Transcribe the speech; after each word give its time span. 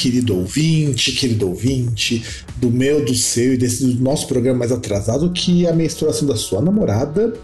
Querido 0.00 0.34
ouvinte, 0.34 1.12
querido 1.12 1.46
ouvinte, 1.46 2.24
do 2.56 2.70
meu, 2.70 3.04
do 3.04 3.14
seu 3.14 3.52
e 3.52 3.58
desse 3.58 3.86
do 3.86 4.02
nosso 4.02 4.26
programa 4.26 4.60
mais 4.60 4.72
atrasado, 4.72 5.30
que 5.30 5.66
é 5.66 5.70
a 5.70 5.74
menstruação 5.74 6.26
da 6.26 6.36
sua 6.36 6.62
namorada. 6.62 7.34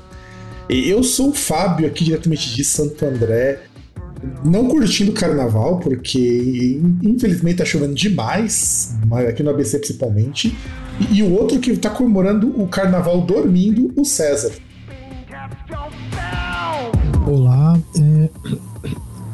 E 0.68 0.88
Eu 0.88 1.02
sou 1.02 1.28
o 1.30 1.34
Fábio, 1.34 1.86
aqui 1.86 2.04
diretamente 2.04 2.54
de 2.54 2.64
Santo 2.64 3.04
André, 3.04 3.60
não 4.42 4.68
curtindo 4.68 5.10
o 5.10 5.14
carnaval, 5.14 5.80
porque 5.80 6.80
infelizmente 7.02 7.58
tá 7.58 7.64
chovendo 7.66 7.94
demais, 7.94 8.96
mas 9.06 9.28
aqui 9.28 9.42
no 9.42 9.50
ABC 9.50 9.78
principalmente. 9.78 10.56
E, 10.98 11.18
e 11.18 11.22
o 11.22 11.32
outro 11.34 11.58
que 11.58 11.76
tá 11.76 11.90
comemorando 11.90 12.58
o 12.58 12.66
carnaval 12.66 13.20
dormindo, 13.20 13.92
o 13.94 14.04
César. 14.04 14.52
Olá, 17.26 17.78
é, 17.98 18.56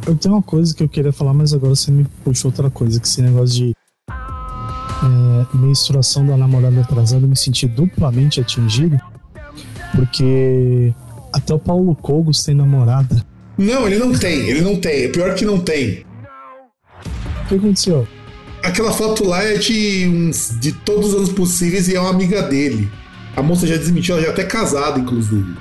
eu 0.06 0.16
tenho 0.16 0.34
uma 0.34 0.42
coisa 0.42 0.74
que 0.74 0.82
eu 0.82 0.88
queria 0.88 1.12
falar, 1.12 1.32
mas 1.32 1.52
agora 1.52 1.74
você 1.74 1.90
me 1.90 2.04
puxou 2.24 2.50
outra 2.50 2.70
coisa, 2.70 3.00
que 3.00 3.06
esse 3.06 3.22
negócio 3.22 3.54
de 3.54 3.76
é, 4.08 5.56
menstruação 5.56 6.26
da 6.26 6.36
namorada 6.36 6.80
atrasada, 6.80 7.24
eu 7.24 7.28
me 7.28 7.36
senti 7.36 7.66
duplamente 7.66 8.40
atingido, 8.40 9.00
porque 9.94 10.92
até 11.32 11.54
o 11.54 11.58
Paulo 11.58 11.94
Cogos 11.94 12.42
tem 12.42 12.54
namorada. 12.54 13.24
Não, 13.56 13.86
ele 13.86 13.98
não 13.98 14.12
tem, 14.12 14.48
ele 14.48 14.60
não 14.60 14.76
tem. 14.76 15.04
É 15.04 15.08
pior 15.08 15.34
que 15.34 15.44
não 15.44 15.60
tem. 15.60 16.04
O 17.44 17.48
que 17.48 17.54
aconteceu? 17.56 18.06
Aquela 18.62 18.92
foto 18.92 19.24
lá 19.24 19.42
é 19.42 19.58
de, 19.58 20.06
uns, 20.08 20.56
de 20.60 20.72
todos 20.72 21.10
os 21.10 21.14
anos 21.14 21.32
possíveis 21.32 21.88
e 21.88 21.96
é 21.96 22.00
uma 22.00 22.10
amiga 22.10 22.42
dele. 22.42 22.90
A 23.36 23.42
moça 23.42 23.66
já 23.66 23.76
desmentiu, 23.76 24.14
ela 24.14 24.22
já 24.22 24.28
é 24.28 24.32
até 24.32 24.44
casada, 24.44 24.98
inclusive. 24.98 25.56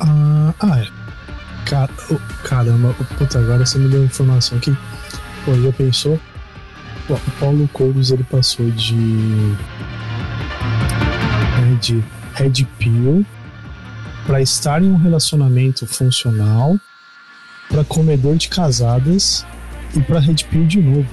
Ah, 0.00 0.54
ah 0.60 0.78
é. 0.78 0.99
Car 1.70 1.88
oh, 2.10 2.18
caramba, 2.42 2.92
puta, 3.16 3.38
agora 3.38 3.64
você 3.64 3.78
me 3.78 3.88
deu 3.88 4.04
informação 4.04 4.58
aqui. 4.58 4.76
Pô, 5.44 5.54
já 5.54 5.70
pensou? 5.72 6.18
Pô, 7.06 7.14
o 7.14 7.30
Paulo 7.38 7.70
Cogos 7.72 8.10
ele 8.10 8.24
passou 8.24 8.68
de. 8.72 8.94
né, 8.94 9.56
de 11.80 12.02
Red 12.34 12.66
Pill 12.78 13.24
pra 14.26 14.42
estar 14.42 14.82
em 14.82 14.90
um 14.90 14.96
relacionamento 14.96 15.86
funcional, 15.86 16.76
pra 17.68 17.84
comedor 17.84 18.36
de 18.36 18.48
casadas 18.48 19.46
e 19.94 20.00
pra 20.00 20.18
Red 20.18 20.44
Pill 20.50 20.66
de 20.66 20.80
novo. 20.80 21.08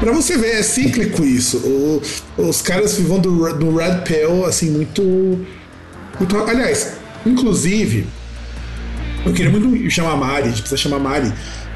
Pra 0.00 0.12
você 0.12 0.38
ver, 0.38 0.54
é 0.60 0.62
cíclico 0.62 1.24
isso. 1.24 1.58
O- 1.58 2.02
os 2.48 2.62
caras 2.62 2.96
vão 3.00 3.18
do, 3.18 3.52
do 3.58 3.76
Red 3.76 4.02
Pill, 4.02 4.46
assim, 4.46 4.70
muito, 4.70 5.02
muito. 6.18 6.36
Aliás, 6.48 6.96
inclusive, 7.26 8.06
eu 9.26 9.32
queria 9.32 9.50
muito 9.50 9.90
chamar 9.90 10.12
a 10.12 10.16
Mari, 10.16 10.44
a 10.44 10.48
gente 10.50 10.60
precisa 10.62 10.76
chamar 10.76 10.96
a 10.96 11.00
Mari, 11.00 11.32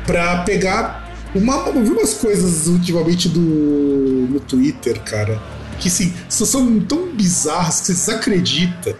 pra 0.06 0.42
pegar. 0.42 1.00
Uma, 1.34 1.54
eu 1.68 1.82
vi 1.82 1.90
umas 1.90 2.14
coisas 2.14 2.66
ultimamente 2.66 3.28
do, 3.28 3.40
no 3.40 4.38
Twitter, 4.40 5.00
cara, 5.00 5.40
que 5.80 5.88
assim, 5.88 6.12
são- 6.28 6.78
tão 6.80 7.08
bizarras 7.14 7.80
que 7.80 7.86
você 7.86 7.92
desacredita 7.94 8.96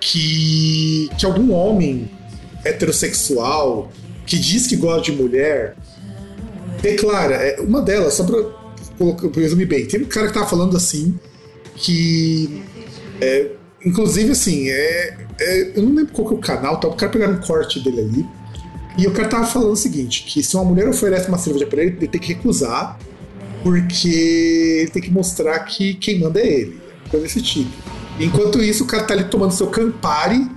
que, 0.00 1.10
que 1.18 1.26
algum 1.26 1.52
homem 1.52 2.10
heterossexual 2.64 3.90
que 4.26 4.38
diz 4.38 4.66
que 4.66 4.76
gosta 4.76 5.02
de 5.02 5.12
mulher 5.12 5.76
declara, 6.80 7.34
é, 7.34 7.60
uma 7.60 7.82
delas, 7.82 8.14
só 8.14 8.24
pra 8.24 8.36
pra 9.32 9.42
resumir 9.42 9.66
bem, 9.66 9.86
tem 9.86 10.00
um 10.02 10.04
cara 10.04 10.28
que 10.28 10.34
tava 10.34 10.46
falando 10.46 10.76
assim 10.76 11.18
que. 11.76 12.62
é, 13.20 13.50
inclusive, 13.84 14.32
assim, 14.32 14.68
é, 14.68 15.16
é, 15.40 15.72
eu 15.76 15.82
não 15.82 15.94
lembro 15.94 16.12
qual 16.12 16.28
que 16.28 16.34
é 16.34 16.36
o 16.36 16.40
canal, 16.40 16.78
tá? 16.78 16.88
o 16.88 16.94
cara 16.94 17.10
pegaram 17.12 17.34
um 17.34 17.40
corte 17.40 17.80
dele 17.80 18.00
ali. 18.00 18.26
E 18.96 19.06
o 19.06 19.10
cara 19.12 19.28
tava 19.28 19.46
falando 19.46 19.72
o 19.72 19.76
seguinte: 19.76 20.24
que 20.24 20.42
se 20.42 20.54
uma 20.56 20.64
mulher 20.64 20.88
oferece 20.88 21.28
uma 21.28 21.38
cerveja 21.38 21.66
pra 21.66 21.82
ele, 21.82 21.96
ele 21.98 22.08
tem 22.08 22.20
que 22.20 22.32
recusar, 22.34 22.98
porque 23.62 24.08
ele 24.82 24.90
tem 24.90 25.02
que 25.02 25.10
mostrar 25.10 25.58
que 25.60 25.94
quem 25.94 26.20
manda 26.20 26.40
é 26.40 26.46
ele. 26.46 26.80
Coisa 27.10 27.26
desse 27.26 27.42
tipo. 27.42 27.70
Enquanto 28.20 28.62
isso, 28.62 28.84
o 28.84 28.86
cara 28.86 29.02
tá 29.02 29.14
ali 29.14 29.24
tomando 29.24 29.52
seu 29.52 29.66
Campari, 29.66 30.48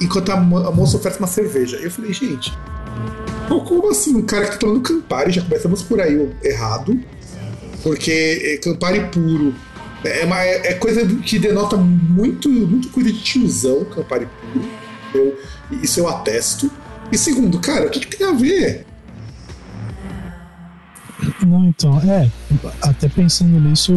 enquanto 0.00 0.30
a, 0.32 0.36
mo- 0.36 0.58
a 0.66 0.72
moça 0.72 0.96
oferece 0.96 1.20
uma 1.20 1.28
cerveja. 1.28 1.76
Eu 1.76 1.90
falei, 1.90 2.12
gente, 2.12 2.52
como 3.48 3.88
assim? 3.90 4.16
Um 4.16 4.22
cara 4.22 4.44
que 4.46 4.52
tá 4.52 4.56
tomando 4.58 4.80
Campari, 4.80 5.30
já 5.30 5.42
começamos 5.42 5.82
por 5.82 6.00
aí 6.00 6.28
errado. 6.42 6.98
Porque 7.82 8.10
é, 8.10 8.56
Campari 8.56 9.08
puro 9.12 9.54
é, 10.08 10.24
uma- 10.24 10.40
é- 10.42 10.68
é 10.68 10.74
coisa 10.74 11.04
que 11.06 11.38
denota 11.38 11.76
muito, 11.76 12.48
muito 12.48 12.88
coisa 12.88 13.12
de 13.12 13.20
tiozão, 13.20 13.84
Campari 13.86 14.26
puro. 14.52 14.64
Eu, 15.14 15.38
isso 15.82 16.00
eu 16.00 16.08
atesto. 16.08 16.70
E 17.10 17.16
segundo, 17.18 17.58
cara, 17.60 17.86
o 17.86 17.90
que, 17.90 18.00
que 18.00 18.16
tem 18.16 18.26
a 18.26 18.32
ver? 18.32 18.84
Não, 21.46 21.64
então, 21.66 21.98
é, 22.00 22.30
até 22.82 23.08
pensando 23.08 23.58
nisso, 23.60 23.92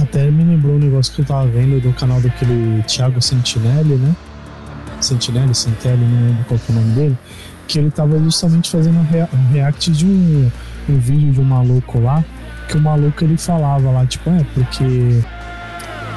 até 0.00 0.30
me 0.30 0.44
lembrou 0.44 0.76
um 0.76 0.78
negócio 0.78 1.12
que 1.12 1.20
eu 1.20 1.24
tava 1.24 1.46
vendo 1.48 1.80
do 1.80 1.92
canal 1.92 2.20
daquele 2.20 2.82
Thiago 2.84 3.20
Sentinelli, 3.20 3.96
né? 3.96 4.14
Sentinelli, 5.00 5.54
Sentelli, 5.54 6.04
não 6.04 6.28
lembro 6.28 6.44
qual 6.44 6.60
que 6.60 6.72
é 6.72 6.74
o 6.74 6.78
nome 6.78 6.94
dele, 6.94 7.18
que 7.66 7.78
ele 7.78 7.90
tava 7.90 8.18
justamente 8.18 8.70
fazendo 8.70 8.96
um, 8.98 9.36
um 9.38 9.52
react 9.52 9.90
de 9.90 10.06
um, 10.06 10.50
um 10.88 10.98
vídeo 10.98 11.32
de 11.32 11.40
um 11.40 11.44
maluco 11.44 12.00
lá, 12.00 12.24
que 12.70 12.76
o 12.76 12.80
maluco 12.80 13.24
ele 13.24 13.36
falava 13.36 13.90
lá, 13.90 14.06
tipo, 14.06 14.30
é, 14.30 14.44
porque 14.54 14.84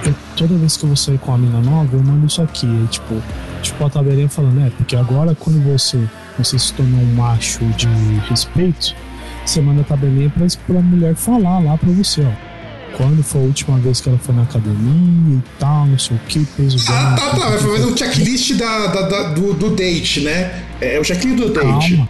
eu- 0.05 0.15
toda 0.35 0.55
vez 0.55 0.77
que 0.77 0.83
eu 0.83 0.87
vou 0.87 0.95
sair 0.97 1.17
com 1.17 1.33
a 1.33 1.37
mina 1.37 1.59
nova, 1.61 1.89
eu 1.95 2.03
mando 2.03 2.25
isso 2.27 2.41
aqui, 2.41 2.65
aí, 2.67 2.87
tipo, 2.87 3.15
tipo 3.61 3.85
a 3.85 3.89
tabelinha 3.89 4.29
falando, 4.29 4.61
é, 4.65 4.69
porque 4.69 4.95
agora 4.95 5.35
quando 5.35 5.61
você, 5.63 5.99
você 6.37 6.59
se 6.59 6.73
tornou 6.73 6.99
um 7.01 7.13
macho 7.15 7.63
de 7.77 7.87
respeito, 8.29 8.93
você 9.45 9.61
manda 9.61 9.81
a 9.81 9.83
tabelinha 9.83 10.29
pra, 10.29 10.45
pra 10.67 10.81
mulher 10.81 11.15
falar 11.15 11.59
lá 11.59 11.77
pra 11.77 11.89
você, 11.91 12.21
ó. 12.21 12.53
Quando 12.97 13.23
foi 13.23 13.41
a 13.41 13.45
última 13.45 13.79
vez 13.79 13.99
que 13.99 14.07
ela 14.07 14.19
foi 14.19 14.35
na 14.35 14.43
academia 14.43 15.37
e 15.37 15.41
tal, 15.57 15.87
não 15.87 15.97
sei 15.97 16.15
o 16.15 16.19
que, 16.27 16.45
peso 16.45 16.77
Ah, 16.91 17.15
dela. 17.15 17.15
tá, 17.15 17.39
tá. 17.39 17.49
Vai 17.49 17.57
fazer 17.57 17.85
um 17.85 17.97
checklist 17.97 18.53
da, 18.55 18.85
da- 18.87 19.01
da- 19.09 19.23
do, 19.33 19.53
do 19.55 19.75
date, 19.75 20.19
né? 20.21 20.61
É 20.79 20.99
o 20.99 21.03
checklist 21.03 21.37
do 21.37 21.51
date. 21.51 21.95
Calma. 21.97 22.09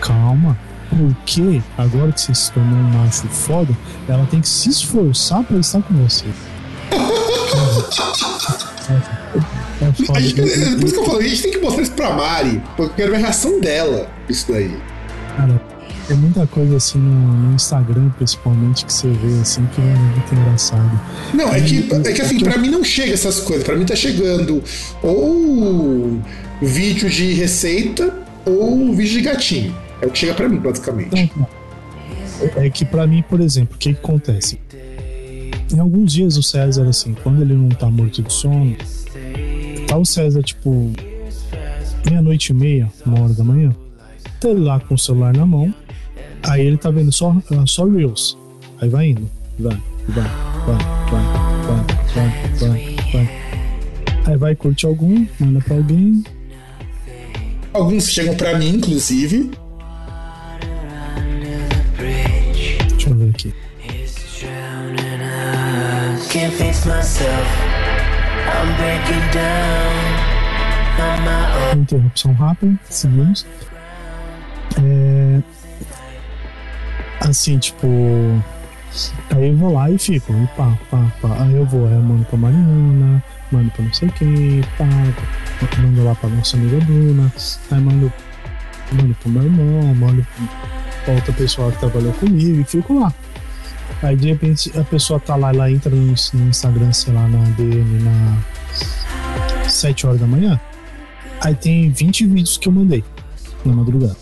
Calma. 0.00 0.58
Porque 0.96 1.60
agora 1.76 2.12
que 2.12 2.20
você 2.20 2.34
se 2.34 2.50
tornou 2.52 2.78
um 2.78 2.82
macho 2.82 3.26
foda, 3.28 3.76
ela 4.08 4.26
tem 4.30 4.40
que 4.40 4.48
se 4.48 4.68
esforçar 4.70 5.42
pra 5.44 5.58
estar 5.58 5.82
com 5.82 5.94
você. 5.94 6.24
É, 8.88 9.84
é 9.88 9.92
foda. 10.06 10.20
gente- 10.20 10.40
é 10.40 10.44
por 10.44 10.84
isso 10.84 10.92
que 10.94 10.98
eu 11.00 11.04
falo, 11.04 11.18
a 11.18 11.22
gente 11.22 11.42
tem 11.42 11.50
que 11.52 11.58
mostrar 11.58 11.82
isso 11.82 11.92
pra 11.92 12.12
Mari, 12.14 12.62
porque 12.76 12.82
eu 12.82 12.90
quero 12.96 13.10
ver 13.12 13.16
a 13.16 13.20
reação 13.20 13.60
dela, 13.60 14.08
isso 14.28 14.50
daí. 14.50 14.76
Cara, 15.36 15.60
tem 16.08 16.16
muita 16.16 16.46
coisa 16.46 16.76
assim 16.76 16.98
no, 16.98 17.32
no 17.48 17.54
Instagram, 17.54 18.08
principalmente, 18.16 18.84
que 18.86 18.92
você 18.92 19.08
vê 19.08 19.40
assim 19.40 19.66
que 19.74 19.80
é 19.80 19.84
muito 19.84 20.34
engraçado. 20.34 21.00
Não, 21.34 21.52
é 21.52 21.60
que, 21.60 21.88
é 22.04 22.12
que 22.12 22.22
assim, 22.22 22.38
pra 22.38 22.56
mim 22.58 22.70
não 22.70 22.84
chega 22.84 23.12
essas 23.12 23.40
coisas. 23.40 23.64
Pra 23.64 23.76
mim 23.76 23.84
tá 23.84 23.96
chegando 23.96 24.62
ou 25.02 26.20
vídeo 26.62 27.10
de 27.10 27.34
receita 27.34 28.14
ou 28.44 28.94
vídeo 28.94 29.14
de 29.14 29.20
gatinho. 29.22 29.74
É 30.00 30.06
o 30.06 30.10
que 30.10 30.18
chega 30.18 30.34
pra 30.34 30.48
mim, 30.48 30.58
basicamente. 30.58 31.32
É 32.56 32.68
que 32.68 32.84
pra 32.84 33.06
mim, 33.06 33.22
por 33.22 33.40
exemplo, 33.40 33.76
o 33.76 33.78
que, 33.78 33.94
que 33.94 33.98
acontece? 33.98 34.58
Em 35.72 35.78
alguns 35.78 36.12
dias 36.12 36.36
o 36.36 36.42
César, 36.42 36.86
assim, 36.86 37.14
quando 37.22 37.42
ele 37.42 37.54
não 37.54 37.68
tá 37.70 37.90
morto 37.90 38.22
de 38.22 38.32
sono, 38.32 38.76
tá 39.88 39.96
o 39.96 40.04
César, 40.04 40.42
tipo, 40.42 40.92
meia-noite 42.04 42.52
e 42.52 42.54
meia, 42.54 42.92
uma 43.04 43.22
hora 43.22 43.32
da 43.32 43.42
manhã, 43.42 43.74
tá 44.40 44.48
ele 44.48 44.60
lá 44.60 44.78
com 44.78 44.94
o 44.94 44.98
celular 44.98 45.34
na 45.34 45.46
mão, 45.46 45.74
aí 46.42 46.64
ele 46.64 46.76
tá 46.76 46.90
vendo 46.90 47.10
só, 47.10 47.34
ah, 47.50 47.64
só 47.66 47.84
Reels. 47.86 48.38
Aí 48.80 48.88
vai 48.88 49.08
indo, 49.08 49.28
vai, 49.58 49.80
vai, 50.08 50.24
vai, 50.66 50.78
vai, 51.10 51.86
vai, 52.14 52.28
vai, 52.58 52.58
vai, 52.58 52.96
vai. 53.12 53.30
Aí 54.26 54.36
vai, 54.36 54.54
curte 54.54 54.86
algum, 54.86 55.26
manda 55.40 55.60
pra 55.60 55.76
alguém, 55.76 56.22
Alguns 57.76 58.08
chegam 58.08 58.34
pra 58.34 58.58
mim, 58.58 58.76
inclusive. 58.76 59.50
Aqui. 63.36 63.54
Interrupção 71.74 72.32
rápida, 72.32 72.78
seguimos. 72.88 73.46
É... 74.82 75.40
Assim, 77.20 77.58
tipo. 77.58 77.86
Aí 79.30 79.48
eu 79.48 79.56
vou 79.56 79.74
lá 79.74 79.90
e 79.90 79.98
fico, 79.98 80.32
e 80.32 80.46
pá, 80.56 80.72
pá, 80.90 81.12
pá. 81.20 81.42
Aí 81.42 81.54
eu 81.54 81.66
vou, 81.66 81.86
aí 81.86 81.92
eu 81.92 82.00
mando 82.00 82.24
pra 82.24 82.38
Mariana, 82.38 83.22
mando 83.52 83.70
pra 83.72 83.84
não 83.84 83.92
sei 83.92 84.08
quem, 84.10 84.62
pá, 84.78 84.86
mando 85.78 86.04
lá 86.04 86.14
pra 86.14 86.30
nossa 86.30 86.56
amiga 86.56 86.78
Bruna, 86.84 87.30
aí 87.70 87.80
mando, 87.80 88.10
mando 88.92 89.14
pro 89.14 89.28
meu 89.28 89.42
irmão, 89.42 89.94
mando 89.94 90.26
pra 91.04 91.14
outra 91.14 91.32
pessoa 91.34 91.72
que 91.72 91.78
trabalhou 91.78 92.12
comigo 92.14 92.60
e 92.60 92.64
fico 92.64 92.98
lá. 93.00 93.12
Aí 94.02 94.16
de 94.16 94.28
repente 94.28 94.70
a 94.78 94.84
pessoa 94.84 95.18
tá 95.18 95.36
lá, 95.36 95.50
ela 95.50 95.70
entra 95.70 95.90
no, 95.90 96.14
no 96.34 96.48
Instagram, 96.48 96.92
sei 96.92 97.12
lá, 97.12 97.26
na 97.28 97.44
DM 97.50 98.02
na 98.02 99.68
7 99.68 100.06
horas 100.06 100.20
da 100.20 100.26
manhã. 100.26 100.60
Aí 101.40 101.54
tem 101.54 101.90
20 101.90 102.26
vídeos 102.26 102.56
que 102.56 102.68
eu 102.68 102.72
mandei 102.72 103.02
na 103.64 103.72
madrugada. 103.72 104.16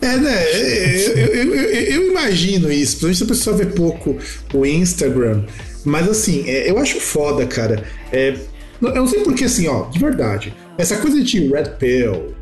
É, 0.00 0.16
né? 0.18 0.44
Eu, 0.54 1.16
eu, 1.16 1.54
eu, 1.54 1.70
eu, 1.72 2.10
imagino 2.10 2.70
isso, 2.70 2.98
principalmente 2.98 3.16
se 3.16 3.24
a 3.24 3.26
pessoa 3.26 3.56
vê 3.56 3.66
pouco 3.66 4.16
o 4.54 4.64
Instagram. 4.64 5.44
Mas 5.84 6.08
assim, 6.08 6.48
é, 6.48 6.70
eu 6.70 6.78
acho 6.78 7.00
foda, 7.00 7.46
cara. 7.46 7.84
É, 8.12 8.36
eu 8.80 8.94
não 8.94 9.06
sei 9.06 9.20
porque, 9.20 9.44
assim, 9.44 9.66
ó, 9.68 9.84
de 9.88 9.98
verdade. 9.98 10.54
Essa 10.78 10.96
coisa 10.98 11.22
de 11.22 11.48
Red 11.48 11.70
Pill, 11.78 12.34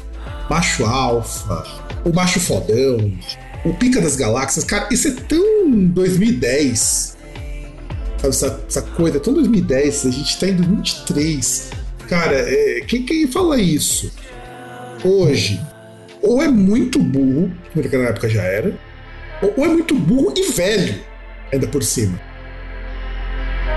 macho 0.50 0.84
alfa, 0.84 1.64
o 2.04 2.12
macho 2.12 2.40
fodão, 2.40 3.12
o 3.64 3.72
pica 3.72 4.00
das 4.00 4.16
galáxias, 4.16 4.64
cara, 4.64 4.88
isso 4.92 5.08
é 5.08 5.12
tão 5.12 5.86
2010. 5.86 7.16
Sabe, 8.18 8.28
essa, 8.28 8.64
essa 8.68 8.82
coisa, 8.82 9.18
tão 9.18 9.34
2010, 9.34 10.06
a 10.06 10.10
gente 10.10 10.38
tá 10.38 10.48
em 10.48 10.56
2023. 10.56 11.70
Cara, 12.08 12.36
é, 12.36 12.80
quem, 12.86 13.04
quem 13.04 13.26
fala 13.26 13.58
isso 13.58 14.12
hoje 15.02 15.60
ou 16.22 16.42
é 16.42 16.48
muito 16.48 16.98
burro, 16.98 17.52
porque 17.72 17.96
na 17.96 18.04
época 18.04 18.28
já 18.28 18.42
era, 18.42 18.74
ou 19.56 19.64
é 19.64 19.68
muito 19.68 19.94
burro 19.94 20.32
e 20.34 20.50
velho, 20.52 20.98
ainda 21.52 21.66
por 21.66 21.82
cima. 21.82 22.18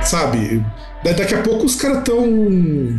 Sabe? 0.01 0.63
Daqui 1.03 1.35
a 1.35 1.41
pouco 1.41 1.65
os 1.65 1.75
caras 1.75 1.99
estão 1.99 2.97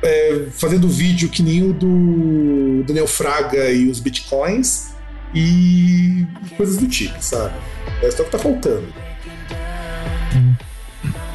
é, 0.00 0.46
fazendo 0.52 0.88
vídeo 0.88 1.28
que 1.28 1.42
nem 1.42 1.68
o 1.68 1.72
do 1.72 2.84
Daniel 2.86 3.08
Fraga 3.08 3.70
e 3.70 3.88
os 3.88 3.98
bitcoins 3.98 4.93
e 5.34 6.26
coisas 6.56 6.76
do 6.76 6.86
tipo, 6.86 7.20
sabe? 7.20 7.54
É 8.02 8.10
só 8.10 8.22
que 8.24 8.30
tá 8.30 8.38
faltando. 8.38 8.86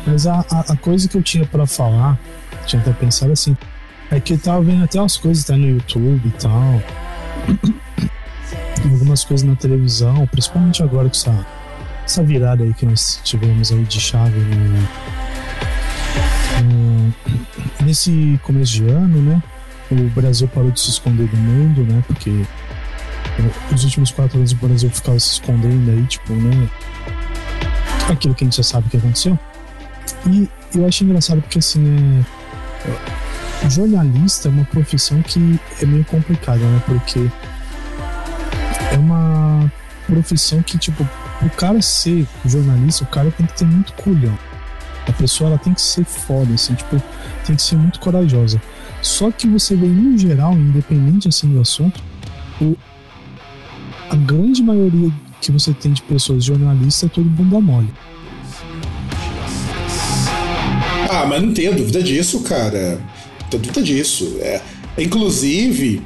Mas 0.05 0.25
a, 0.25 0.39
a, 0.49 0.75
coisa 0.77 1.07
que 1.07 1.17
eu 1.17 1.21
tinha 1.21 1.45
para 1.45 1.67
falar, 1.67 2.17
tinha 2.65 2.81
até 2.81 2.91
pensado 2.93 3.31
assim, 3.31 3.55
é 4.09 4.19
que 4.19 4.33
eu 4.33 4.39
tava 4.39 4.61
vendo 4.61 4.83
até 4.83 4.99
as 4.99 5.17
coisas 5.17 5.43
tá, 5.43 5.55
no 5.55 5.69
YouTube 5.69 6.21
e 6.25 6.31
tal 6.31 6.81
algumas 8.91 9.23
coisas 9.23 9.47
na 9.47 9.55
televisão, 9.55 10.25
principalmente 10.27 10.81
agora 10.81 11.09
com 11.09 11.15
essa, 11.15 11.45
essa 12.05 12.23
virada 12.23 12.63
aí 12.63 12.73
que 12.73 12.85
nós 12.85 13.19
tivemos 13.23 13.71
aí 13.71 13.83
de 13.83 13.99
chave 13.99 14.39
no, 14.39 14.65
no, 16.63 17.13
nesse 17.85 18.39
começo 18.43 18.73
de 18.73 18.87
ano, 18.87 19.21
né? 19.21 19.43
O 19.91 19.95
Brasil 20.09 20.47
parou 20.47 20.71
de 20.71 20.79
se 20.79 20.89
esconder 20.89 21.27
do 21.27 21.37
mundo, 21.37 21.83
né? 21.83 22.03
Porque 22.07 22.45
os 23.73 23.83
últimos 23.83 24.11
quatro 24.11 24.37
anos 24.37 24.51
o 24.51 24.55
Brasil 24.55 24.89
ficava 24.89 25.19
se 25.19 25.33
escondendo 25.33 25.91
aí, 25.91 26.03
tipo, 26.05 26.33
né? 26.33 26.69
Aquilo 28.09 28.33
que 28.33 28.43
a 28.43 28.47
gente 28.47 28.57
já 28.57 28.63
sabe 28.63 28.89
que 28.89 28.97
aconteceu. 28.97 29.37
E 30.27 30.49
eu 30.75 30.85
acho 30.85 31.03
engraçado 31.03 31.41
porque 31.41 31.59
assim, 31.59 32.25
é 33.63 33.69
jornalista 33.69 34.47
é 34.47 34.51
uma 34.51 34.65
profissão 34.65 35.21
que 35.21 35.59
é 35.81 35.85
meio 35.85 36.05
complicada, 36.05 36.59
né? 36.59 36.81
Porque 36.85 37.29
é 38.91 38.97
uma 38.97 39.71
profissão 40.07 40.61
que, 40.63 40.77
tipo, 40.77 41.07
o 41.41 41.49
cara 41.51 41.81
ser 41.81 42.27
jornalista, 42.45 43.03
o 43.03 43.07
cara 43.07 43.31
tem 43.31 43.45
que 43.45 43.57
ter 43.57 43.65
muito 43.65 43.93
culhão. 43.93 44.37
A 45.07 45.11
pessoa 45.13 45.51
ela 45.51 45.59
tem 45.59 45.73
que 45.73 45.81
ser 45.81 46.03
foda, 46.03 46.53
assim, 46.53 46.73
tipo, 46.73 47.01
tem 47.45 47.55
que 47.55 47.61
ser 47.61 47.75
muito 47.75 47.99
corajosa. 47.99 48.61
Só 49.01 49.31
que 49.31 49.47
você 49.47 49.75
vê, 49.75 49.87
no 49.87 50.17
geral, 50.17 50.53
independente 50.53 51.27
assim 51.27 51.53
do 51.53 51.61
assunto, 51.61 52.01
o, 52.61 52.75
a 54.09 54.15
grande 54.15 54.61
maioria 54.61 55.11
que 55.41 55.51
você 55.51 55.73
tem 55.73 55.93
de 55.93 56.01
pessoas 56.03 56.43
jornalistas 56.43 57.09
é 57.09 57.13
todo 57.13 57.29
bunda 57.29 57.59
mole. 57.59 57.89
Ah, 61.09 61.25
mas 61.27 61.41
não 61.41 61.53
tenho 61.53 61.75
dúvida 61.75 62.03
disso, 62.03 62.41
cara 62.41 62.99
dúvida 63.57 63.81
disso. 63.81 64.37
É, 64.39 64.61
inclusive, 64.97 66.01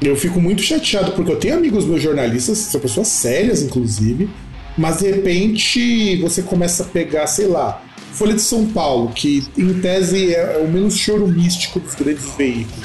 eu 0.00 0.16
fico 0.16 0.40
muito 0.40 0.62
chateado 0.62 1.12
porque 1.12 1.32
eu 1.32 1.36
tenho 1.36 1.56
amigos 1.56 1.84
meus 1.84 2.02
jornalistas, 2.02 2.58
são 2.58 2.80
pessoas 2.80 3.08
sérias, 3.08 3.62
inclusive, 3.62 4.28
mas 4.76 4.98
de 4.98 5.10
repente 5.10 6.16
você 6.16 6.42
começa 6.42 6.82
a 6.82 6.86
pegar, 6.86 7.26
sei 7.26 7.46
lá, 7.46 7.82
Folha 8.12 8.34
de 8.34 8.42
São 8.42 8.66
Paulo, 8.66 9.10
que 9.14 9.42
em 9.56 9.72
tese 9.80 10.34
é, 10.34 10.58
o 10.58 10.68
menos 10.70 10.96
choro 10.96 11.26
místico 11.26 11.80
dos 11.80 11.94
grandes 11.94 12.26
veículos. 12.36 12.84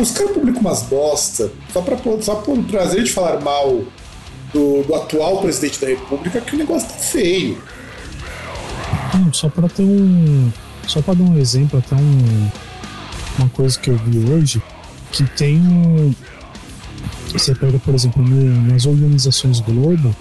Os 0.00 0.12
caras 0.12 0.32
publicam 0.32 0.60
umas 0.60 0.82
bosta 0.82 1.50
só 1.72 1.82
pra, 1.82 1.96
só 2.20 2.36
por 2.36 2.62
prazer 2.64 3.02
de 3.04 3.10
falar 3.10 3.40
mal 3.40 3.82
do, 4.52 4.82
do, 4.82 4.94
atual 4.94 5.38
presidente 5.38 5.80
da 5.80 5.88
República, 5.88 6.40
que 6.40 6.54
o 6.54 6.58
negócio 6.58 6.88
tá 6.88 6.94
feio. 6.94 7.60
Hum, 9.14 9.32
só 9.32 9.48
para 9.48 9.68
ter 9.68 9.82
um. 9.82 10.50
Só 10.86 11.00
para 11.00 11.14
dar 11.14 11.24
um 11.24 11.38
exemplo, 11.38 11.78
até 11.78 11.94
um, 11.94 12.48
uma 13.38 13.48
coisa 13.50 13.78
que 13.78 13.90
eu 13.90 13.96
vi 13.96 14.30
hoje, 14.30 14.62
que 15.10 15.24
tem 15.24 15.58
um. 15.58 16.14
Você 17.32 17.54
pega, 17.54 17.78
por 17.78 17.94
exemplo, 17.94 18.22
nas 18.22 18.84
organizações 18.84 19.60
Globo, 19.60 20.14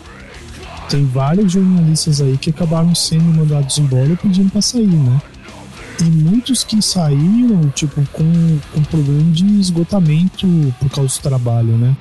tem 0.90 1.06
vários 1.06 1.52
jornalistas 1.52 2.22
aí 2.22 2.38
que 2.38 2.50
acabaram 2.50 2.94
sendo 2.96 3.24
mandados 3.24 3.78
embora 3.78 4.18
pedindo 4.22 4.52
para 4.52 4.62
sair, 4.62 4.88
né? 4.88 5.22
E 6.02 6.04
muitos 6.06 6.64
que 6.64 6.82
saíram, 6.82 7.70
tipo, 7.76 8.02
com, 8.12 8.60
com 8.74 8.84
problema 8.84 9.32
de 9.32 9.46
esgotamento 9.60 10.48
por 10.80 10.90
causa 10.90 11.16
do 11.16 11.22
trabalho, 11.22 11.78
né? 11.78 11.96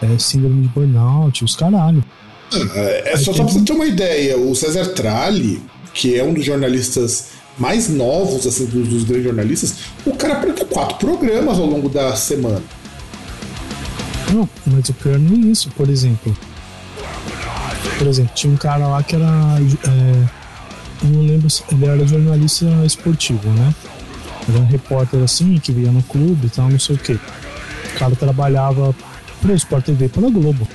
É, 0.00 0.18
síndrome 0.18 0.62
de 0.62 0.68
burnout, 0.68 1.44
os 1.44 1.54
caralho. 1.54 2.02
É, 2.74 3.12
é 3.12 3.16
só, 3.16 3.32
só 3.32 3.44
pra 3.44 3.52
você 3.52 3.62
ter 3.62 3.72
uma 3.72 3.86
ideia, 3.86 4.38
o 4.38 4.54
César 4.54 4.86
Tralli, 4.94 5.62
que 5.92 6.18
é 6.18 6.24
um 6.24 6.32
dos 6.32 6.44
jornalistas 6.44 7.28
mais 7.58 7.88
novos, 7.88 8.46
assim, 8.46 8.66
dos, 8.66 8.88
dos 8.88 9.04
grandes 9.04 9.24
jornalistas, 9.24 9.74
o 10.06 10.14
cara 10.14 10.34
apresenta 10.34 10.64
quatro 10.64 10.96
programas 10.96 11.58
ao 11.58 11.66
longo 11.66 11.88
da 11.88 12.16
semana. 12.16 12.62
Não, 14.32 14.48
mas 14.66 14.88
o 14.88 14.94
pior 14.94 15.18
não 15.18 15.36
é 15.36 15.50
isso, 15.50 15.70
por 15.76 15.88
exemplo. 15.88 16.34
Por 17.98 18.06
exemplo, 18.06 18.32
tinha 18.34 18.52
um 18.52 18.56
cara 18.56 18.86
lá 18.88 19.02
que 19.02 19.14
era. 19.14 19.58
É, 19.86 20.41
não 21.08 21.22
lembro 21.22 21.48
se 21.50 21.62
ele 21.70 21.84
era 21.86 22.06
jornalista 22.06 22.66
esportivo, 22.84 23.48
né? 23.50 23.74
Era 24.48 24.58
um 24.58 24.66
repórter 24.66 25.22
assim, 25.22 25.58
que 25.58 25.72
via 25.72 25.90
no 25.90 26.02
clube 26.02 26.46
e 26.46 26.50
tal, 26.50 26.68
não 26.68 26.78
sei 26.78 26.96
o 26.96 26.98
quê. 26.98 27.18
O 27.94 27.98
cara 27.98 28.16
trabalhava 28.16 28.94
pro 29.40 29.54
Sport 29.54 29.84
TV 29.84 30.08
pela 30.08 30.30
Globo. 30.30 30.66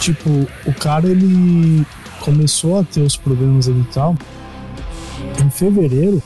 Tipo, 0.00 0.46
o 0.66 0.72
cara 0.74 1.08
ele 1.08 1.86
começou 2.20 2.78
a 2.78 2.84
ter 2.84 3.00
os 3.00 3.16
problemas 3.16 3.68
ali 3.68 3.80
e 3.80 3.92
tal 3.92 4.16
em 5.42 5.50
fevereiro, 5.50 6.22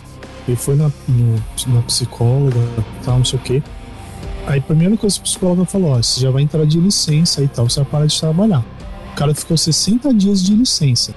ele 0.46 0.56
foi 0.56 0.76
na, 0.76 0.90
no, 1.08 1.42
na 1.68 1.82
psicóloga, 1.82 2.58
tal, 3.04 3.18
não 3.18 3.24
sei 3.24 3.38
o 3.38 3.42
quê. 3.42 3.62
Aí 4.46 4.58
a 4.58 4.62
primeira 4.62 4.96
coisa 4.96 5.16
que 5.16 5.22
a 5.22 5.24
psicóloga 5.24 5.64
falou: 5.64 5.92
ó, 5.92 5.96
você 5.96 6.20
já 6.20 6.30
vai 6.30 6.42
entrar 6.42 6.64
de 6.66 6.78
licença 6.78 7.42
e 7.42 7.48
tal, 7.48 7.68
você 7.68 7.80
vai 7.80 7.90
parar 7.90 8.06
de 8.06 8.18
trabalhar. 8.18 8.64
O 9.12 9.16
cara 9.16 9.34
ficou 9.34 9.56
60 9.56 10.12
dias 10.12 10.42
de 10.42 10.54
licença. 10.54 11.14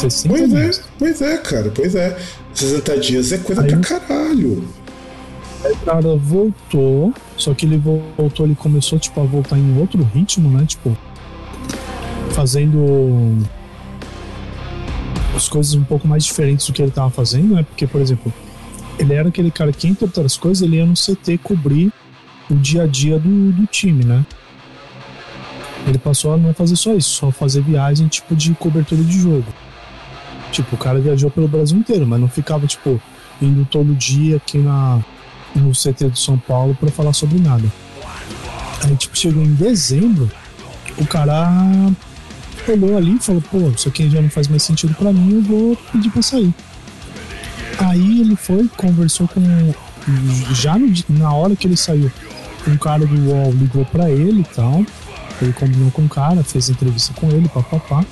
60 0.00 0.34
pois 0.34 0.52
é, 0.52 0.62
dias. 0.62 0.78
é, 0.78 0.82
pois 0.98 1.22
é, 1.22 1.36
cara, 1.38 1.72
pois 1.74 1.94
é. 1.94 2.18
60 2.54 2.98
dias 2.98 3.32
é 3.32 3.38
coisa 3.38 3.62
Aí, 3.62 3.68
pra 3.68 3.80
caralho. 3.80 4.64
Aí 5.64 5.72
o 5.72 5.76
cara 5.78 6.16
voltou, 6.16 7.12
só 7.36 7.54
que 7.54 7.66
ele 7.66 7.76
voltou, 7.76 8.46
ele 8.46 8.54
começou 8.54 8.98
tipo, 8.98 9.20
a 9.20 9.24
voltar 9.24 9.58
em 9.58 9.78
outro 9.78 10.02
ritmo, 10.02 10.50
né? 10.50 10.64
Tipo, 10.66 10.96
fazendo 12.30 13.38
as 15.36 15.48
coisas 15.48 15.74
um 15.74 15.84
pouco 15.84 16.08
mais 16.08 16.24
diferentes 16.24 16.66
do 16.66 16.72
que 16.72 16.82
ele 16.82 16.88
estava 16.88 17.10
fazendo, 17.10 17.54
né? 17.54 17.62
Porque, 17.62 17.86
por 17.86 18.00
exemplo, 18.00 18.32
ele 18.98 19.14
era 19.14 19.28
aquele 19.28 19.50
cara 19.50 19.72
que, 19.72 19.86
entre 19.86 20.04
outras 20.04 20.36
coisas, 20.36 20.62
ele 20.62 20.76
ia 20.76 20.86
no 20.86 20.94
CT 20.94 21.38
cobrir 21.42 21.92
o 22.50 22.54
dia 22.54 22.82
a 22.82 22.86
dia 22.86 23.18
do, 23.18 23.52
do 23.52 23.66
time, 23.66 24.04
né? 24.04 24.24
Ele 25.86 25.98
passou 25.98 26.34
a 26.34 26.36
não 26.36 26.52
fazer 26.52 26.76
só 26.76 26.94
isso, 26.94 27.10
só 27.10 27.30
fazer 27.30 27.62
viagem 27.62 28.08
tipo 28.08 28.34
de 28.34 28.52
cobertura 28.54 29.02
de 29.02 29.18
jogo. 29.18 29.46
Tipo, 30.50 30.74
o 30.74 30.78
cara 30.78 30.98
viajou 30.98 31.30
pelo 31.30 31.48
Brasil 31.48 31.78
inteiro, 31.78 32.06
mas 32.06 32.20
não 32.20 32.28
ficava, 32.28 32.66
tipo, 32.66 33.00
indo 33.40 33.64
todo 33.64 33.94
dia 33.94 34.36
aqui 34.36 34.58
na, 34.58 35.00
no 35.54 35.72
CT 35.72 36.08
do 36.08 36.18
São 36.18 36.38
Paulo 36.38 36.76
para 36.78 36.90
falar 36.90 37.12
sobre 37.12 37.38
nada. 37.38 37.70
Aí, 38.84 38.96
tipo, 38.96 39.16
chegou 39.16 39.42
em 39.42 39.54
dezembro, 39.54 40.30
o 40.98 41.06
cara 41.06 41.50
olhou 42.68 42.96
ali 42.96 43.16
e 43.16 43.18
falou: 43.18 43.42
pô, 43.42 43.68
isso 43.70 43.88
aqui 43.88 44.08
já 44.08 44.20
não 44.20 44.30
faz 44.30 44.48
mais 44.48 44.62
sentido 44.62 44.94
para 44.94 45.12
mim, 45.12 45.34
eu 45.34 45.42
vou 45.42 45.76
pedir 45.92 46.10
pra 46.10 46.22
sair. 46.22 46.52
Aí 47.78 48.20
ele 48.20 48.36
foi, 48.36 48.68
conversou 48.76 49.28
com. 49.28 49.40
Já 50.52 50.78
no, 50.78 50.92
na 51.08 51.32
hora 51.32 51.54
que 51.54 51.66
ele 51.66 51.76
saiu, 51.76 52.10
um 52.66 52.76
cara 52.76 53.06
do 53.06 53.30
UOL 53.30 53.52
ligou 53.52 53.84
para 53.84 54.10
ele 54.10 54.40
e 54.40 54.54
tal. 54.54 54.84
Ele 55.40 55.52
combinou 55.54 55.90
com 55.90 56.02
o 56.02 56.08
cara, 56.08 56.44
fez 56.44 56.68
entrevista 56.68 57.14
com 57.14 57.30
ele, 57.30 57.48
papapá. 57.48 58.04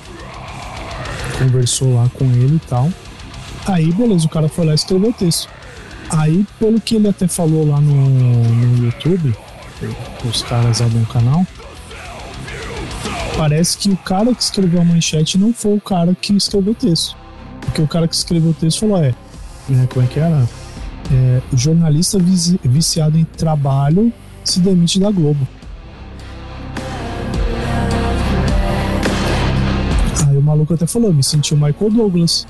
Conversou 1.39 1.95
lá 1.95 2.09
com 2.13 2.25
ele 2.25 2.55
e 2.55 2.67
tal. 2.67 2.89
Aí, 3.65 3.91
beleza, 3.91 4.25
o 4.25 4.29
cara 4.29 4.47
foi 4.47 4.65
lá 4.65 4.71
e 4.73 4.75
escreveu 4.75 5.09
o 5.09 5.13
texto. 5.13 5.49
Aí, 6.09 6.45
pelo 6.59 6.79
que 6.81 6.95
ele 6.95 7.07
até 7.07 7.27
falou 7.27 7.67
lá 7.67 7.79
no, 7.79 8.09
no 8.09 8.85
YouTube, 8.85 9.35
os 10.25 10.41
caras 10.43 10.79
lá 10.79 10.87
no 10.87 11.05
canal, 11.05 11.45
parece 13.37 13.77
que 13.77 13.89
o 13.89 13.97
cara 13.97 14.33
que 14.33 14.41
escreveu 14.41 14.81
a 14.81 14.83
manchete 14.83 15.37
não 15.37 15.53
foi 15.53 15.75
o 15.75 15.81
cara 15.81 16.15
que 16.19 16.33
escreveu 16.33 16.73
o 16.73 16.75
texto. 16.75 17.15
Porque 17.61 17.81
o 17.81 17.87
cara 17.87 18.07
que 18.07 18.15
escreveu 18.15 18.51
o 18.51 18.53
texto 18.53 18.79
falou: 18.81 18.97
é, 18.97 19.13
né, 19.69 19.87
como 19.91 20.05
é 20.05 20.09
que 20.09 20.19
era? 20.19 20.47
É, 21.11 21.41
jornalista 21.55 22.19
viciado 22.63 23.17
em 23.17 23.23
trabalho 23.23 24.11
se 24.43 24.59
demite 24.59 24.99
da 24.99 25.11
Globo. 25.11 25.47
Maluco 30.59 30.73
até 30.73 30.85
falou: 30.85 31.13
me 31.13 31.23
senti 31.23 31.53
o 31.53 31.57
Michael 31.57 31.91
Douglas. 31.91 32.45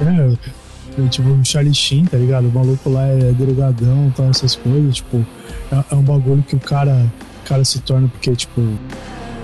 é, 0.00 1.08
tipo, 1.08 1.28
o 1.28 1.44
Charlie 1.44 1.74
Sheen, 1.74 2.04
tá 2.04 2.16
ligado? 2.16 2.48
O 2.48 2.52
maluco 2.52 2.88
lá 2.88 3.06
é 3.06 3.32
drogadão, 3.32 4.12
tal, 4.16 4.30
essas 4.30 4.54
coisas, 4.54 4.96
tipo, 4.96 5.24
é, 5.72 5.84
é, 5.92 5.94
um 5.94 6.02
bagulho 6.02 6.42
que 6.42 6.54
o 6.54 6.60
cara, 6.60 7.10
o 7.44 7.48
cara 7.48 7.64
se 7.64 7.80
torna 7.80 8.08
porque, 8.08 8.34
tipo, 8.34 8.62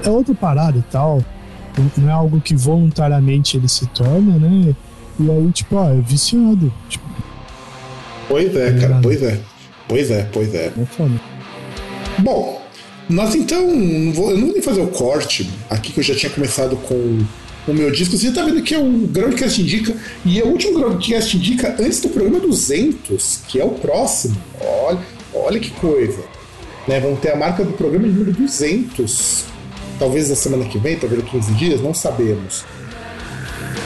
é 0.04 0.10
outra 0.10 0.34
parada 0.34 0.78
e 0.78 0.82
tal. 0.82 1.22
Não 1.96 2.08
é 2.08 2.12
algo 2.12 2.38
que 2.40 2.54
voluntariamente 2.54 3.56
ele 3.56 3.66
se 3.66 3.86
torna, 3.86 4.38
né? 4.38 4.74
E 5.18 5.30
aí, 5.30 5.50
tipo, 5.52 5.78
ah, 5.78 5.94
é 5.94 6.00
viciado. 6.00 6.72
Tipo, 6.88 7.04
pois 8.28 8.54
é, 8.54 8.72
tá 8.72 8.88
cara, 8.88 9.00
pois 9.02 9.22
é. 9.22 9.40
Pois 9.88 10.10
é, 10.10 10.24
pois 10.24 10.54
é. 10.54 10.66
É 10.66 10.84
foda. 10.84 11.20
Bom, 12.18 12.61
nós 13.12 13.34
então. 13.34 13.66
Não 13.74 14.12
vou, 14.12 14.30
eu 14.30 14.38
não 14.38 14.46
vou 14.46 14.54
nem 14.54 14.62
fazer 14.62 14.80
o 14.80 14.88
corte 14.88 15.48
aqui 15.70 15.92
que 15.92 16.00
eu 16.00 16.04
já 16.04 16.14
tinha 16.14 16.30
começado 16.30 16.76
com 16.76 17.24
o 17.66 17.72
meu 17.72 17.90
disco. 17.90 18.16
Você 18.16 18.32
tá 18.32 18.44
vendo 18.44 18.62
que 18.62 18.74
é 18.74 18.78
o 18.78 19.06
Groundcast 19.06 19.60
Indica. 19.60 19.94
E 20.24 20.40
é 20.40 20.44
o 20.44 20.48
último 20.48 20.78
Groundcast 20.78 21.36
Indica 21.36 21.76
antes 21.78 22.00
do 22.00 22.08
programa 22.08 22.40
200, 22.40 23.40
que 23.48 23.60
é 23.60 23.64
o 23.64 23.70
próximo. 23.70 24.36
Olha, 24.60 24.98
olha 25.34 25.60
que 25.60 25.70
coisa. 25.70 26.22
Né, 26.88 26.98
vamos 26.98 27.20
ter 27.20 27.30
a 27.30 27.36
marca 27.36 27.64
do 27.64 27.72
programa 27.74 28.06
número 28.06 28.32
200. 28.32 29.44
Talvez 29.98 30.28
na 30.28 30.34
semana 30.34 30.64
que 30.64 30.78
vem, 30.78 30.98
talvez 30.98 31.22
em 31.22 31.26
15 31.26 31.52
dias, 31.52 31.80
não 31.80 31.94
sabemos. 31.94 32.64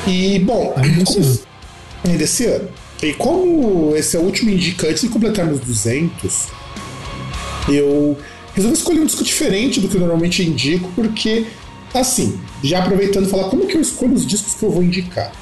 E, 0.07 0.39
bom, 0.39 0.73
ainda 0.77 1.03
esse 1.03 1.19
ano. 1.19 1.39
Ainda 2.05 2.25
esse 2.25 2.47
ano. 2.47 2.69
E 3.03 3.13
como 3.13 3.95
esse 3.95 4.17
é 4.17 4.21
o 4.21 4.23
último 4.23 4.51
Indica 4.51 4.89
antes 4.89 5.03
de 5.03 5.09
completarmos 5.09 5.61
200, 5.61 6.47
eu 7.69 8.17
resolvi 8.57 8.77
escolher 8.77 9.01
um 9.01 9.07
disco 9.07 9.23
diferente 9.23 9.81
do 9.81 9.89
que 9.89 9.95
eu 9.95 10.01
normalmente 10.01 10.43
indico, 10.43 10.91
porque 10.97 11.47
Assim, 11.97 12.39
já 12.63 12.81
aproveitando 12.81 13.27
falar 13.29 13.49
como 13.49 13.67
que 13.67 13.75
eu 13.75 13.81
escolho 13.81 14.13
os 14.13 14.27
discos 14.27 14.55
que 14.55 14.63
eu 14.63 14.71
vou 14.71 14.83
indicar. 14.83 15.33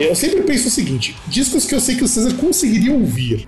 Eu 0.00 0.14
sempre 0.14 0.42
penso 0.42 0.68
o 0.68 0.70
seguinte: 0.70 1.14
discos 1.26 1.66
que 1.66 1.74
eu 1.74 1.80
sei 1.80 1.96
que 1.96 2.04
o 2.04 2.08
César 2.08 2.34
conseguiria 2.34 2.92
ouvir. 2.92 3.46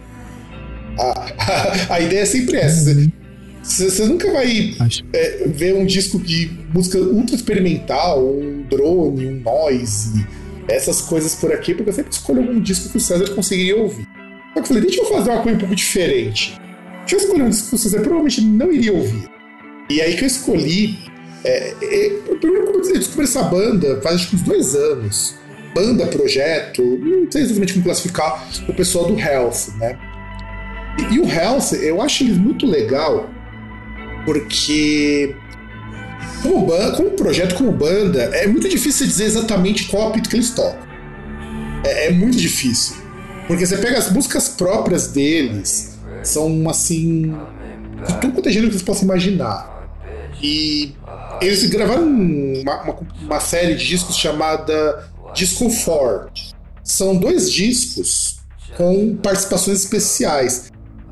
A, 0.99 1.33
a, 1.39 1.95
a 1.95 2.01
ideia 2.01 2.21
é 2.21 2.27
sempre 2.27 2.59
essa. 2.59 2.95
Você, 3.63 4.07
nunca 4.07 4.31
vai 4.33 4.75
é, 5.13 5.49
ver 5.49 5.75
um 5.75 5.87
disco 5.87 6.19
de 6.19 6.51
música 6.75 6.99
ultra 6.99 7.37
experimental, 7.37 8.27
um 8.27 8.63
drone, 8.69 9.27
um 9.27 9.41
noise, 9.41 10.27
essas 10.69 11.01
coisas 11.03 11.35
por 11.35 11.53
aqui, 11.53 11.75
porque 11.75 11.91
eu 11.91 11.95
sempre 11.95 12.13
escolho 12.13 12.41
algum 12.41 12.61
disco 12.61 12.89
que 12.89 12.97
o 12.97 13.01
César 13.01 13.35
conseguiria 13.35 13.77
ouvir. 13.77 14.07
Só 14.49 14.55
que 14.55 14.61
eu 14.61 14.65
falei, 14.65 14.83
deixa 14.83 15.01
eu 15.01 15.07
fazer 15.07 15.31
uma 15.31 15.43
coisa 15.43 15.57
um 15.57 15.61
pouco 15.61 15.75
diferente. 15.75 16.59
Deixa 17.11 17.25
eu 17.25 17.27
escolher 17.27 17.43
um 17.43 17.51
disco 17.51 17.71
que 17.71 17.75
o 17.75 17.79
César 17.79 18.01
provavelmente 18.03 18.41
não 18.41 18.71
iria 18.71 18.93
ouvir. 18.93 19.29
E 19.89 20.01
aí 20.01 20.15
que 20.17 20.23
eu 20.23 20.29
escolhi 20.29 20.97
é, 21.43 21.75
é, 21.83 22.11
primeiro, 22.41 22.67
como 22.67 22.77
eu 22.77 22.81
disse, 22.83 22.93
eu 22.93 22.99
descobri 22.99 23.25
essa 23.25 23.43
banda 23.43 24.01
faz 24.01 24.15
acho 24.15 24.31
que 24.31 24.37
uns 24.37 24.43
dois 24.43 24.77
anos. 24.77 25.35
Banda, 25.75 26.07
projeto, 26.07 26.83
não 26.83 27.29
sei 27.29 27.43
exatamente 27.43 27.73
como 27.73 27.85
classificar 27.85 28.49
o 28.69 28.73
pessoal 28.73 29.07
do 29.07 29.19
Health, 29.19 29.75
né? 29.79 29.99
E, 31.01 31.15
e 31.15 31.19
o 31.19 31.29
Health, 31.29 31.73
eu 31.81 32.01
acho 32.01 32.23
eles 32.23 32.37
muito 32.37 32.65
legal 32.65 33.29
porque 34.25 35.35
como, 36.45 36.65
banda, 36.65 36.97
como 36.97 37.11
projeto, 37.11 37.57
como 37.57 37.73
banda, 37.73 38.23
é 38.35 38.47
muito 38.47 38.69
difícil 38.69 39.05
dizer 39.09 39.25
exatamente 39.25 39.87
qual 39.87 40.11
apito 40.11 40.31
que 40.31 40.37
eles 40.37 40.51
tocam. 40.51 40.89
É, 41.83 42.07
é, 42.07 42.11
muito 42.13 42.37
difícil. 42.37 42.95
Porque 43.49 43.67
você 43.67 43.79
pega 43.79 43.99
as 43.99 44.13
músicas 44.13 44.49
próprias 44.49 45.09
deles, 45.09 45.90
são 46.23 46.69
assim. 46.69 47.35
tudo 48.21 48.33
quanto 48.35 48.49
é 48.49 48.53
gênero 48.53 48.71
que 48.71 48.79
você 48.79 48.85
possa 48.85 49.05
imaginar. 49.05 49.89
E 50.43 50.95
eles 51.41 51.65
gravaram 51.69 52.05
uma, 52.05 52.83
uma, 52.83 52.99
uma 53.23 53.41
série 53.41 53.75
de 53.75 53.87
discos 53.87 54.17
chamada 54.17 55.11
Disco 55.35 55.69
4. 55.85 56.31
São 56.83 57.17
dois 57.17 57.51
discos 57.51 58.41
com 58.77 59.17
participações 59.17 59.81
especiais. 59.81 60.71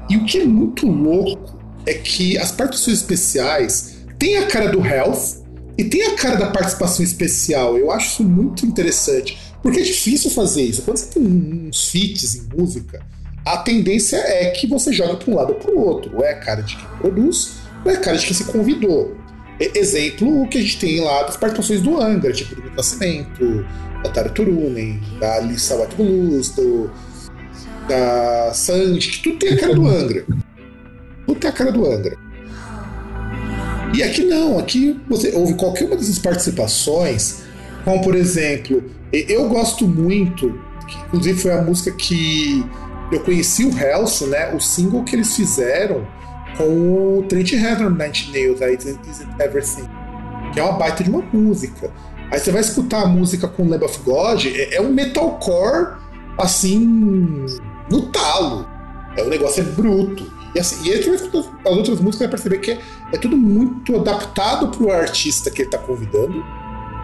E 0.09 0.17
o 0.17 0.25
que 0.25 0.38
é 0.38 0.45
muito 0.45 0.87
louco 0.87 1.59
é 1.87 1.95
que 1.95 2.38
as 2.38 2.50
participações 2.50 2.99
especiais 2.99 3.99
têm 4.19 4.38
a 4.38 4.47
cara 4.47 4.69
do 4.69 4.85
Health 4.85 5.45
e 5.77 5.85
tem 5.85 6.03
a 6.07 6.17
cara 6.17 6.37
da 6.37 6.50
participação 6.50 7.05
especial. 7.05 7.77
Eu 7.77 7.91
acho 7.91 8.12
isso 8.12 8.25
muito 8.25 8.67
interessante. 8.67 9.38
Porque 9.62 9.81
é 9.81 9.83
difícil 9.83 10.31
fazer 10.31 10.62
isso. 10.62 10.83
Quando 10.83 10.97
você 10.97 11.07
tem 11.07 11.23
uns 11.23 11.88
feats 11.88 12.35
em 12.35 12.49
música, 12.57 13.05
a 13.45 13.57
tendência 13.59 14.16
é 14.16 14.50
que 14.50 14.66
você 14.66 14.92
joga 14.92 15.16
para 15.16 15.30
um 15.30 15.37
lado 15.37 15.52
ou 15.52 15.59
para 15.59 15.71
o 15.73 15.78
outro. 15.78 16.16
Ou 16.16 16.25
é 16.25 16.33
a 16.33 16.38
cara 16.38 16.62
de 16.62 16.76
quem 16.76 16.87
produz, 16.99 17.59
ou 17.85 17.90
é 17.90 17.95
a 17.95 18.00
cara 18.00 18.16
de 18.16 18.26
quem 18.26 18.35
se 18.35 18.45
convidou. 18.45 19.16
Exemplo 19.59 20.42
o 20.42 20.49
que 20.49 20.59
a 20.59 20.61
gente 20.61 20.78
tem 20.78 21.00
lá 21.00 21.23
das 21.25 21.37
participações 21.37 21.83
do 21.83 22.00
Angra, 22.00 22.33
tipo 22.33 22.54
do 22.61 22.71
Nascimento, 22.71 23.66
da 24.04 24.11
Tara 24.11 24.28
Turunen, 24.28 25.00
da 25.18 25.37
Alissa 25.37 25.75
White 25.75 25.97
Blues, 25.97 26.50
do, 26.50 26.90
da 27.88 28.52
Sandy, 28.54 29.09
que 29.09 29.23
tudo 29.23 29.38
tem 29.38 29.54
a 29.54 29.59
cara 29.59 29.75
do 29.75 29.87
Angra. 29.87 30.25
Tudo 31.26 31.40
tem 31.40 31.50
a 31.50 31.52
cara 31.52 31.73
do 31.73 31.85
Angra. 31.90 32.16
E 33.95 34.02
aqui 34.02 34.25
não, 34.25 34.59
aqui 34.59 35.00
você 35.09 35.33
ouve 35.35 35.54
qualquer 35.54 35.87
uma 35.87 35.97
dessas 35.97 36.18
participações, 36.18 37.42
como 37.85 38.02
por 38.02 38.14
exemplo, 38.14 38.85
eu 39.12 39.49
gosto 39.49 39.88
muito, 39.88 40.61
que 40.87 40.99
inclusive 40.99 41.40
foi 41.40 41.52
a 41.52 41.62
música 41.62 41.90
que 41.92 42.64
eu 43.11 43.21
conheci 43.21 43.65
o 43.65 43.79
Helso, 43.79 44.27
né? 44.27 44.55
O 44.55 44.61
single 44.61 45.05
que 45.05 45.17
eles 45.17 45.35
fizeram 45.35 46.07
com 46.57 47.19
o 47.19 47.25
Trent 47.29 47.53
Reznor 47.53 47.91
Nine 47.91 48.33
Nails, 48.33 48.62
a 48.62 48.71
Isn't 48.71 48.99
Everything, 49.41 49.88
que 50.53 50.61
é 50.61 50.62
uma 50.62 50.73
baita 50.73 51.05
de 51.05 51.11
uma 51.11 51.23
música. 51.33 51.91
Aí 52.31 52.38
você 52.38 52.50
vai 52.50 52.61
escutar 52.61 53.03
a 53.03 53.07
música 53.07 53.49
com 53.49 53.69
Lamb 53.69 53.85
of 53.85 53.99
God, 54.05 54.45
é, 54.47 54.75
é 54.75 54.81
um 54.81 54.93
metalcore 54.93 55.97
assim 56.37 57.47
no 57.91 58.03
talo. 58.11 58.69
É, 59.17 59.23
o 59.23 59.29
negócio 59.29 59.62
é 59.62 59.65
bruto. 59.65 60.31
E, 60.55 60.61
assim, 60.61 60.87
e 60.87 60.93
aí 60.93 61.03
você 61.03 61.11
vai 61.11 61.17
escutar 61.17 61.38
as 61.38 61.77
outras 61.77 62.00
músicas 62.00 62.19
vai 62.21 62.29
perceber 62.29 62.59
que 62.59 62.71
é, 62.73 62.79
é 63.12 63.19
tudo 63.19 63.37
muito 63.37 63.97
adaptado 63.97 64.69
para 64.69 64.83
o 64.83 64.91
artista 64.91 65.50
que 65.50 65.62
ele 65.62 65.69
está 65.69 65.79
convidando, 65.79 66.43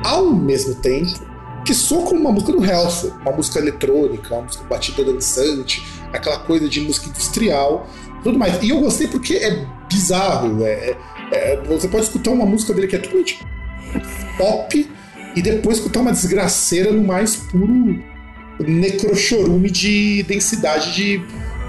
ao 0.05 0.27
mesmo 0.27 0.75
tempo 0.77 1.34
que 1.65 1.75
soa 1.75 2.03
como 2.07 2.21
uma 2.21 2.33
música 2.33 2.53
do 2.53 2.65
Health, 2.65 3.13
uma 3.23 3.33
música 3.33 3.59
eletrônica, 3.59 4.35
uma 4.35 4.43
música 4.43 4.65
batida 4.65 5.05
dançante, 5.05 5.83
aquela 6.13 6.39
coisa 6.41 6.69
de 6.69 6.81
música 6.81 7.09
industrial 7.09 7.89
tudo 8.25 8.39
mais. 8.39 8.61
E 8.63 8.71
eu 8.71 8.81
gostei 8.81 9.07
porque 9.07 9.35
é 9.35 9.65
bizarro. 9.89 10.65
É, 10.65 10.97
é, 11.31 11.63
você 11.69 11.87
pode 11.87 12.05
escutar 12.05 12.31
uma 12.31 12.47
música 12.47 12.73
dele 12.73 12.89
que 12.89 12.97
é 12.97 12.99
totalmente 12.99 13.47
pop 14.37 14.91
e 15.37 15.43
depois 15.43 15.77
escutar 15.77 16.01
uma 16.01 16.11
desgraceira 16.11 16.91
no 16.91 17.05
mais 17.05 17.37
puro 17.37 18.03
necrochorume 18.59 19.71
de 19.71 20.23
densidade 20.25 20.95
de, 20.95 21.23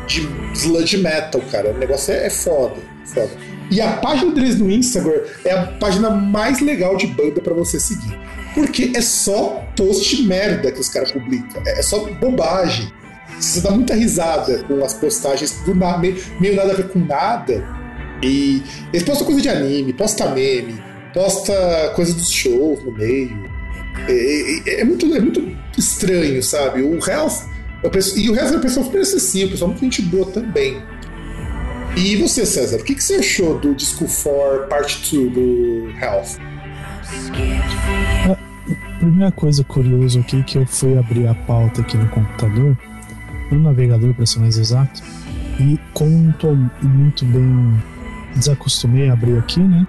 de 0.07 0.27
sludge 0.53 0.97
metal, 0.97 1.41
cara. 1.51 1.71
O 1.71 1.77
negócio 1.77 2.13
é, 2.13 2.27
é 2.27 2.29
foda, 2.29 2.77
foda. 3.05 3.31
E 3.69 3.81
a 3.81 3.93
página 3.97 4.31
deles 4.31 4.57
no 4.59 4.69
Instagram 4.69 5.21
é 5.43 5.51
a 5.51 5.63
página 5.79 6.09
mais 6.09 6.61
legal 6.61 6.95
de 6.95 7.07
banda 7.07 7.41
para 7.41 7.53
você 7.53 7.79
seguir. 7.79 8.17
Porque 8.55 8.93
é 8.95 9.01
só 9.01 9.63
post 9.75 10.23
merda 10.23 10.71
que 10.71 10.79
os 10.79 10.89
caras 10.89 11.11
publicam. 11.11 11.61
É 11.67 11.81
só 11.83 11.99
bobagem. 12.13 12.91
Você 13.39 13.59
dá 13.59 13.69
muita 13.69 13.93
risada 13.93 14.63
com 14.63 14.83
as 14.83 14.93
postagens 14.93 15.51
do 15.65 15.75
nada, 15.75 15.97
meio, 15.97 16.17
meio 16.39 16.55
nada 16.55 16.71
a 16.71 16.75
ver 16.75 16.87
com 16.87 16.99
nada. 16.99 17.63
E 18.23 18.63
eles 18.93 19.03
postam 19.03 19.27
coisa 19.27 19.41
de 19.41 19.49
anime, 19.49 19.91
posta 19.91 20.29
meme, 20.29 20.81
posta 21.13 21.53
coisa 21.95 22.13
dos 22.13 22.31
shows 22.31 22.83
no 22.83 22.93
meio. 22.93 23.37
É, 24.07 24.69
é, 24.69 24.81
é 24.81 24.83
muito, 24.85 25.05
é 25.13 25.19
muito 25.19 25.55
estranho, 25.77 26.41
sabe? 26.41 26.81
O 26.81 26.97
Health. 27.05 27.53
Penso, 27.91 28.17
e 28.17 28.29
o 28.29 28.35
Health 28.35 28.47
é 28.47 28.51
uma 28.51 28.61
pessoa 28.61 28.85
super 28.85 29.01
acessível, 29.01 29.49
pessoa 29.49 29.67
muito 29.67 29.81
gente 29.81 30.01
boa 30.03 30.25
também. 30.31 30.81
E 31.95 32.15
você, 32.17 32.45
César, 32.45 32.77
o 32.77 32.83
que, 32.83 32.95
que 32.95 33.03
você 33.03 33.15
achou 33.15 33.59
do 33.59 33.75
disco 33.75 34.05
4 34.05 34.67
Part 34.67 35.15
2 35.15 35.33
do 35.33 35.89
Health? 36.01 36.37
A 39.05 39.07
primeira 39.07 39.31
coisa 39.31 39.63
curiosa 39.63 40.19
aqui 40.19 40.41
que 40.41 40.57
eu 40.57 40.65
fui 40.65 40.97
abrir 40.97 41.27
a 41.27 41.35
pauta 41.35 41.81
aqui 41.81 41.95
no 41.95 42.09
computador, 42.09 42.75
no 43.51 43.59
navegador 43.61 44.15
para 44.15 44.25
ser 44.25 44.39
mais 44.39 44.57
exato, 44.57 45.03
e 45.59 45.79
como 45.93 46.31
estou 46.31 46.55
muito 46.81 47.23
bem 47.23 47.83
desacostumei 48.35 49.07
a 49.07 49.13
abrir 49.13 49.37
aqui, 49.37 49.59
né? 49.59 49.85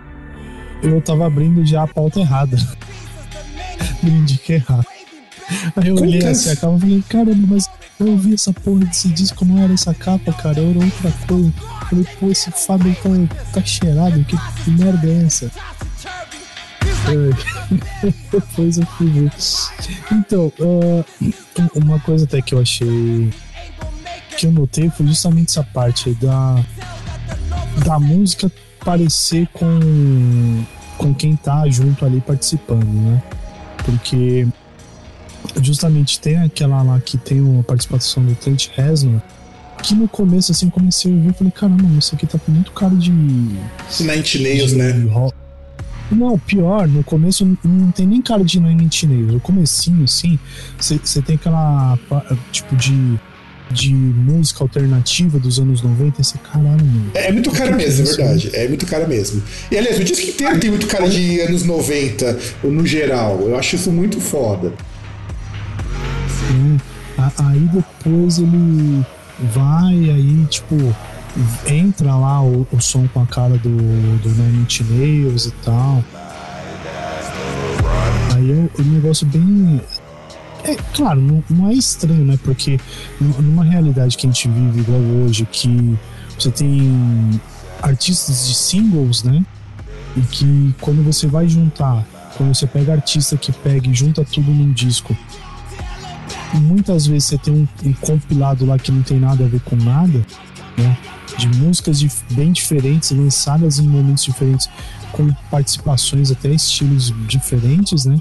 Eu 0.82 1.00
tava 1.00 1.26
abrindo 1.26 1.64
já 1.64 1.84
a 1.84 1.86
pauta 1.86 2.20
errada. 2.20 2.58
Me 4.04 4.10
indiquei 4.10 4.56
errado. 4.56 4.86
Aí 5.76 5.88
eu 5.88 5.96
olhei 5.96 6.22
assim 6.26 6.50
a 6.50 6.56
capa 6.56 6.76
e 6.76 6.80
falei, 6.80 7.04
caramba, 7.08 7.46
mas 7.48 7.70
eu 7.98 8.08
ouvi 8.08 8.34
essa 8.34 8.52
porra 8.52 8.84
desse 8.84 9.08
disco, 9.08 9.46
não 9.46 9.62
era 9.62 9.72
essa 9.72 9.94
capa, 9.94 10.30
cara, 10.34 10.60
era 10.60 10.78
outra 10.78 11.10
coisa. 11.26 11.54
Eu 11.56 11.86
falei, 11.88 12.06
pô, 12.20 12.30
esse 12.30 12.50
Fábio 12.50 12.94
tá, 12.96 13.36
tá 13.54 13.64
cheirado, 13.64 14.22
que, 14.24 14.36
que 14.62 14.70
merda 14.72 15.08
é 15.08 15.24
essa? 15.24 15.50
Depois 18.30 18.78
eu 18.78 18.86
fui 18.86 19.10
ver. 19.10 19.32
Então, 20.12 20.52
uh, 20.58 21.04
uma 21.74 21.98
coisa 22.00 22.24
até 22.24 22.40
que 22.42 22.54
eu 22.54 22.60
achei 22.60 23.30
que 24.36 24.46
eu 24.46 24.52
notei 24.52 24.90
foi 24.90 25.06
justamente 25.06 25.50
essa 25.50 25.62
parte 25.62 26.10
da, 26.14 26.62
da 27.84 27.98
música 27.98 28.50
parecer 28.84 29.48
com, 29.52 30.64
com 30.98 31.14
quem 31.14 31.34
tá 31.36 31.68
junto 31.68 32.04
ali 32.04 32.20
participando, 32.20 32.84
né? 32.84 33.22
Porque 33.84 34.46
justamente 35.62 36.20
tem 36.20 36.36
aquela 36.38 36.82
lá 36.82 37.00
que 37.00 37.16
tem 37.16 37.40
uma 37.40 37.62
participação 37.62 38.24
do 38.24 38.34
Trent 38.34 38.68
Reznor 38.74 39.20
que 39.82 39.94
no 39.94 40.08
começo 40.08 40.52
assim 40.52 40.68
comecei 40.68 41.10
a 41.10 41.14
ouvir 41.14 41.30
e 41.30 41.32
falei 41.32 41.52
caramba 41.52 41.98
isso 41.98 42.14
aqui 42.14 42.26
tá 42.26 42.38
muito 42.48 42.72
cara 42.72 42.94
de 42.94 43.10
Night 44.00 44.42
Nails, 44.42 44.72
né? 44.72 44.92
Rock. 45.10 45.45
Não, 46.10 46.38
pior, 46.38 46.86
no 46.86 47.02
começo 47.02 47.46
não 47.64 47.90
tem 47.90 48.06
nem 48.06 48.22
cara 48.22 48.44
de 48.44 48.58
Inch 48.58 49.04
Nails. 49.04 49.32
No 49.32 49.40
comecinho, 49.40 50.04
assim, 50.04 50.38
você 50.78 51.20
tem 51.20 51.36
aquela 51.36 51.98
tipo 52.52 52.76
de 52.76 53.18
de 53.70 53.92
música 53.92 54.62
alternativa 54.62 55.38
dos 55.38 55.58
anos 55.58 55.82
90, 55.82 56.20
esse 56.20 56.38
caralho, 56.38 56.84
mano. 56.84 57.10
É, 57.14 57.28
é 57.28 57.32
muito 57.32 57.50
cara 57.50 57.74
mesmo, 57.74 58.04
é 58.04 58.06
verdade. 58.06 58.50
É 58.52 58.68
muito 58.68 58.86
cara 58.86 59.06
mesmo. 59.06 59.42
E 59.70 59.76
aliás, 59.76 59.98
o 59.98 60.04
disco 60.04 60.28
inteiro 60.28 60.58
tem 60.60 60.70
muito 60.70 60.86
cara 60.86 61.08
de 61.08 61.40
anos 61.40 61.64
90, 61.64 62.38
no 62.64 62.86
geral. 62.86 63.40
Eu 63.40 63.58
acho 63.58 63.76
isso 63.76 63.90
muito 63.90 64.20
foda. 64.20 64.72
Sim. 66.48 66.78
Aí 67.38 67.60
depois 67.72 68.38
ele 68.38 69.04
vai, 69.52 69.94
aí, 70.10 70.46
tipo, 70.48 70.76
entra 71.66 72.14
lá 72.14 72.42
o, 72.42 72.66
o 72.72 72.80
som 72.80 73.06
com 73.08 73.22
a 73.22 73.26
cara 73.26 73.58
do, 73.58 74.18
do 74.18 74.28
Nine 74.30 74.62
Inch 74.62 74.80
Nails 74.80 75.46
e 75.46 75.50
tal. 75.64 76.02
Aí 78.34 78.50
é 78.50 78.82
um 78.82 78.84
negócio 78.84 79.26
bem 79.26 79.80
é, 80.64 80.74
claro, 80.92 81.20
não, 81.20 81.44
não, 81.48 81.68
é 81.68 81.74
estranho, 81.74 82.24
né? 82.24 82.36
Porque 82.42 82.80
numa 83.20 83.62
realidade 83.62 84.16
que 84.16 84.26
a 84.26 84.30
gente 84.30 84.48
vive 84.48 84.80
igual 84.80 85.00
hoje, 85.00 85.46
que 85.50 85.96
você 86.36 86.50
tem 86.50 87.40
artistas 87.80 88.48
de 88.48 88.54
singles, 88.54 89.22
né? 89.22 89.44
E 90.16 90.20
que 90.22 90.74
quando 90.80 91.04
você 91.04 91.28
vai 91.28 91.48
juntar, 91.48 92.04
quando 92.36 92.52
você 92.52 92.66
pega 92.66 92.94
artista 92.94 93.36
que 93.36 93.52
pega 93.52 93.88
e 93.88 93.94
junta 93.94 94.24
tudo 94.24 94.50
num 94.50 94.72
disco, 94.72 95.16
muitas 96.54 97.06
vezes 97.06 97.28
você 97.28 97.38
tem 97.38 97.54
um, 97.54 97.68
um 97.88 97.92
compilado 97.92 98.66
lá 98.66 98.76
que 98.76 98.90
não 98.90 99.02
tem 99.02 99.20
nada 99.20 99.44
a 99.44 99.48
ver 99.48 99.60
com 99.60 99.76
nada, 99.76 100.24
né? 100.76 100.96
De 101.38 101.48
músicas 101.48 101.98
de, 101.98 102.10
bem 102.30 102.52
diferentes, 102.52 103.10
lançadas 103.10 103.78
em 103.78 103.86
momentos 103.86 104.24
diferentes, 104.24 104.68
com 105.12 105.32
participações 105.50 106.30
até 106.30 106.48
estilos 106.48 107.12
diferentes, 107.26 108.04
né? 108.04 108.18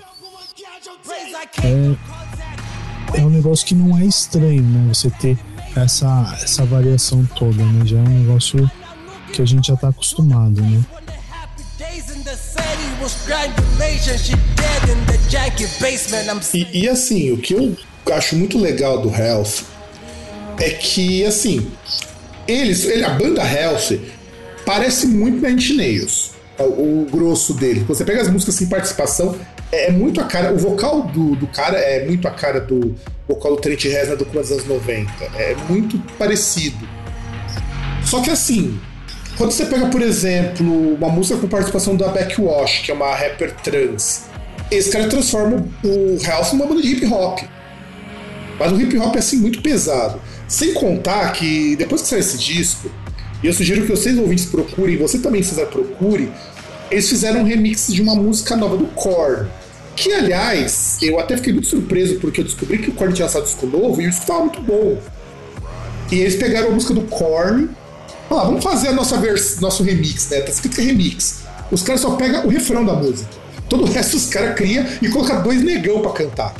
É, 1.63 3.19
é 3.19 3.25
um 3.25 3.29
negócio 3.29 3.65
que 3.65 3.75
não 3.75 3.97
é 3.97 4.05
estranho, 4.05 4.63
né? 4.63 4.93
Você 4.93 5.09
ter 5.09 5.37
essa, 5.75 6.37
essa 6.41 6.65
variação 6.65 7.25
toda, 7.35 7.63
né? 7.63 7.85
Já 7.85 7.97
é 7.97 8.01
um 8.01 8.19
negócio 8.25 8.69
que 9.33 9.41
a 9.41 9.45
gente 9.45 9.67
já 9.67 9.75
tá 9.75 9.89
acostumado, 9.89 10.61
né? 10.61 10.83
E, 16.73 16.83
e 16.83 16.89
assim, 16.89 17.31
o 17.31 17.37
que 17.37 17.53
eu 17.53 17.77
acho 18.13 18.35
muito 18.35 18.57
legal 18.57 19.01
do 19.01 19.09
Health 19.13 19.63
é 20.57 20.69
que, 20.69 21.25
assim, 21.25 21.69
eles, 22.47 22.85
ele, 22.85 23.03
a 23.03 23.09
banda 23.09 23.41
Health 23.43 23.99
parece 24.65 25.07
muito 25.07 25.41
na 25.41 25.49
Nails, 25.49 26.31
o, 26.57 26.63
o 26.63 27.07
grosso 27.11 27.53
dele. 27.53 27.85
Você 27.87 28.03
pega 28.03 28.21
as 28.21 28.29
músicas 28.29 28.55
sem 28.55 28.67
participação, 28.67 29.35
é, 29.71 29.87
é 29.87 29.91
muito 29.91 30.21
a 30.21 30.25
cara. 30.25 30.53
O 30.53 30.57
vocal 30.57 31.03
do, 31.03 31.35
do 31.35 31.47
cara 31.47 31.77
é 31.77 32.05
muito 32.05 32.27
a 32.27 32.31
cara 32.31 32.59
do 32.59 32.95
vocal 33.27 33.55
do 33.55 33.61
Trent 33.61 33.83
Reznor 33.83 34.17
do 34.17 34.25
dos 34.25 34.51
anos 34.51 34.65
90. 34.65 35.11
É 35.35 35.55
muito 35.69 35.97
parecido. 36.17 36.87
Só 38.03 38.21
que 38.21 38.29
assim, 38.29 38.79
quando 39.37 39.51
você 39.51 39.65
pega, 39.65 39.87
por 39.87 40.01
exemplo, 40.01 40.95
uma 40.95 41.09
música 41.09 41.39
com 41.39 41.47
participação 41.47 41.95
da 41.95 42.07
Backwash, 42.07 42.83
que 42.83 42.91
é 42.91 42.93
uma 42.93 43.13
rapper 43.13 43.53
trans, 43.55 44.25
esse 44.71 44.91
cara 44.91 45.07
transforma 45.07 45.65
o 45.83 46.17
House 46.25 46.53
numa 46.53 46.65
banda 46.65 46.81
de 46.81 46.89
hip 46.89 47.05
hop. 47.07 47.39
Mas 48.57 48.71
um 48.71 48.79
hip 48.79 48.97
hop 48.97 49.15
assim 49.17 49.37
muito 49.37 49.61
pesado. 49.61 50.21
Sem 50.47 50.73
contar 50.73 51.31
que 51.31 51.75
depois 51.75 52.01
que 52.01 52.07
sai 52.07 52.19
esse 52.19 52.37
disco, 52.37 52.89
eu 53.43 53.53
sugiro 53.53 53.81
que 53.81 53.91
vocês 53.91 54.17
ouvintes 54.17 54.45
procurem, 54.45 54.97
você 54.97 55.19
também 55.19 55.41
fizer 55.41 55.65
procure, 55.65 56.31
eles 56.89 57.09
fizeram 57.09 57.41
um 57.41 57.43
remix 57.43 57.87
de 57.91 58.01
uma 58.01 58.15
música 58.15 58.55
nova 58.55 58.77
do 58.77 58.85
Korn. 58.87 59.47
Que, 59.95 60.11
aliás, 60.11 60.97
eu 61.01 61.19
até 61.19 61.37
fiquei 61.37 61.53
muito 61.53 61.67
surpreso 61.67 62.19
porque 62.19 62.41
eu 62.41 62.43
descobri 62.43 62.77
que 62.79 62.89
o 62.89 62.93
Korn 62.93 63.13
tinha 63.13 63.25
lançado 63.25 63.43
disco 63.43 63.65
novo 63.65 64.01
e 64.01 64.05
o 64.05 64.09
disco 64.09 64.23
estava 64.23 64.41
muito 64.41 64.61
bom. 64.61 65.01
E 66.11 66.19
eles 66.19 66.35
pegaram 66.35 66.67
a 66.67 66.71
música 66.71 66.93
do 66.93 67.01
Korn, 67.01 67.69
falaram, 68.29 68.49
vamos 68.49 68.63
fazer 68.63 68.89
a 68.89 68.93
nossa 68.93 69.17
vers 69.17 69.59
nosso 69.59 69.83
remix, 69.83 70.29
né? 70.29 70.41
Tá 70.41 70.51
escrito 70.51 70.75
que 70.75 70.81
é 70.81 70.85
remix. 70.85 71.43
Os 71.71 71.81
caras 71.81 72.01
só 72.01 72.11
pegam 72.11 72.45
o 72.45 72.49
refrão 72.49 72.85
da 72.85 72.93
música. 72.93 73.29
Todo 73.67 73.83
o 73.83 73.87
resto 73.87 74.17
os 74.17 74.27
caras 74.27 74.55
criam 74.55 74.85
e 75.01 75.09
colocam 75.09 75.41
dois 75.41 75.63
negão 75.63 76.01
para 76.01 76.11
cantar. 76.11 76.53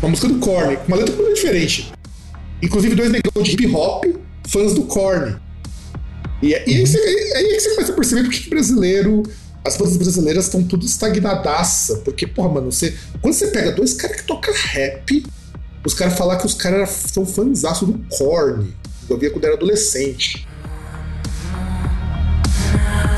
Uma 0.00 0.08
música 0.10 0.26
do 0.26 0.38
Korn, 0.38 0.78
uma 0.88 0.96
letra 0.96 1.14
muito 1.14 1.34
diferente. 1.34 1.92
Inclusive 2.62 2.94
dois 2.94 3.10
negão 3.10 3.42
de 3.42 3.50
hip 3.50 3.66
hop, 3.74 4.04
fãs 4.46 4.72
do 4.74 4.82
Korn. 4.82 5.36
E, 6.40 6.54
é, 6.54 6.64
e 6.68 6.76
aí, 6.76 6.86
você, 6.86 6.98
aí 6.98 7.46
é 7.46 7.54
que 7.54 7.60
você 7.60 7.70
começa 7.70 7.92
a 7.92 7.94
perceber 7.94 8.22
porque 8.22 8.48
brasileiro. 8.48 9.22
As 9.64 9.76
bandas 9.76 9.96
brasileiras 9.96 10.46
estão 10.46 10.62
tudo 10.64 10.84
estagnadaça. 10.84 11.96
Porque, 11.98 12.26
porra, 12.26 12.48
mano, 12.48 12.72
você, 12.72 12.96
quando 13.20 13.34
você 13.34 13.46
pega 13.48 13.70
dois 13.72 13.92
caras 13.92 14.16
que 14.16 14.24
tocam 14.24 14.52
rap, 14.54 15.24
os 15.84 15.94
caras 15.94 16.18
falar 16.18 16.36
que 16.36 16.46
os 16.46 16.54
caras 16.54 16.90
são 16.90 17.24
fãzaço 17.24 17.86
do 17.86 17.98
Korn. 18.08 18.74
Eu 19.08 19.18
via 19.18 19.30
quando 19.30 19.44
era 19.44 19.54
adolescente. 19.54 20.46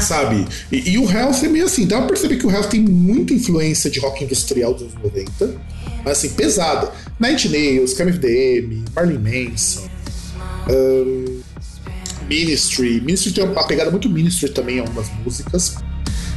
Sabe? 0.05 0.47
E, 0.71 0.91
e, 0.93 0.99
o 0.99 1.11
Health 1.11 1.43
é 1.45 1.49
meio 1.49 1.65
assim. 1.65 1.87
Dá 1.87 1.99
pra 1.99 2.09
perceber 2.09 2.37
que 2.37 2.47
o 2.47 2.51
Health 2.51 2.69
tem 2.69 2.81
muita 2.81 3.33
influência 3.33 3.91
de 3.91 4.01
rock 4.01 4.25
industrial 4.25 4.75
dos 4.75 4.83
anos 4.83 4.95
90. 5.03 5.61
Mas 6.05 6.19
assim, 6.19 6.31
pesada. 6.31 6.93
Night 7.19 7.49
Nails, 7.49 7.95
KMFDM, 7.95 8.85
Marley 8.95 9.19
Manson. 9.19 9.89
Um, 10.69 11.41
Ministry. 12.29 13.01
Ministry 13.01 13.33
tem 13.33 13.45
uma 13.45 13.67
pegada 13.67 13.91
muito 13.91 14.09
Ministry 14.09 14.51
também 14.51 14.77
em 14.77 14.81
algumas 14.81 15.09
músicas. 15.25 15.77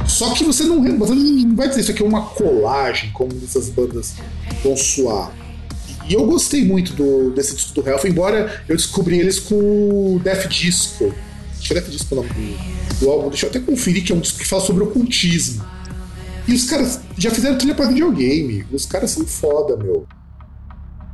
Só 0.06 0.32
que 0.34 0.44
você 0.44 0.64
não, 0.64 0.82
você 0.98 1.14
não 1.14 1.54
vai 1.54 1.68
dizer 1.68 1.82
isso 1.82 1.90
aqui 1.90 2.02
é 2.02 2.06
uma 2.06 2.22
colagem, 2.22 3.10
como 3.12 3.30
essas 3.44 3.68
bandas 3.68 4.14
vão 4.62 4.76
suar. 4.76 5.32
E 6.08 6.14
eu 6.14 6.24
gostei 6.24 6.64
muito 6.64 6.94
do, 6.94 7.30
desse 7.30 7.54
disco 7.54 7.74
do 7.74 7.86
Health, 7.86 8.06
embora 8.06 8.62
eu 8.66 8.76
descobri 8.76 9.18
eles 9.18 9.38
com 9.38 9.54
o 9.54 10.20
Death 10.24 10.48
Disco. 10.48 11.14
Acho 11.74 11.82
que 11.82 11.90
é 11.90 11.92
Disco 11.92 12.14
o 12.14 12.22
nome 12.22 12.30
do, 12.30 13.00
do 13.00 13.10
álbum. 13.10 13.28
Deixa 13.28 13.46
eu 13.46 13.50
até 13.50 13.60
conferir 13.60 14.04
que 14.04 14.12
é 14.12 14.14
um 14.14 14.20
disco 14.20 14.38
que 14.38 14.46
fala 14.46 14.62
sobre 14.62 14.84
ocultismo. 14.84 15.64
E 16.46 16.54
os 16.54 16.64
caras 16.64 17.00
já 17.16 17.30
fizeram 17.30 17.58
trilha 17.58 17.74
pra 17.74 17.86
videogame. 17.86 18.64
Os 18.72 18.86
caras 18.86 19.10
são 19.10 19.26
foda, 19.26 19.76
meu. 19.76 20.06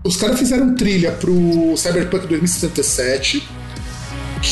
Os 0.04 0.16
caras 0.16 0.38
fizeram 0.38 0.74
trilha 0.74 1.12
pro 1.12 1.76
Cyberpunk 1.76 2.26
2077 2.26 3.42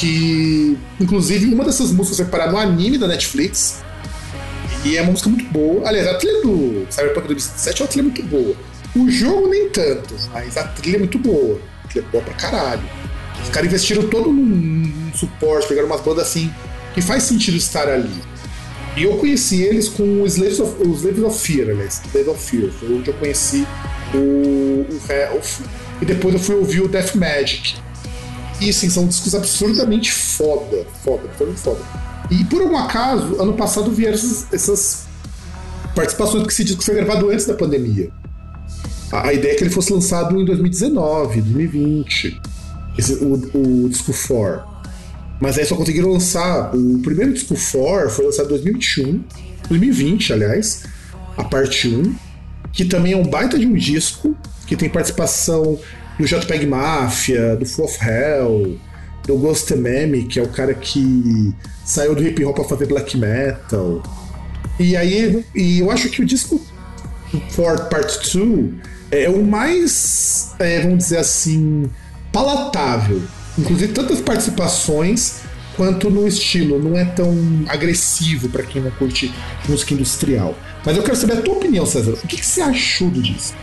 que 0.00 0.78
inclusive 0.98 1.52
uma 1.52 1.64
dessas 1.64 1.92
músicas 1.92 2.18
vai 2.18 2.28
parar 2.28 2.50
no 2.50 2.58
anime 2.58 2.98
da 2.98 3.06
Netflix. 3.06 3.82
E 4.84 4.96
é 4.96 5.02
uma 5.02 5.12
música 5.12 5.28
muito 5.28 5.44
boa. 5.52 5.86
Aliás, 5.86 6.08
a 6.08 6.14
trilha 6.14 6.42
do 6.42 6.86
Cyberpunk 6.90 7.28
2007 7.28 7.80
é 7.80 7.84
uma 7.84 7.88
trilha 7.88 8.02
muito 8.04 8.22
boa. 8.24 8.56
O 8.96 9.10
jogo 9.10 9.48
nem 9.48 9.68
tanto, 9.70 10.14
mas 10.32 10.56
a 10.56 10.64
trilha 10.64 10.96
é 10.96 10.98
muito 10.98 11.18
boa. 11.18 11.60
A 11.84 11.88
trilha 11.88 12.04
é 12.04 12.10
boa 12.10 12.24
pra 12.24 12.34
caralho. 12.34 12.82
Os 13.42 13.48
caras 13.50 13.68
investiram 13.68 14.08
todo 14.08 14.32
num, 14.32 15.10
suporte, 15.14 15.68
pegaram 15.68 15.88
umas 15.88 16.00
bandas 16.00 16.28
assim 16.28 16.50
que 16.94 17.00
faz 17.00 17.22
sentido 17.24 17.56
estar 17.56 17.88
ali. 17.88 18.22
E 18.96 19.04
eu 19.04 19.16
conheci 19.16 19.62
eles 19.62 19.88
com 19.88 20.22
os 20.22 20.34
Slaves 20.34 20.60
of, 20.60 20.82
os 20.82 20.98
Slaves 20.98 21.22
of 21.22 21.38
Fear, 21.38 21.70
aliás. 21.70 22.02
Slaves 22.06 22.28
of 22.28 22.50
Fear. 22.50 22.70
Foi 22.72 22.94
onde 22.94 23.08
eu 23.08 23.14
conheci 23.14 23.66
o, 24.14 24.18
o 24.18 25.00
Health. 25.08 25.64
E 26.00 26.04
depois 26.04 26.34
eu 26.34 26.40
fui 26.40 26.54
ouvir 26.56 26.82
o 26.82 26.88
Death 26.88 27.14
Magic. 27.14 27.76
E 28.60 28.72
sim, 28.72 28.90
são 28.90 29.06
discos 29.06 29.34
absurdamente 29.34 30.12
foda. 30.12 30.86
Foda, 31.02 31.28
foda, 31.38 31.52
foda. 31.54 31.80
E 32.30 32.44
por 32.44 32.60
algum 32.62 32.76
acaso, 32.76 33.40
ano 33.40 33.54
passado 33.54 33.90
vieram 33.90 34.14
essas, 34.14 35.06
participações 35.94 36.46
que 36.46 36.52
esse 36.52 36.64
disco 36.64 36.82
foi 36.82 36.94
gravado 36.94 37.30
antes 37.30 37.46
da 37.46 37.54
pandemia. 37.54 38.10
A 39.10 39.32
ideia 39.32 39.52
é 39.52 39.54
que 39.56 39.64
ele 39.64 39.70
fosse 39.70 39.92
lançado 39.92 40.40
em 40.40 40.44
2019, 40.44 41.40
2020. 41.42 42.40
Esse, 42.96 43.14
o, 43.14 43.34
o 43.54 43.88
disco 43.88 44.12
4. 44.12 44.62
Mas 45.40 45.58
aí 45.58 45.64
só 45.64 45.74
conseguiram 45.74 46.10
lançar. 46.10 46.74
O 46.74 46.98
primeiro 47.00 47.32
disco 47.32 47.54
4 47.54 48.10
foi 48.10 48.26
lançado 48.26 48.46
em 48.46 48.50
2021, 48.50 49.24
2020, 49.68 50.32
aliás, 50.32 50.84
a 51.36 51.44
parte 51.44 51.88
1, 51.88 52.14
que 52.72 52.84
também 52.84 53.12
é 53.12 53.16
um 53.16 53.24
baita 53.24 53.58
de 53.58 53.66
um 53.66 53.74
disco, 53.74 54.36
que 54.66 54.76
tem 54.76 54.88
participação 54.88 55.78
do 56.18 56.24
JPEG 56.24 56.66
Mafia, 56.66 57.56
do 57.56 57.66
Full 57.66 57.84
of 57.84 57.98
Hell, 58.04 58.78
do 59.26 59.36
Ghost 59.36 59.74
Meme, 59.74 60.24
que 60.24 60.38
é 60.38 60.42
o 60.42 60.48
cara 60.48 60.74
que 60.74 61.52
saiu 61.84 62.14
do 62.14 62.22
hip 62.22 62.44
hop 62.44 62.56
pra 62.56 62.64
fazer 62.64 62.86
black 62.86 63.16
metal. 63.16 64.02
E 64.78 64.96
aí, 64.96 65.44
e 65.54 65.80
eu 65.80 65.90
acho 65.90 66.08
que 66.08 66.22
o 66.22 66.24
disco 66.24 66.60
For 67.50 67.88
Part 67.88 68.18
2 68.36 68.74
é 69.10 69.28
o 69.28 69.44
mais, 69.44 70.54
é, 70.58 70.80
vamos 70.80 70.98
dizer 70.98 71.18
assim, 71.18 71.90
palatável. 72.32 73.22
Inclusive, 73.58 73.92
tantas 73.92 74.20
participações 74.20 75.42
quanto 75.76 76.10
no 76.10 76.26
estilo. 76.26 76.82
Não 76.82 76.96
é 76.96 77.04
tão 77.04 77.34
agressivo 77.68 78.48
para 78.48 78.62
quem 78.62 78.82
não 78.82 78.90
curte 78.92 79.32
música 79.68 79.94
industrial. 79.94 80.56
Mas 80.84 80.96
eu 80.96 81.02
quero 81.02 81.16
saber 81.16 81.34
a 81.34 81.42
tua 81.42 81.54
opinião, 81.54 81.86
César. 81.86 82.12
O 82.12 82.26
que, 82.26 82.36
que 82.36 82.46
você 82.46 82.62
achou 82.62 83.10
do 83.10 83.22
disco? 83.22 83.56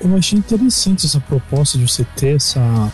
Eu 0.00 0.16
achei 0.16 0.38
interessante 0.38 1.04
essa 1.04 1.20
proposta 1.20 1.76
de 1.76 1.86
você 1.86 2.06
ter 2.16 2.36
essa, 2.36 2.90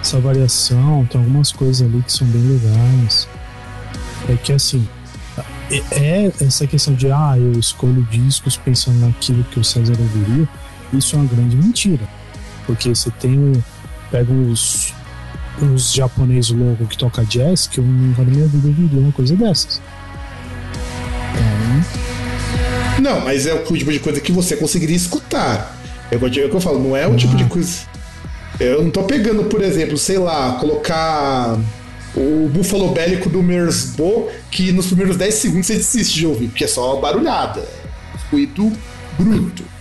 essa 0.00 0.20
variação. 0.20 1.04
Tem 1.10 1.20
algumas 1.20 1.50
coisas 1.50 1.82
ali 1.82 2.02
que 2.02 2.12
são 2.12 2.26
bem 2.28 2.42
legais. 2.42 3.28
É 4.28 4.36
que 4.36 4.52
assim, 4.52 4.86
é, 5.70 6.26
é 6.26 6.32
essa 6.40 6.66
questão 6.66 6.94
de 6.94 7.10
ah, 7.10 7.34
eu 7.36 7.52
escolho 7.58 8.02
discos 8.10 8.56
pensando 8.56 9.00
naquilo 9.00 9.42
que 9.44 9.58
o 9.58 9.64
César 9.64 9.96
ouviria, 9.98 10.48
isso 10.92 11.16
é 11.16 11.18
uma 11.18 11.28
grande 11.28 11.56
mentira. 11.56 12.08
Porque 12.66 12.88
você 12.88 13.10
tem. 13.10 13.52
Pega 14.10 14.32
os, 14.32 14.92
os 15.60 15.92
japoneses 15.92 16.50
loucos 16.50 16.88
que 16.88 16.98
toca 16.98 17.24
jazz, 17.24 17.66
que 17.66 17.78
eu 17.78 17.84
nunca 17.84 18.22
na 18.22 18.30
minha 18.30 18.46
vida 18.46 18.68
ouviria 18.68 19.00
uma 19.00 19.12
coisa 19.12 19.34
dessas. 19.34 19.80
Então. 21.34 23.02
Não, 23.02 23.20
mas 23.20 23.46
é 23.46 23.54
o 23.54 23.64
tipo 23.64 23.90
de 23.90 23.98
coisa 23.98 24.20
que 24.20 24.30
você 24.30 24.56
conseguiria 24.56 24.96
escutar. 24.96 25.76
É 26.10 26.16
o 26.16 26.30
que 26.30 26.40
eu 26.40 26.60
falo, 26.60 26.78
não 26.78 26.96
é 26.96 27.08
o 27.08 27.14
ah. 27.14 27.16
tipo 27.16 27.34
de 27.34 27.44
coisa. 27.46 27.80
Eu 28.60 28.84
não 28.84 28.90
tô 28.90 29.02
pegando, 29.04 29.44
por 29.44 29.62
exemplo, 29.62 29.96
sei 29.96 30.18
lá, 30.18 30.52
colocar 30.60 31.58
o 32.14 32.48
búfalo 32.52 32.92
bélico 32.92 33.30
do 33.30 33.42
Mersbo, 33.42 34.28
que 34.50 34.70
nos 34.72 34.86
primeiros 34.86 35.16
10 35.16 35.34
segundos 35.34 35.66
você 35.66 35.74
desiste 35.74 36.18
de 36.18 36.26
ouvir, 36.26 36.48
porque 36.48 36.64
é 36.64 36.68
só 36.68 37.00
barulhada. 37.00 37.66
Ruído 38.30 38.70
bruto. 39.18 39.71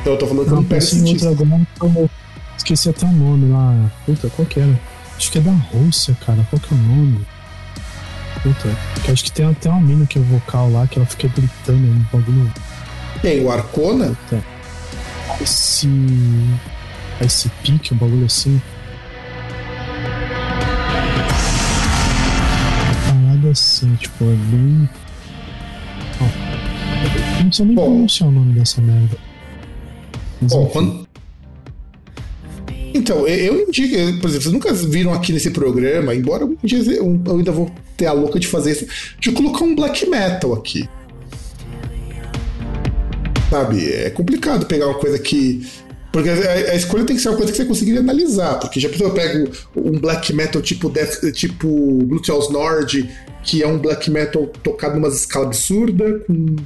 Então 0.00 0.12
eu 0.12 0.18
tô 0.18 0.26
falando 0.26 0.44
que 0.44 0.50
não, 0.50 0.56
não 0.58 0.64
pega 0.64 0.78
esse 0.78 1.26
agora, 1.26 2.08
Esqueci 2.56 2.88
até 2.88 3.06
o 3.06 3.12
nome 3.12 3.50
lá. 3.52 3.90
Puta, 4.06 4.28
qual 4.30 4.46
que 4.46 4.60
era? 4.60 4.80
Acho 5.16 5.30
que 5.30 5.38
é 5.38 5.40
da 5.40 5.52
Rússia, 5.52 6.16
cara. 6.24 6.46
Qual 6.50 6.60
que 6.60 6.72
é 6.72 6.76
o 6.76 6.80
nome? 6.80 7.26
Puta, 8.42 8.68
que 9.02 9.10
acho 9.10 9.24
que 9.24 9.32
tem 9.32 9.46
até 9.46 9.70
uma 9.70 9.80
mina 9.80 10.06
que 10.06 10.18
é 10.18 10.22
vocal 10.22 10.70
lá, 10.70 10.86
que 10.86 10.98
ela 10.98 11.06
fica 11.06 11.28
gritando 11.28 11.78
no 11.78 12.06
bagulho. 12.12 12.52
Tem 13.22 13.44
o 13.44 13.50
Arcona? 13.50 14.08
Puta. 14.28 14.44
Esse. 15.40 15.88
Esse 17.20 17.48
pique, 17.62 17.94
um 17.94 17.96
bagulho 17.96 18.26
assim. 18.26 18.60
Parada 23.06 23.50
assim, 23.50 23.94
tipo, 23.96 24.24
é 24.24 24.34
bem. 24.34 24.88
Oh. 26.20 27.42
Não 27.44 27.52
sei 27.52 27.66
nem 27.66 27.74
Bom. 27.74 27.84
pronunciar 27.84 28.28
o 28.28 28.32
nome 28.32 28.52
dessa 28.52 28.80
merda. 28.80 29.16
Bom, 30.48 30.66
quando... 30.66 31.08
Então, 32.94 33.26
eu 33.26 33.68
indico, 33.68 33.94
por 34.20 34.28
exemplo, 34.28 34.30
vocês 34.30 34.52
nunca 34.52 34.72
viram 34.72 35.12
aqui 35.12 35.32
nesse 35.32 35.50
programa, 35.50 36.14
embora 36.14 36.44
um 36.44 36.56
dia 36.62 36.80
eu 36.94 37.20
ainda 37.26 37.50
vou 37.50 37.70
ter 37.96 38.06
a 38.06 38.12
louca 38.12 38.38
de 38.38 38.46
fazer 38.46 38.72
isso, 38.72 38.86
de 39.18 39.32
colocar 39.32 39.64
um 39.64 39.74
black 39.74 40.08
metal 40.08 40.54
aqui. 40.54 40.88
Sabe? 43.50 43.92
É 43.92 44.10
complicado 44.10 44.66
pegar 44.66 44.86
uma 44.86 44.98
coisa 44.98 45.18
que. 45.18 45.66
Porque 46.12 46.28
a, 46.28 46.76
escolha 46.76 47.04
tem 47.04 47.16
que 47.16 47.22
ser 47.22 47.30
uma 47.30 47.36
coisa 47.36 47.50
que 47.50 47.58
você 47.58 47.64
conseguiria 47.64 48.00
analisar. 48.00 48.60
Porque 48.60 48.78
já 48.78 48.88
pensou, 48.88 49.08
eu 49.08 49.14
pego 49.14 49.50
um 49.74 49.98
black 49.98 50.32
metal 50.32 50.62
tipo, 50.62 50.88
Death, 50.88 51.20
tipo 51.32 51.68
Bluetooth 52.04 52.52
Nord, 52.52 53.10
que 53.42 53.62
é 53.62 53.66
um 53.66 53.78
black 53.78 54.08
metal 54.08 54.46
tocado 54.62 54.94
numa 54.94 55.08
escala 55.08 55.46
absurda, 55.46 56.20
com 56.20 56.56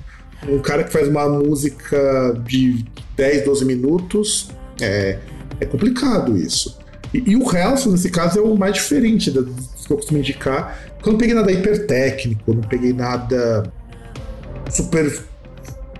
um 0.47 0.59
cara 0.61 0.85
que 0.85 0.93
faz 0.93 1.09
uma 1.09 1.29
música 1.29 2.41
de 2.45 2.85
10, 3.17 3.45
12 3.45 3.65
minutos. 3.65 4.51
É, 4.81 5.19
é 5.61 5.67
complicado 5.67 6.37
isso. 6.37 6.79
E, 7.13 7.31
e 7.31 7.37
o 7.37 7.43
Helson, 7.43 7.91
nesse 7.91 8.11
caso, 8.11 8.39
é 8.39 8.43
o 8.43 8.57
mais 8.57 8.75
diferente 8.75 9.31
do 9.31 9.47
que 9.47 9.93
eu 9.93 9.97
costumo 9.97 10.19
indicar. 10.19 10.79
Porque 10.95 11.09
eu 11.09 11.13
não 11.13 11.19
peguei 11.19 11.35
nada 11.35 11.51
hipertécnico, 11.51 12.55
não 12.55 12.63
peguei 12.63 12.93
nada 12.93 13.73
super 14.71 15.23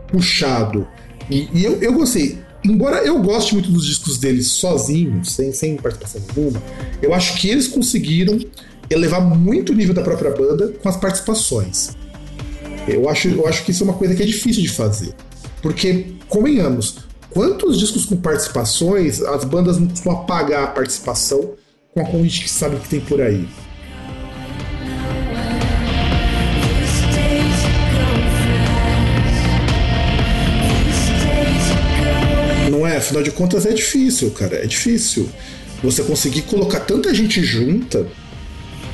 puxado. 0.09 0.87
E, 1.31 1.49
e 1.53 1.65
eu, 1.65 1.81
eu 1.83 1.93
gostei. 1.93 2.39
Embora 2.65 2.99
eu 2.99 3.21
goste 3.23 3.55
muito 3.55 3.71
dos 3.71 3.87
discos 3.87 4.19
deles 4.19 4.49
sozinhos, 4.49 5.33
sem, 5.33 5.53
sem 5.53 5.77
participação 5.77 6.21
nenhuma, 6.35 6.61
eu 7.01 7.15
acho 7.15 7.41
que 7.41 7.49
eles 7.49 7.69
conseguiram 7.69 8.39
elevar 8.91 9.21
muito 9.21 9.73
o 9.73 9.75
nível 9.75 9.95
da 9.95 10.03
própria 10.03 10.31
banda 10.31 10.73
com 10.83 10.89
as 10.89 10.97
participações. 10.97 11.97
Eu 12.89 13.09
acho, 13.09 13.29
eu 13.29 13.47
acho 13.47 13.65
que 13.65 13.71
isso 13.71 13.83
é 13.83 13.87
uma 13.87 13.95
coisa 13.95 14.15
que 14.15 14.23
é 14.23 14.27
difícil 14.27 14.63
de 14.63 14.69
fazer. 14.69 15.15
Porque, 15.61 16.07
convenhamos, 16.29 16.99
quantos 17.31 17.79
discos 17.79 18.05
com 18.05 18.17
participações 18.17 19.21
as 19.23 19.45
bandas 19.45 19.79
não 19.79 19.89
costumam 19.89 20.21
apagar 20.21 20.65
a 20.65 20.67
participação 20.69 21.53
com 21.93 22.01
a 22.01 22.05
convite 22.05 22.43
que 22.43 22.51
sabe 22.51 22.77
que 22.77 22.89
tem 22.89 23.01
por 23.01 23.21
aí? 23.21 23.47
Não 32.71 32.87
é? 32.87 32.97
Afinal 32.99 33.23
de 33.23 33.31
contas 33.31 33.67
é 33.67 33.73
difícil, 33.73 34.31
cara. 34.31 34.57
É 34.57 34.67
difícil. 34.67 35.29
Você 35.83 36.03
conseguir 36.03 36.43
colocar 36.43 36.81
tanta 36.81 37.15
gente 37.15 37.43
junta 37.43 38.07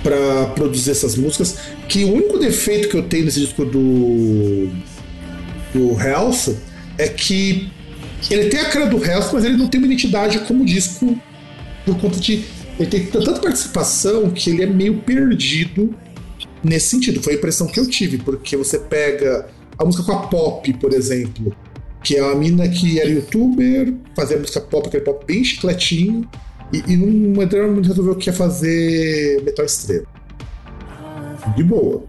para 0.05 0.47
produzir 0.55 0.93
essas 0.93 1.17
músicas. 1.17 1.57
Que 1.89 2.05
o 2.05 2.13
único 2.13 2.39
defeito 2.39 2.89
que 2.89 2.97
eu 2.97 3.03
tenho 3.03 3.25
nesse 3.25 3.41
disco 3.41 3.65
do 3.65 4.69
do 5.73 6.01
Health 6.01 6.55
é 6.97 7.09
que 7.09 7.69
ele 8.31 8.49
tem 8.49 8.61
a 8.61 8.67
cara 8.67 8.87
do 8.87 9.05
Health, 9.05 9.31
mas 9.33 9.45
ele 9.45 9.57
não 9.57 9.67
tem 9.67 9.81
uma 9.81 9.89
identidade 9.89 10.39
como 10.41 10.65
disco 10.65 11.19
por 11.85 11.99
conta 11.99 12.21
de 12.21 12.45
ele 12.79 12.89
tem 12.89 13.07
tanta 13.07 13.33
participação 13.41 14.31
que 14.31 14.51
ele 14.51 14.63
é 14.63 14.67
meio 14.67 14.99
perdido 14.99 15.95
nesse 16.63 16.89
sentido. 16.89 17.23
Foi 17.23 17.35
a 17.35 17.37
impressão 17.37 17.67
que 17.67 17.79
eu 17.79 17.89
tive, 17.89 18.19
porque 18.19 18.57
você 18.57 18.79
pega 18.79 19.47
a 19.79 19.85
música 19.85 20.05
com 20.05 20.13
a 20.13 20.27
Pop, 20.27 20.73
por 20.75 20.93
exemplo, 20.93 21.55
que 22.03 22.17
é 22.17 22.23
uma 22.23 22.35
mina 22.35 22.69
que 22.69 23.01
era 23.01 23.09
youtuber, 23.09 23.95
fazia 24.17 24.39
música 24.39 24.61
pop, 24.61 24.87
aquele 24.87 25.05
pop 25.05 25.25
bem 25.25 25.43
chicletinho, 25.43 26.29
e, 26.75 26.93
e 26.93 26.97
num 26.97 27.35
momento 27.35 27.55
resolveu 27.83 28.17
que 28.17 28.29
ia 28.29 28.33
fazer 28.33 29.43
metal 29.45 29.65
extremo. 29.65 30.07
De 31.57 31.63
boa. 31.63 32.03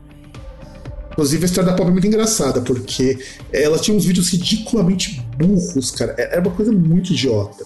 Inclusive 1.11 1.43
a 1.43 1.45
história 1.45 1.69
da 1.69 1.75
pop 1.75 1.87
é 1.87 1.91
muito 1.91 2.07
engraçada, 2.07 2.61
porque 2.61 3.19
ela 3.53 3.77
tinha 3.77 3.95
uns 3.95 4.05
vídeos 4.05 4.29
ridiculamente 4.29 5.21
burros, 5.37 5.91
cara. 5.91 6.15
É, 6.17 6.33
era 6.33 6.41
uma 6.41 6.51
coisa 6.51 6.71
muito 6.71 7.13
idiota. 7.13 7.63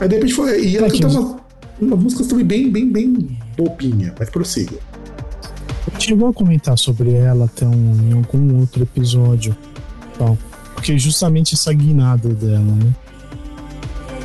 Aí 0.00 0.08
de 0.08 0.14
repente 0.14 0.34
foi. 0.34 0.64
E 0.64 0.76
ela 0.76 0.90
cantava 0.90 1.20
uma, 1.20 1.40
uma 1.80 1.96
música 1.96 2.24
também 2.24 2.44
bem, 2.44 2.70
bem, 2.70 2.90
bem 2.90 3.38
bobinha, 3.56 4.14
mas 4.18 4.30
prossiga. 4.30 4.76
A 5.92 6.32
comentar 6.32 6.76
sobre 6.76 7.12
ela 7.12 7.44
até 7.44 7.66
um, 7.66 8.10
em 8.10 8.12
algum 8.12 8.60
outro 8.60 8.82
episódio. 8.82 9.56
Então, 10.14 10.36
porque 10.74 10.98
justamente 10.98 11.54
essa 11.54 11.72
guinada 11.72 12.28
dela, 12.28 12.60
né? 12.60 12.92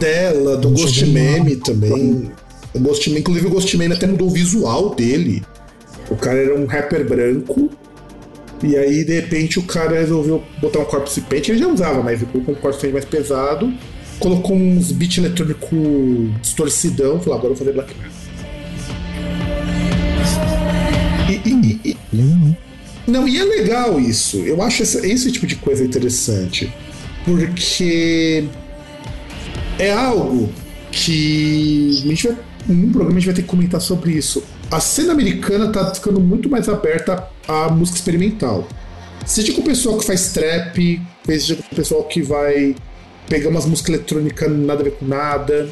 Dela, 0.02 0.58
do 0.58 0.72
Ghost 0.72 1.06
Meme 1.06 1.56
também. 1.58 2.32
O 2.74 2.80
Ghost 2.80 3.08
Meme, 3.08 3.22
inclusive 3.22 3.46
o 3.48 3.50
Ghost 3.52 3.78
Meme 3.78 3.94
até 3.94 4.08
mudou 4.08 4.28
o 4.28 4.32
visual 4.32 4.96
dele. 4.96 5.44
O 6.10 6.16
cara 6.16 6.40
era 6.40 6.60
um 6.60 6.66
rapper 6.66 7.08
branco. 7.08 7.70
E 8.64 8.76
aí, 8.76 9.04
de 9.04 9.14
repente, 9.14 9.60
o 9.60 9.64
cara 9.64 10.00
resolveu 10.00 10.44
botar 10.60 10.80
um 10.80 10.86
corpse 10.86 11.22
paint. 11.22 11.50
Ele 11.50 11.60
já 11.60 11.68
usava, 11.68 12.02
mas 12.02 12.20
ficou 12.20 12.42
com 12.42 12.52
um 12.52 12.56
corpse 12.56 12.82
paint 12.82 12.94
mais 12.94 13.06
pesado. 13.06 13.72
Colocou 14.20 14.56
uns 14.56 14.92
beats 14.92 15.18
eletrônico 15.18 15.76
distorcidão. 16.42 17.20
Falou, 17.20 17.40
agora 17.40 17.54
eu 17.54 17.56
vou 17.56 17.66
fazer 17.66 17.74
black 17.74 17.94
metal. 17.96 18.12
E, 21.30 21.50
e, 21.50 21.80
e, 21.86 21.98
não, 23.08 23.28
e 23.28 23.38
é 23.38 23.44
legal 23.44 24.00
isso. 24.00 24.38
Eu 24.38 24.62
acho 24.62 24.84
esse, 24.84 25.06
esse 25.08 25.32
tipo 25.32 25.48
de 25.48 25.56
coisa 25.56 25.84
interessante. 25.84 26.72
Porque 27.26 28.46
é 29.82 29.91
algo 29.91 30.48
que 30.91 31.89
a 32.04 32.08
gente 32.08 32.28
vai, 32.28 32.38
num 32.67 32.91
programa 32.91 33.17
a 33.17 33.20
gente 33.20 33.26
vai 33.26 33.36
ter 33.36 33.41
que 33.41 33.48
comentar 33.48 33.82
sobre 33.82 34.12
isso. 34.12 34.44
A 34.70 34.80
cena 34.80 35.12
americana 35.12 35.72
tá 35.72 35.94
ficando 35.94 36.20
muito 36.20 36.48
mais 36.48 36.70
aberta 36.70 37.28
à 37.48 37.67
música 37.70 37.98
experimental. 37.98 38.67
Seja 39.26 39.54
com 39.54 39.62
o 39.62 39.63
pessoal 39.63 39.98
que 39.98 40.06
faz 40.06 40.32
trap, 40.34 41.02
seja 41.26 41.56
com 41.56 41.63
o 41.63 41.76
pessoal 41.76 42.04
que 42.04 42.22
vai 42.22 42.76
pegar 43.28 43.50
umas 43.50 43.65
músicas 43.65 43.96
eletrônicas 43.96 44.52
nada 44.52 44.82
a 44.82 44.84
ver 44.84 44.91
com 44.91 45.06
nada. 45.06 45.70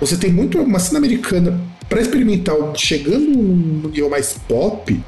Você 0.00 0.16
tem 0.16 0.30
muito 0.30 0.60
uma 0.60 0.78
cena 0.78 0.98
americana 0.98 1.60
para 1.88 2.00
experimental 2.00 2.74
chegando 2.76 3.28
num 3.28 3.88
nível 3.88 4.08
mais 4.08 4.36
pop 4.46 5.02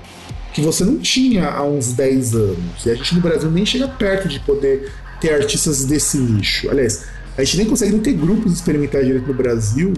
que 0.53 0.61
você 0.61 0.85
não 0.85 0.99
tinha 0.99 1.49
há 1.49 1.63
uns 1.63 1.93
10 1.93 2.35
anos. 2.35 2.87
E 2.87 2.91
a 2.91 2.95
gente 2.95 3.15
no 3.15 3.21
Brasil 3.21 3.51
nem 3.51 3.65
chega 3.65 3.87
perto 3.87 4.27
de 4.27 4.41
poder 4.41 4.91
ter 5.21 5.35
artistas 5.35 5.85
desse 5.85 6.19
nicho. 6.19 6.69
Aliás, 6.71 7.05
a 7.39 7.45
gente 7.45 7.57
nem 7.57 7.67
consegue 7.67 7.97
ter 8.01 8.15
grupos 8.15 8.53
experimentais 8.53 9.07
direito 9.07 9.29
no 9.29 9.33
Brasil 9.33 9.95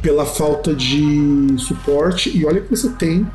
pela 0.00 0.24
falta 0.24 0.74
de 0.74 1.54
suporte. 1.58 2.34
E 2.34 2.46
olha 2.46 2.62
que 2.62 2.70
você 2.70 2.88
tem 2.88 3.26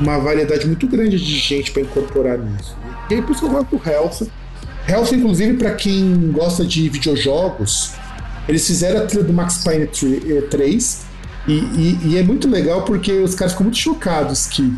uma 0.00 0.18
variedade 0.18 0.66
muito 0.66 0.88
grande 0.88 1.16
de 1.16 1.38
gente 1.38 1.70
para 1.70 1.82
incorporar 1.82 2.36
nisso. 2.36 2.76
E 3.08 3.14
aí 3.14 3.22
por 3.22 3.30
isso 3.30 3.40
que 3.42 3.46
eu 3.46 3.50
gosto 3.50 3.76
do 3.76 3.88
Health. 3.88 4.28
Health, 4.88 5.12
inclusive, 5.12 5.56
para 5.56 5.72
quem 5.74 6.32
gosta 6.32 6.64
de 6.64 6.88
videojogos, 6.88 7.92
eles 8.48 8.66
fizeram 8.66 9.02
a 9.02 9.06
trilha 9.06 9.22
do 9.22 9.32
Max 9.32 9.62
Payne 9.62 9.86
3 9.86 11.02
e, 11.46 11.52
e, 11.52 11.98
e, 12.06 12.18
é 12.18 12.24
muito 12.24 12.48
legal 12.50 12.82
porque 12.82 13.12
os 13.12 13.36
caras 13.36 13.52
ficam 13.52 13.64
muito 13.64 13.78
chocados 13.78 14.46
que 14.46 14.74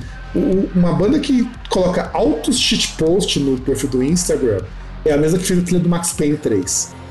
uma 0.75 0.93
banda 0.93 1.19
que 1.19 1.49
coloca 1.71 2.11
altos 2.13 2.59
shitpost 2.59 3.41
no 3.41 3.59
perfil 3.59 3.89
do 3.89 4.03
Instagram 4.03 4.61
é 5.05 5.13
a 5.13 5.17
mesma 5.17 5.39
que 5.39 5.45
fez 5.45 5.61
a 5.61 5.63
trilha 5.63 5.81
do 5.81 5.89
Max 5.89 6.13
Payne 6.13 6.37
3. 6.37 7.02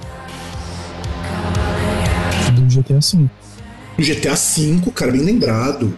GTA 2.82 3.00
V. 3.00 3.30
GTA 4.00 4.36
V, 4.36 4.92
cara, 4.94 5.12
bem 5.12 5.22
lembrado. 5.22 5.98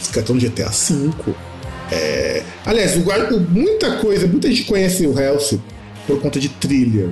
Os 0.00 0.08
caras 0.08 0.30
estão 0.30 0.36
no 0.36 0.40
GTA 0.40 0.68
V. 0.68 1.34
É... 1.90 2.42
Aliás, 2.64 2.96
o, 2.96 3.40
muita 3.40 3.96
coisa, 3.96 4.26
muita 4.26 4.48
gente 4.48 4.64
conhece 4.64 5.06
o 5.06 5.18
Health 5.18 5.58
por 6.06 6.20
conta 6.20 6.38
de 6.38 6.48
trilha. 6.48 7.10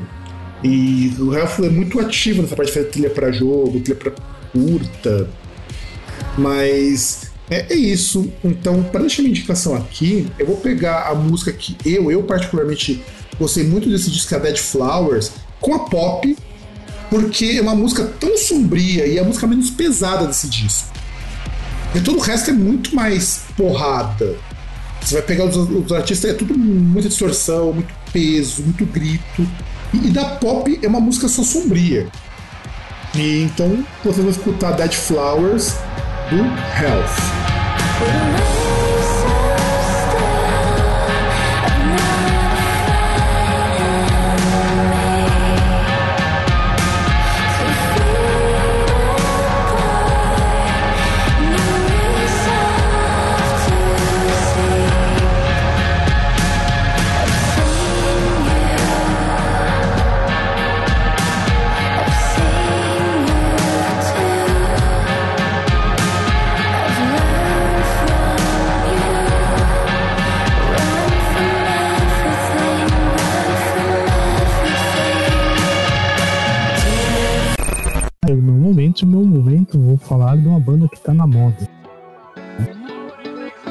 E 0.62 1.14
o 1.18 1.34
Health 1.34 1.64
é 1.64 1.68
muito 1.68 2.00
ativo 2.00 2.42
nessa 2.42 2.56
parte 2.56 2.68
de 2.68 2.74
fazer 2.74 2.90
trilha 2.90 3.10
para 3.10 3.32
jogo, 3.32 3.80
trilha 3.80 3.96
para 3.96 4.12
curta. 4.52 5.28
Mas 6.36 7.30
é, 7.50 7.72
é, 7.72 7.74
isso. 7.74 8.30
Então, 8.44 8.82
para 8.82 9.00
deixar 9.00 9.22
minha 9.22 9.30
indicação 9.30 9.74
aqui, 9.74 10.26
eu 10.38 10.46
vou 10.46 10.56
pegar 10.56 11.08
a 11.08 11.14
música 11.14 11.52
que 11.52 11.76
eu, 11.84 12.10
eu 12.10 12.22
particularmente 12.22 13.02
gostei 13.38 13.64
muito 13.64 13.88
desse 13.88 14.10
disco, 14.10 14.34
a 14.34 14.38
Dead 14.38 14.56
Flowers, 14.56 15.32
com 15.60 15.74
a 15.74 15.80
pop, 15.80 16.36
porque 17.16 17.56
é 17.56 17.62
uma 17.62 17.74
música 17.74 18.04
tão 18.20 18.36
sombria 18.36 19.06
e 19.06 19.16
é 19.16 19.22
a 19.22 19.24
música 19.24 19.46
menos 19.46 19.70
pesada 19.70 20.26
desse 20.26 20.48
disco. 20.48 20.92
E 21.94 22.00
todo 22.00 22.18
o 22.18 22.20
resto 22.20 22.50
é 22.50 22.52
muito 22.52 22.94
mais 22.94 23.44
porrada. 23.56 24.36
Você 25.00 25.14
vai 25.14 25.22
pegar 25.22 25.46
os, 25.46 25.56
os 25.56 25.92
artistas, 25.92 26.32
é 26.32 26.34
tudo 26.34 26.56
muita 26.58 27.08
distorção, 27.08 27.72
muito 27.72 27.94
peso, 28.12 28.62
muito 28.62 28.84
grito. 28.84 29.48
E, 29.94 30.08
e 30.08 30.10
da 30.10 30.26
pop 30.26 30.78
é 30.82 30.86
uma 30.86 31.00
música 31.00 31.26
só 31.26 31.42
sombria. 31.42 32.06
E 33.14 33.44
então 33.44 33.82
vocês 34.04 34.18
vão 34.18 34.30
escutar 34.30 34.72
Dead 34.72 34.92
Flowers 34.92 35.72
do 36.28 36.36
Health. 36.36 38.35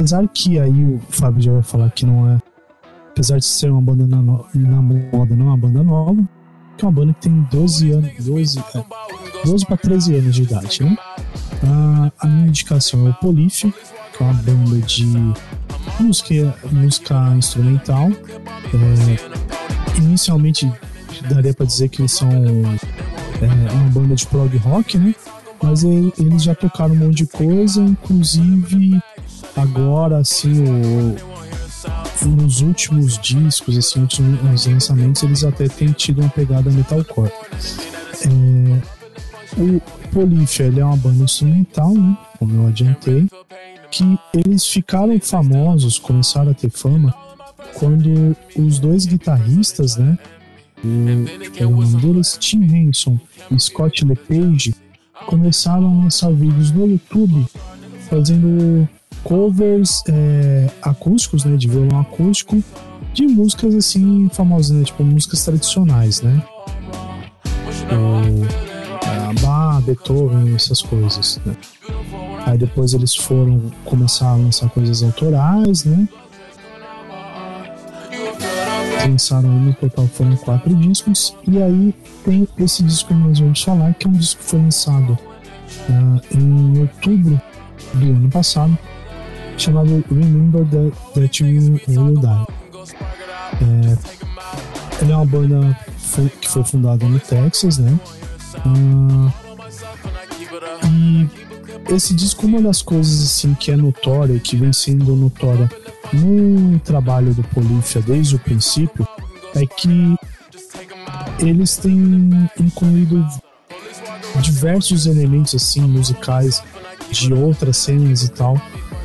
Apesar 0.05 0.27
que 0.27 0.59
aí 0.59 0.85
o 0.85 1.01
Fábio 1.09 1.41
já 1.41 1.51
vai 1.51 1.63
falar 1.63 1.89
que 1.89 2.05
não 2.05 2.29
é. 2.29 2.37
Apesar 3.09 3.39
de 3.39 3.45
ser 3.45 3.71
uma 3.71 3.81
banda 3.81 4.05
na, 4.05 4.21
na 4.21 4.79
moda, 4.79 5.35
não 5.35 5.47
é 5.47 5.49
uma 5.49 5.57
banda 5.57 5.81
nova, 5.81 6.23
que 6.77 6.85
é 6.85 6.87
uma 6.87 6.91
banda 6.91 7.13
que 7.15 7.21
tem 7.21 7.47
12 7.49 7.89
anos. 7.89 8.11
12, 8.19 8.59
é, 8.59 8.85
12 9.43 9.65
para 9.65 9.77
13 9.77 10.15
anos 10.17 10.35
de 10.35 10.43
idade, 10.43 10.83
né? 10.83 10.95
A, 11.63 12.11
a 12.19 12.27
minha 12.27 12.49
indicação 12.49 13.07
é 13.07 13.09
o 13.09 13.13
Polífia, 13.15 13.73
que 14.15 14.21
é 14.21 14.27
uma 14.27 14.33
banda 14.35 14.79
de 14.85 15.07
música, 15.99 16.55
música 16.71 17.33
instrumental. 17.35 18.07
É, 18.11 19.97
inicialmente 19.97 20.71
daria 21.27 21.55
para 21.55 21.65
dizer 21.65 21.89
que 21.89 22.03
eles 22.03 22.11
são 22.11 22.29
é 22.29 23.73
uma 23.73 23.89
banda 23.89 24.13
de 24.13 24.27
prog 24.27 24.55
rock, 24.57 24.99
né? 24.99 25.15
Mas 25.63 25.83
eles 25.83 26.43
já 26.43 26.53
tocaram 26.53 26.93
um 26.93 26.97
monte 26.97 27.15
de 27.15 27.25
coisa, 27.25 27.81
inclusive 27.81 29.01
agora, 29.55 30.17
assim, 30.17 30.63
o, 30.63 31.15
nos 32.27 32.61
últimos 32.61 33.17
discos, 33.19 33.77
assim, 33.77 34.01
últimos 34.01 34.65
lançamentos, 34.65 35.23
eles 35.23 35.43
até 35.43 35.67
têm 35.67 35.91
tido 35.91 36.21
uma 36.21 36.29
pegada 36.29 36.69
metalcore. 36.71 37.31
É, 38.23 38.95
o 39.57 39.81
Polífia, 40.11 40.65
ele 40.65 40.79
é 40.79 40.85
uma 40.85 40.97
banda 40.97 41.23
instrumental, 41.23 41.93
né? 41.93 42.17
Como 42.39 42.53
eu 42.53 42.67
adiantei, 42.67 43.27
que 43.91 44.19
eles 44.33 44.65
ficaram 44.65 45.19
famosos, 45.19 45.97
começaram 45.97 46.51
a 46.51 46.53
ter 46.53 46.69
fama, 46.69 47.13
quando 47.75 48.35
os 48.57 48.79
dois 48.79 49.05
guitarristas, 49.05 49.95
né? 49.97 50.17
o, 50.83 51.67
o 51.67 51.71
nome 51.71 52.01
deles, 52.01 52.37
Tim 52.39 52.63
Henson 52.63 53.19
e 53.51 53.59
Scott 53.59 54.05
LePage, 54.05 54.75
começaram 55.25 55.87
a 55.87 56.03
lançar 56.03 56.31
vídeos 56.31 56.71
no 56.71 56.87
YouTube 56.87 57.45
fazendo 58.09 58.87
covers 59.25 60.03
é, 60.07 60.69
acústicos, 60.81 61.43
né, 61.43 61.57
de 61.57 61.67
violão 61.67 61.99
acústico, 61.99 62.63
de 63.13 63.27
músicas 63.27 63.75
assim 63.75 64.29
famosas, 64.31 64.71
né, 64.71 64.83
tipo 64.83 65.03
músicas 65.03 65.43
tradicionais, 65.43 66.21
né? 66.21 66.41
O, 67.91 68.45
é, 69.05 69.41
Bach, 69.41 69.83
Beethoven, 69.83 70.55
essas 70.55 70.81
coisas, 70.81 71.41
né? 71.45 71.55
Aí 72.45 72.57
depois 72.57 72.93
eles 72.93 73.15
foram 73.15 73.59
começar 73.83 74.29
a 74.29 74.35
lançar 74.35 74.69
coisas 74.69 75.01
autorais, 75.01 75.83
né? 75.83 76.07
lançaram 79.07 79.49
no 79.49 79.73
total 79.75 80.07
foram 80.07 80.35
quatro 80.37 80.75
discos, 80.75 81.35
e 81.47 81.61
aí 81.61 81.93
tem 82.23 82.47
esse 82.57 82.81
disco 82.81 83.09
que 83.09 83.13
nós 83.13 83.39
vamos 83.39 83.61
falar, 83.61 83.93
que 83.93 84.07
é 84.07 84.09
um 84.09 84.13
disco 84.13 84.41
que 84.41 84.49
foi 84.49 84.59
lançado 84.59 85.11
uh, 85.89 86.35
em 86.35 86.79
outubro 86.79 87.39
do 87.93 88.05
ano 88.05 88.29
passado, 88.31 88.75
chamado 89.57 90.03
Remember 90.09 90.65
That, 91.13 91.43
You 91.43 91.79
Will 91.87 92.15
Die. 92.15 92.47
É, 93.61 95.01
ele 95.01 95.11
é 95.11 95.15
uma 95.15 95.25
banda 95.25 95.77
que 96.41 96.49
foi 96.49 96.63
fundada 96.63 97.05
no 97.05 97.19
Texas, 97.19 97.77
né? 97.77 97.99
Uh, 98.65 99.31
e 100.87 101.93
esse 101.93 102.13
disco, 102.13 102.45
uma 102.45 102.61
das 102.61 102.81
coisas 102.81 103.23
assim 103.23 103.53
que 103.53 103.71
é 103.71 103.75
notória, 103.75 104.39
que 104.39 104.55
vem 104.55 104.71
sendo 104.71 105.15
notória 105.15 105.69
no 106.13 106.79
trabalho 106.79 107.33
do 107.33 107.43
Polífia 107.43 108.01
desde 108.01 108.35
o 108.35 108.39
princípio 108.39 109.07
é 109.55 109.65
que 109.65 110.15
eles 111.39 111.77
têm 111.77 112.49
incluído 112.59 113.25
diversos 114.41 115.05
elementos 115.05 115.55
assim 115.55 115.81
musicais 115.81 116.61
de 117.09 117.33
outras 117.33 117.77
cenas 117.77 118.23
e 118.23 118.29
tal 118.29 118.59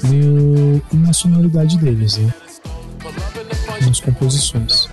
no, 0.05 0.83
na 0.93 1.13
sonoridade 1.13 1.79
deles, 1.79 2.17
né? 2.17 2.33
Nas 3.87 4.01
composições. 4.01 4.89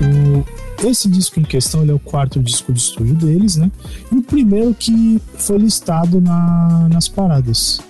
O, 0.00 0.86
esse 0.86 1.08
disco 1.08 1.40
em 1.40 1.44
questão 1.44 1.88
é 1.88 1.92
o 1.92 1.98
quarto 1.98 2.40
disco 2.40 2.72
de 2.72 2.80
estúdio 2.80 3.14
deles, 3.14 3.56
né? 3.56 3.70
E 4.12 4.16
o 4.16 4.22
primeiro 4.22 4.74
que 4.74 5.20
foi 5.36 5.58
listado 5.58 6.20
na, 6.20 6.88
nas 6.90 7.08
paradas 7.08 7.80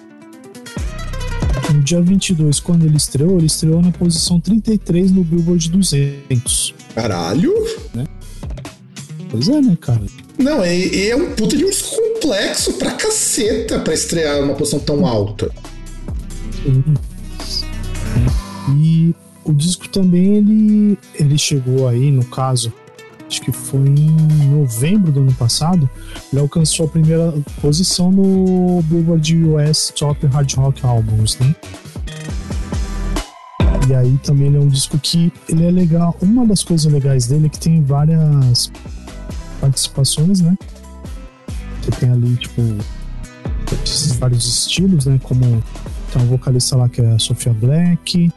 no 1.72 1.82
dia 1.82 2.00
22, 2.00 2.60
quando 2.60 2.84
ele 2.84 2.96
estreou, 2.96 3.38
ele 3.38 3.46
estreou 3.46 3.80
na 3.82 3.90
posição 3.90 4.38
33 4.38 5.10
no 5.10 5.24
Billboard 5.24 5.70
200. 5.70 6.74
Caralho! 6.94 7.52
Né? 7.94 8.04
Pois 9.30 9.48
é, 9.48 9.60
né, 9.60 9.76
cara? 9.80 10.02
Não, 10.38 10.62
é, 10.62 11.08
é 11.08 11.16
um 11.16 11.32
puta 11.32 11.56
de 11.56 11.64
um 11.64 11.70
disco 11.70 11.96
complexo 11.96 12.74
pra 12.74 12.92
caceta 12.92 13.80
pra 13.80 13.94
estrear 13.94 14.40
numa 14.40 14.54
posição 14.54 14.78
tão 14.78 15.06
alta. 15.06 15.50
E 18.68 19.14
o 19.44 19.52
disco 19.52 19.88
também, 19.88 20.36
ele, 20.36 20.98
ele 21.14 21.36
chegou 21.36 21.86
aí, 21.88 22.10
no 22.10 22.24
caso, 22.24 22.72
acho 23.28 23.40
que 23.42 23.52
foi 23.52 23.80
em 23.80 24.10
novembro 24.48 25.12
do 25.12 25.20
ano 25.20 25.34
passado, 25.34 25.88
ele 26.32 26.40
alcançou 26.40 26.86
a 26.86 26.88
primeira 26.88 27.34
posição 27.60 28.10
no 28.10 28.82
Billboard 28.82 29.44
US 29.44 29.92
Top 29.94 30.26
Hard 30.26 30.52
Rock 30.54 30.86
Albums, 30.86 31.38
né? 31.38 31.54
E 33.88 33.94
aí 33.94 34.18
também 34.22 34.46
ele 34.46 34.56
é 34.56 34.60
um 34.60 34.68
disco 34.68 34.98
que 34.98 35.30
ele 35.46 35.66
é 35.66 35.70
legal. 35.70 36.16
Uma 36.22 36.46
das 36.46 36.64
coisas 36.64 36.90
legais 36.90 37.26
dele 37.26 37.46
é 37.46 37.48
que 37.50 37.58
tem 37.58 37.82
várias 37.82 38.72
participações, 39.60 40.40
né? 40.40 40.56
Você 41.82 41.90
tem 41.90 42.10
ali, 42.10 42.34
tipo, 42.36 42.62
vários 44.18 44.46
estilos, 44.46 45.04
né? 45.04 45.20
Como 45.22 45.62
tem 46.14 46.22
uma 46.22 46.28
vocalista 46.28 46.76
lá 46.76 46.88
que 46.88 47.00
é 47.00 47.08
a 47.12 47.18
Sofia 47.18 47.52
Black, 47.52 48.30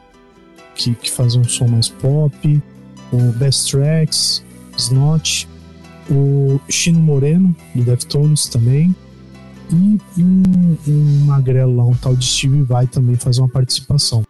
que, 0.73 0.95
que 0.95 1.11
faz 1.11 1.35
um 1.35 1.43
som 1.43 1.67
mais 1.67 1.87
pop, 1.87 2.63
o 3.13 3.17
Best 3.33 3.71
Tracks, 3.71 4.43
Snot, 4.77 5.47
o 6.09 6.59
Chino 6.67 6.99
Moreno, 6.99 7.55
do 7.75 7.83
Deftones 7.83 8.47
também, 8.47 8.95
e 9.71 9.99
um, 10.19 10.77
um 10.87 11.25
magrelo 11.25 11.75
lá, 11.75 11.85
um 11.85 11.93
tal 11.93 12.15
de 12.15 12.25
Steve 12.25 12.63
Vai 12.63 12.87
também 12.87 13.15
fazer 13.15 13.41
uma 13.41 13.49
participação 13.49 14.23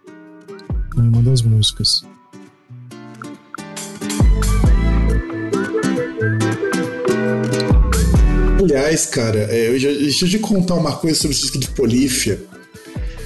em 0.96 1.00
uma 1.00 1.22
das 1.22 1.40
músicas. 1.40 2.04
Aliás, 8.60 9.06
cara, 9.06 9.38
é, 9.50 9.68
eu 9.68 9.78
já, 9.78 9.88
deixa 9.88 10.26
eu 10.26 10.28
te 10.28 10.38
contar 10.38 10.74
uma 10.74 10.94
coisa 10.96 11.18
sobre 11.18 11.34
esse 11.34 11.44
disco 11.44 11.58
de 11.58 11.70
Polífia. 11.70 12.57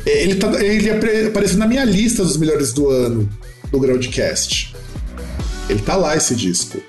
Ele, 0.04 0.34
tá, 0.34 0.62
ele 0.62 0.90
apareceu 1.28 1.58
na 1.58 1.66
minha 1.66 1.84
lista 1.84 2.24
dos 2.24 2.36
melhores 2.36 2.72
do 2.72 2.88
ano 2.88 3.28
do 3.70 3.78
Groundcast. 3.78 4.74
Ele 5.68 5.80
tá 5.80 5.96
lá, 5.96 6.16
esse 6.16 6.34
disco. 6.34 6.82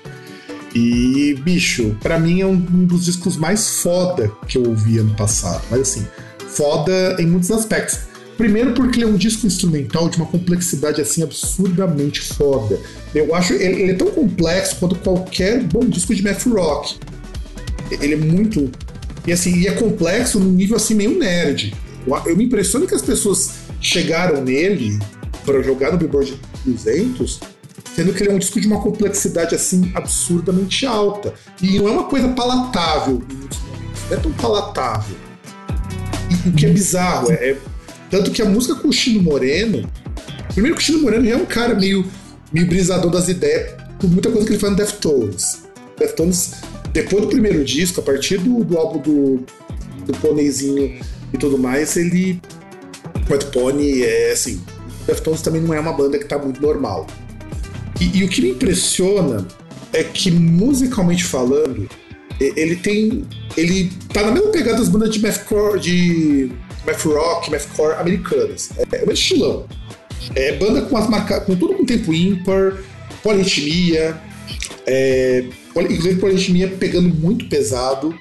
E, 0.74 1.38
bicho, 1.44 1.96
para 2.02 2.18
mim 2.18 2.40
é 2.40 2.46
um 2.46 2.56
dos 2.56 3.04
discos 3.04 3.36
mais 3.36 3.80
foda 3.80 4.32
que 4.48 4.58
eu 4.58 4.64
ouvi 4.64 4.98
ano 4.98 5.14
passado. 5.14 5.62
Mas 5.70 5.80
assim, 5.82 6.06
foda 6.48 7.16
em 7.20 7.26
muitos 7.26 7.50
aspectos. 7.50 8.00
Primeiro 8.36 8.74
porque 8.74 8.98
ele 8.98 9.04
é 9.04 9.08
um 9.08 9.16
disco 9.16 9.46
instrumental 9.46 10.08
de 10.08 10.16
uma 10.16 10.26
complexidade 10.26 11.00
assim 11.00 11.22
absurdamente 11.22 12.20
foda. 12.20 12.80
Eu 13.14 13.32
acho 13.32 13.52
ele, 13.52 13.82
ele 13.82 13.92
é 13.92 13.94
tão 13.94 14.08
complexo 14.08 14.76
quanto 14.80 14.96
qualquer 14.96 15.62
bom 15.62 15.86
disco 15.86 16.12
de 16.12 16.22
math 16.22 16.44
rock. 16.46 16.96
Ele 17.92 18.14
é 18.14 18.16
muito 18.16 18.68
e 19.26 19.32
assim, 19.32 19.56
e 19.56 19.68
é 19.68 19.72
complexo 19.72 20.38
num 20.38 20.50
nível 20.50 20.76
assim 20.76 20.94
meio 20.94 21.16
nerd. 21.16 21.72
Eu 22.26 22.36
me 22.36 22.44
impressiono 22.44 22.86
que 22.86 22.94
as 22.94 23.02
pessoas 23.02 23.52
chegaram 23.80 24.42
nele 24.42 24.98
para 25.44 25.62
jogar 25.62 25.92
no 25.92 25.98
Billboard 25.98 26.38
200, 26.64 27.40
sendo 27.94 28.12
que 28.12 28.22
ele 28.22 28.30
é 28.30 28.34
um 28.34 28.38
disco 28.38 28.60
de 28.60 28.66
uma 28.66 28.80
complexidade 28.80 29.54
assim 29.54 29.90
absurdamente 29.94 30.86
alta. 30.86 31.34
E 31.62 31.78
não 31.78 31.88
é 31.88 31.90
uma 31.92 32.04
coisa 32.04 32.28
palatável, 32.28 33.22
não 34.10 34.16
é 34.16 34.20
tão 34.20 34.32
palatável. 34.32 35.16
E 36.30 36.48
o 36.48 36.52
que 36.52 36.66
é 36.66 36.70
bizarro, 36.70 37.30
é, 37.32 37.50
é 37.50 37.56
tanto 38.10 38.30
que 38.30 38.42
a 38.42 38.44
música 38.44 38.74
com 38.74 38.88
o 38.88 38.92
Chino 38.92 39.22
Moreno. 39.22 39.88
Primeiro 40.52 40.76
que 40.76 40.82
o 40.82 40.84
Chino 40.84 41.02
Moreno 41.02 41.24
já 41.24 41.32
é 41.32 41.36
um 41.36 41.46
cara 41.46 41.74
meio, 41.74 42.06
meio 42.52 42.66
brisador 42.66 43.10
das 43.10 43.28
ideias, 43.28 43.72
por 43.98 44.08
muita 44.10 44.30
coisa 44.30 44.46
que 44.46 44.52
ele 44.52 44.60
faz 44.60 44.72
no 44.72 44.76
Deftones. 44.76 45.64
Deftones, 45.98 46.52
depois 46.92 47.22
do 47.22 47.28
primeiro 47.28 47.64
disco, 47.64 48.00
a 48.00 48.04
partir 48.04 48.38
do, 48.38 48.62
do 48.62 48.78
álbum 48.78 48.98
do, 49.00 49.46
do 50.06 50.12
Pôneizinho 50.20 51.00
e 51.34 51.38
tudo 51.38 51.58
mais, 51.58 51.96
ele. 51.96 52.40
White 53.28 53.46
Pony 53.46 54.02
é 54.02 54.32
assim. 54.32 54.62
Deftones 55.06 55.42
também 55.42 55.60
não 55.60 55.74
é 55.74 55.80
uma 55.80 55.92
banda 55.92 56.18
que 56.18 56.24
tá 56.24 56.38
muito 56.38 56.62
normal. 56.62 57.06
E, 58.00 58.18
e, 58.18 58.24
o 58.24 58.28
que 58.28 58.40
me 58.40 58.50
impressiona 58.50 59.46
é 59.92 60.02
que, 60.02 60.30
musicalmente 60.30 61.24
falando, 61.24 61.88
ele 62.40 62.76
tem. 62.76 63.26
Ele 63.56 63.90
tá 64.12 64.22
na 64.22 64.30
mesma 64.30 64.50
pegada 64.50 64.78
das 64.78 64.88
bandas 64.88 65.10
de 65.10 65.20
mathcore, 65.20 65.80
de 65.80 66.52
math 66.86 67.04
rock, 67.04 67.50
mathcore 67.50 67.94
americanas. 67.94 68.70
É, 68.78 69.02
é 69.02 69.04
um 69.04 69.12
estilão. 69.12 69.66
É 70.34 70.52
banda 70.52 70.82
com 70.82 70.96
as 70.96 71.06
com 71.44 71.56
tudo 71.56 71.74
com 71.74 71.84
tempo 71.84 72.14
ímpar, 72.14 72.78
polirritmia, 73.22 74.18
é, 74.86 75.44
inclusive 75.76 76.18
polirritmia 76.18 76.68
pegando 76.68 77.08
muito 77.14 77.46
pesado 77.48 78.14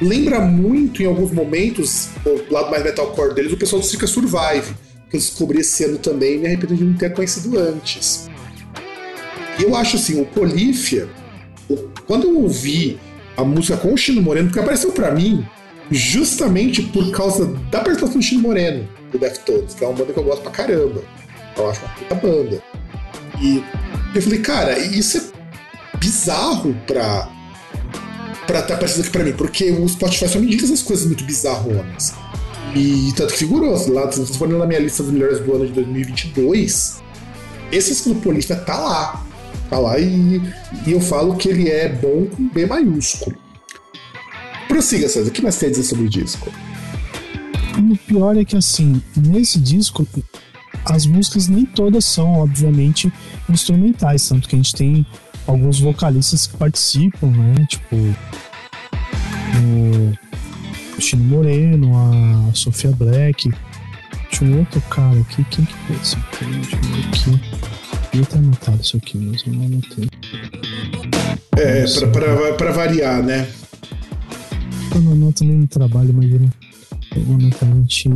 lembra 0.00 0.40
muito, 0.40 1.02
em 1.02 1.06
alguns 1.06 1.30
momentos, 1.32 2.08
o 2.24 2.52
lado 2.52 2.70
mais 2.70 2.82
metalcore 2.82 3.34
deles, 3.34 3.52
o 3.52 3.56
pessoal 3.56 3.80
do 3.80 3.86
Circa 3.86 4.06
Survive, 4.06 4.74
que 5.08 5.16
eu 5.16 5.20
descobri 5.20 5.60
esse 5.60 5.84
ano 5.84 5.98
também 5.98 6.34
e 6.34 6.38
me 6.38 6.46
arrependo 6.46 6.74
de 6.76 6.84
não 6.84 6.94
ter 6.94 7.12
conhecido 7.12 7.58
antes. 7.58 8.28
E 9.58 9.62
eu 9.62 9.74
acho 9.74 9.96
assim, 9.96 10.20
o 10.20 10.24
Polífia, 10.26 11.08
quando 12.06 12.28
eu 12.28 12.40
ouvi 12.40 12.98
a 13.36 13.44
música 13.44 13.76
com 13.76 13.92
o 13.92 13.96
Chino 13.96 14.22
Moreno, 14.22 14.48
porque 14.48 14.60
apareceu 14.60 14.92
para 14.92 15.10
mim 15.10 15.46
justamente 15.90 16.82
por 16.82 17.10
causa 17.10 17.46
da 17.70 17.80
participação 17.80 18.20
do 18.20 18.22
Chino 18.22 18.42
Moreno, 18.42 18.88
do 19.10 19.18
Deftones, 19.18 19.74
que 19.74 19.84
é 19.84 19.88
uma 19.88 19.96
banda 19.96 20.12
que 20.12 20.18
eu 20.18 20.24
gosto 20.24 20.42
pra 20.42 20.52
caramba. 20.52 21.02
Eu 21.56 21.68
acho 21.68 21.80
uma 21.84 21.94
puta 21.94 22.14
banda. 22.14 22.62
E 23.40 23.62
eu 24.14 24.22
falei, 24.22 24.38
cara, 24.40 24.78
isso 24.78 25.18
é 25.18 25.98
bizarro 25.98 26.74
pra, 26.86 27.28
pra 28.46 28.60
estar 28.60 28.74
aparecendo 28.74 29.02
aqui 29.02 29.10
pra 29.10 29.24
mim, 29.24 29.32
porque 29.32 29.70
o 29.70 29.88
Spotify 29.88 30.28
só 30.28 30.38
me 30.38 30.46
indica 30.46 30.64
essas 30.64 30.82
coisas 30.82 31.06
muito 31.06 31.24
bizarronas. 31.24 32.14
E 32.74 33.12
tanto 33.16 33.32
que 33.32 33.38
figurou, 33.40 33.72
lá, 33.92 34.10
se 34.10 34.20
vocês 34.20 34.36
forem 34.36 34.56
na 34.56 34.66
minha 34.66 34.80
lista 34.80 35.02
dos 35.02 35.12
melhores 35.12 35.40
do 35.40 35.54
ano 35.54 35.66
de 35.66 35.72
2022, 35.72 37.02
esse 37.72 38.14
Polícia 38.14 38.56
tá 38.56 38.78
lá. 38.78 39.26
Tá 39.68 39.78
lá 39.78 39.98
e, 39.98 40.40
e 40.86 40.92
eu 40.92 41.00
falo 41.00 41.36
que 41.36 41.48
ele 41.48 41.68
é 41.68 41.88
bom 41.88 42.26
com 42.26 42.48
B 42.48 42.66
maiúsculo. 42.66 43.36
Prossiga, 44.66 45.08
César, 45.08 45.28
o 45.28 45.32
que 45.32 45.42
mais 45.42 45.56
tem 45.56 45.68
a 45.68 45.70
dizer 45.72 45.84
sobre 45.84 46.06
o 46.06 46.08
disco? 46.08 46.52
O 47.78 47.96
pior 48.06 48.36
é 48.36 48.44
que, 48.44 48.56
assim, 48.56 49.00
nesse 49.16 49.58
disco, 49.58 50.06
as 50.84 51.06
músicas 51.06 51.48
nem 51.48 51.64
todas 51.64 52.04
são, 52.04 52.34
obviamente, 52.34 53.12
instrumentais, 53.48 54.28
tanto 54.28 54.48
que 54.48 54.54
a 54.54 54.58
gente 54.58 54.74
tem 54.74 55.06
alguns 55.50 55.80
vocalistas 55.80 56.46
que 56.46 56.56
participam, 56.56 57.26
né? 57.28 57.66
Tipo, 57.68 57.96
o 60.96 61.00
Chino 61.00 61.24
Moreno, 61.24 61.92
a 61.96 62.54
Sofia 62.54 62.92
Black. 62.92 63.50
Tinha 64.30 64.50
um 64.50 64.58
outro 64.60 64.80
cara 64.82 65.18
aqui, 65.18 65.44
quem 65.50 65.64
que 65.64 65.74
foi 65.74 65.96
esse 65.96 66.16
aqui? 66.16 66.44
Deixa 66.44 66.76
eu 66.76 66.82
ver 66.82 67.08
aqui. 67.08 67.40
Devia 68.12 68.26
ter 68.26 68.38
anotado 68.38 68.80
isso 68.80 68.96
aqui, 68.96 69.18
mas 69.18 69.42
eu 69.46 69.52
não 69.52 69.66
anotei. 69.66 70.08
É, 71.56 71.84
pra, 72.12 72.36
pra, 72.36 72.54
pra, 72.54 72.72
variar, 72.72 73.22
né? 73.22 73.48
Eu 74.94 75.00
não 75.00 75.12
anoto 75.12 75.44
nem 75.44 75.58
no 75.58 75.66
trabalho, 75.66 76.14
mas 76.14 76.30
eu, 76.30 76.40
eu 77.16 77.24
vou 77.24 77.36
anotar 77.36 77.68
a 77.68 77.74
gente. 77.74 78.08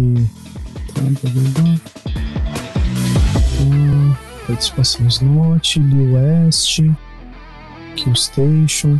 Participação 4.46 5.06
Slot, 5.08 5.80
Lil 5.80 6.14
West. 6.14 6.80
Kill 7.94 8.14
Station. 8.14 8.98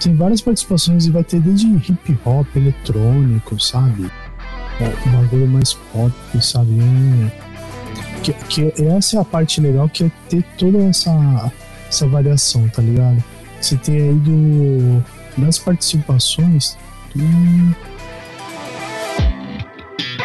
Tem, 0.00 0.14
várias 0.14 0.40
participações 0.40 1.06
e 1.06 1.10
vai 1.10 1.24
ter 1.24 1.40
desde 1.40 1.66
hip 1.66 2.18
hop, 2.24 2.46
eletrônico, 2.56 3.58
sabe? 3.60 4.10
É, 4.80 5.08
um 5.08 5.20
bagulho 5.20 5.48
mais 5.48 5.74
pop, 5.74 6.12
sabe? 6.40 6.78
É, 6.80 8.20
que, 8.22 8.32
que 8.32 8.82
essa 8.82 9.16
é 9.16 9.20
a 9.20 9.24
parte 9.24 9.60
legal, 9.60 9.88
que 9.88 10.04
é 10.04 10.10
ter 10.28 10.42
toda 10.56 10.78
essa, 10.78 11.52
essa 11.88 12.06
variação, 12.06 12.68
tá 12.68 12.80
ligado? 12.80 13.22
Você 13.60 13.76
tem 13.76 13.96
aí 13.96 14.14
do, 14.14 15.02
das 15.36 15.58
participações. 15.58 16.76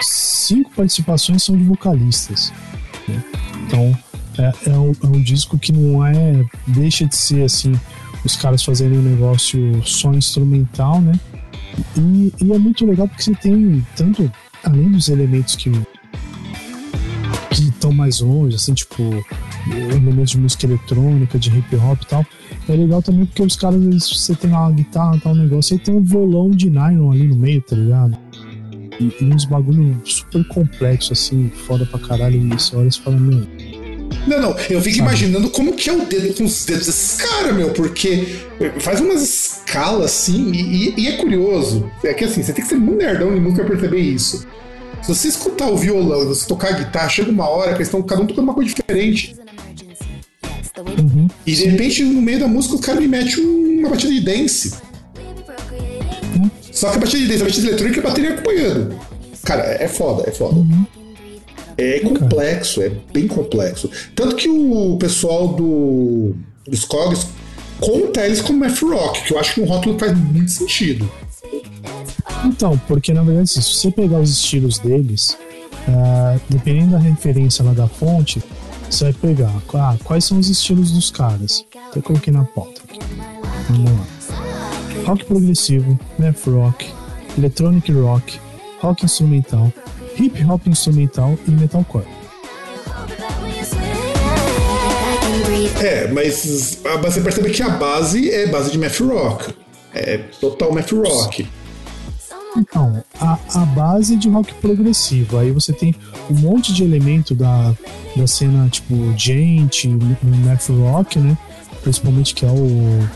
Cinco 0.01 0.71
participações 0.71 1.43
são 1.43 1.55
de 1.57 1.63
vocalistas. 1.63 2.53
Né? 3.07 3.23
Então 3.65 3.97
é, 4.39 4.69
é, 4.69 4.71
um, 4.71 4.91
é 5.03 5.07
um 5.07 5.21
disco 5.21 5.57
que 5.57 5.71
não 5.71 6.05
é. 6.05 6.45
Deixa 6.67 7.05
de 7.05 7.15
ser 7.15 7.43
assim, 7.43 7.73
os 8.23 8.35
caras 8.35 8.63
fazerem 8.63 8.97
um 8.97 9.01
negócio 9.01 9.81
só 9.85 10.13
instrumental, 10.13 11.01
né? 11.01 11.13
E, 11.97 12.33
e, 12.41 12.51
é 12.51 12.57
muito 12.57 12.85
legal 12.85 13.07
porque 13.07 13.23
você 13.23 13.35
tem 13.35 13.85
tanto, 13.95 14.31
além 14.63 14.91
dos 14.91 15.09
elementos 15.09 15.55
que 15.55 15.71
que 17.51 17.63
estão 17.63 17.91
mais 17.91 18.19
longe, 18.19 18.55
assim, 18.55 18.73
tipo 18.73 19.03
elementos 19.67 20.31
de 20.31 20.37
música 20.37 20.65
eletrônica, 20.65 21.37
de 21.37 21.49
hip 21.49 21.75
hop 21.75 22.01
e 22.01 22.05
tal. 22.05 22.25
É 22.67 22.73
legal 22.73 23.01
também 23.01 23.25
porque 23.25 23.41
os 23.41 23.55
caras, 23.55 23.81
você 24.07 24.35
tem 24.35 24.51
lá 24.51 24.67
uma 24.67 24.71
guitarra, 24.71 25.19
tal 25.19 25.35
negócio, 25.35 25.75
aí 25.75 25.79
tem 25.79 25.93
um 25.93 26.03
violão 26.03 26.51
de 26.51 26.69
nylon 26.69 27.11
ali 27.11 27.27
no 27.27 27.35
meio, 27.35 27.61
tá 27.61 27.75
ligado? 27.75 28.17
E, 28.99 29.13
e 29.21 29.25
uns 29.25 29.45
bagulho 29.45 29.99
super 30.05 30.45
complexo, 30.47 31.13
assim, 31.13 31.49
foda 31.67 31.85
pra 31.85 31.99
caralho. 31.99 32.35
E 32.35 32.49
você 32.49 32.75
olha 32.75 32.87
e 32.87 32.91
fala, 32.91 33.17
meu, 33.17 33.47
Não, 34.27 34.41
não, 34.41 34.55
eu 34.69 34.81
fico 34.81 34.99
imaginando 34.99 35.49
como 35.49 35.73
que 35.73 35.89
é 35.89 35.93
o 35.93 36.05
dedo 36.05 36.33
com 36.35 36.43
os 36.43 36.65
dedos 36.65 36.85
desses 36.85 37.21
caras, 37.21 37.55
meu, 37.55 37.71
porque 37.71 38.27
faz 38.79 38.99
umas 38.99 39.21
escalas 39.21 40.05
assim, 40.05 40.51
e, 40.51 40.93
e, 40.97 41.07
é 41.07 41.17
curioso. 41.17 41.89
É 42.03 42.13
que 42.13 42.25
assim, 42.25 42.43
você 42.43 42.53
tem 42.53 42.63
que 42.63 42.69
ser 42.69 42.75
muito 42.75 42.97
nerdão 42.97 43.31
música 43.31 43.63
pra 43.63 43.71
perceber 43.71 44.01
isso. 44.01 44.45
Se 45.01 45.15
você 45.15 45.27
escutar 45.29 45.69
o 45.69 45.77
violão 45.77 46.23
e 46.23 46.25
você 46.25 46.47
tocar 46.47 46.69
a 46.69 46.71
guitarra, 46.73 47.09
chega 47.09 47.31
uma 47.31 47.47
hora 47.47 47.71
que 47.71 47.77
eles 47.77 47.87
estão 47.87 48.01
cada 48.01 48.21
um 48.21 48.27
tocando 48.27 48.43
uma 48.43 48.53
coisa 48.53 48.73
diferente. 48.73 49.35
Uhum. 50.77 51.27
E 51.45 51.53
de 51.53 51.65
repente, 51.65 52.03
no 52.03 52.21
meio 52.21 52.39
da 52.39 52.47
música, 52.47 52.75
o 52.75 52.79
cara 52.79 52.99
me 52.99 53.07
mete 53.07 53.39
uma 53.39 53.89
batida 53.89 54.13
de 54.13 54.21
dance. 54.21 54.73
Uhum. 56.35 56.49
Só 56.71 56.89
que 56.89 56.97
a 56.97 56.99
batida 56.99 57.21
de 57.21 57.27
dance, 57.27 57.41
a 57.41 57.45
batida 57.45 57.67
eletrônica 57.67 57.97
e 57.97 57.99
a 57.99 58.03
bateria 58.03 58.33
acompanhando. 58.33 58.99
Cara, 59.43 59.63
é 59.63 59.87
foda, 59.87 60.23
é 60.27 60.31
foda. 60.31 60.55
Uhum. 60.55 60.85
É 61.79 61.99
complexo, 61.99 62.81
é 62.81 62.91
bem 63.13 63.27
complexo. 63.27 63.89
Tanto 64.13 64.35
que 64.35 64.49
o 64.49 64.97
pessoal 64.97 65.49
do, 65.49 66.35
dos 66.67 66.83
COGs 66.83 67.27
conta 67.79 68.25
eles 68.25 68.41
como 68.41 68.59
math 68.59 68.81
rock, 68.81 69.23
que 69.23 69.33
eu 69.33 69.39
acho 69.39 69.53
que 69.53 69.61
um 69.61 69.65
rótulo 69.65 69.97
faz 69.97 70.17
muito 70.17 70.51
sentido. 70.51 71.09
Então, 72.45 72.79
porque 72.87 73.13
na 73.13 73.23
verdade, 73.23 73.49
se 73.49 73.61
você 73.61 73.89
pegar 73.91 74.19
os 74.19 74.29
estilos 74.29 74.77
deles, 74.79 75.37
uh, 75.87 76.39
dependendo 76.49 76.91
da 76.91 76.99
referência 76.99 77.63
lá 77.63 77.71
da 77.73 77.87
fonte, 77.87 78.43
você 78.89 79.05
vai 79.05 79.13
pegar 79.13 79.53
ah, 79.75 79.95
quais 80.03 80.25
são 80.25 80.37
os 80.39 80.49
estilos 80.49 80.91
dos 80.91 81.11
caras. 81.11 81.65
Até 81.89 82.01
coloquei 82.01 82.33
na 82.33 82.43
pauta 82.43 82.81
aqui. 82.83 82.99
Vamos 83.69 83.91
lá. 83.91 84.05
Rock 85.05 85.25
progressivo, 85.25 85.97
math 86.17 86.45
rock, 86.45 86.91
electronic 87.37 87.91
rock, 87.91 88.39
rock 88.81 89.05
instrumental, 89.05 89.71
hip 90.19 90.43
hop 90.43 90.67
instrumental 90.67 91.37
e 91.47 91.51
metalcore. 91.51 92.05
É, 95.81 96.07
mas 96.11 96.81
você 97.01 97.21
percebe 97.21 97.49
que 97.51 97.63
a 97.63 97.69
base 97.69 98.29
é 98.29 98.47
base 98.47 98.71
de 98.71 98.77
math 98.77 98.99
rock. 98.99 99.53
É 99.93 100.17
total 100.17 100.73
math 100.73 100.91
rock. 100.91 101.47
Então, 102.57 103.03
a, 103.19 103.37
a 103.55 103.65
base 103.65 104.15
de 104.15 104.27
rock 104.27 104.53
progressivo. 104.55 105.37
Aí 105.37 105.51
você 105.51 105.71
tem 105.71 105.95
um 106.29 106.35
monte 106.35 106.73
de 106.73 106.83
elemento 106.83 107.35
da, 107.35 107.73
da 108.15 108.27
cena, 108.27 108.67
tipo, 108.69 108.95
gente, 109.17 109.87
math 109.87 110.69
rock, 110.69 111.19
né? 111.19 111.37
Principalmente 111.81 112.33
que 112.33 112.45
é 112.45 112.49
o, 112.49 113.09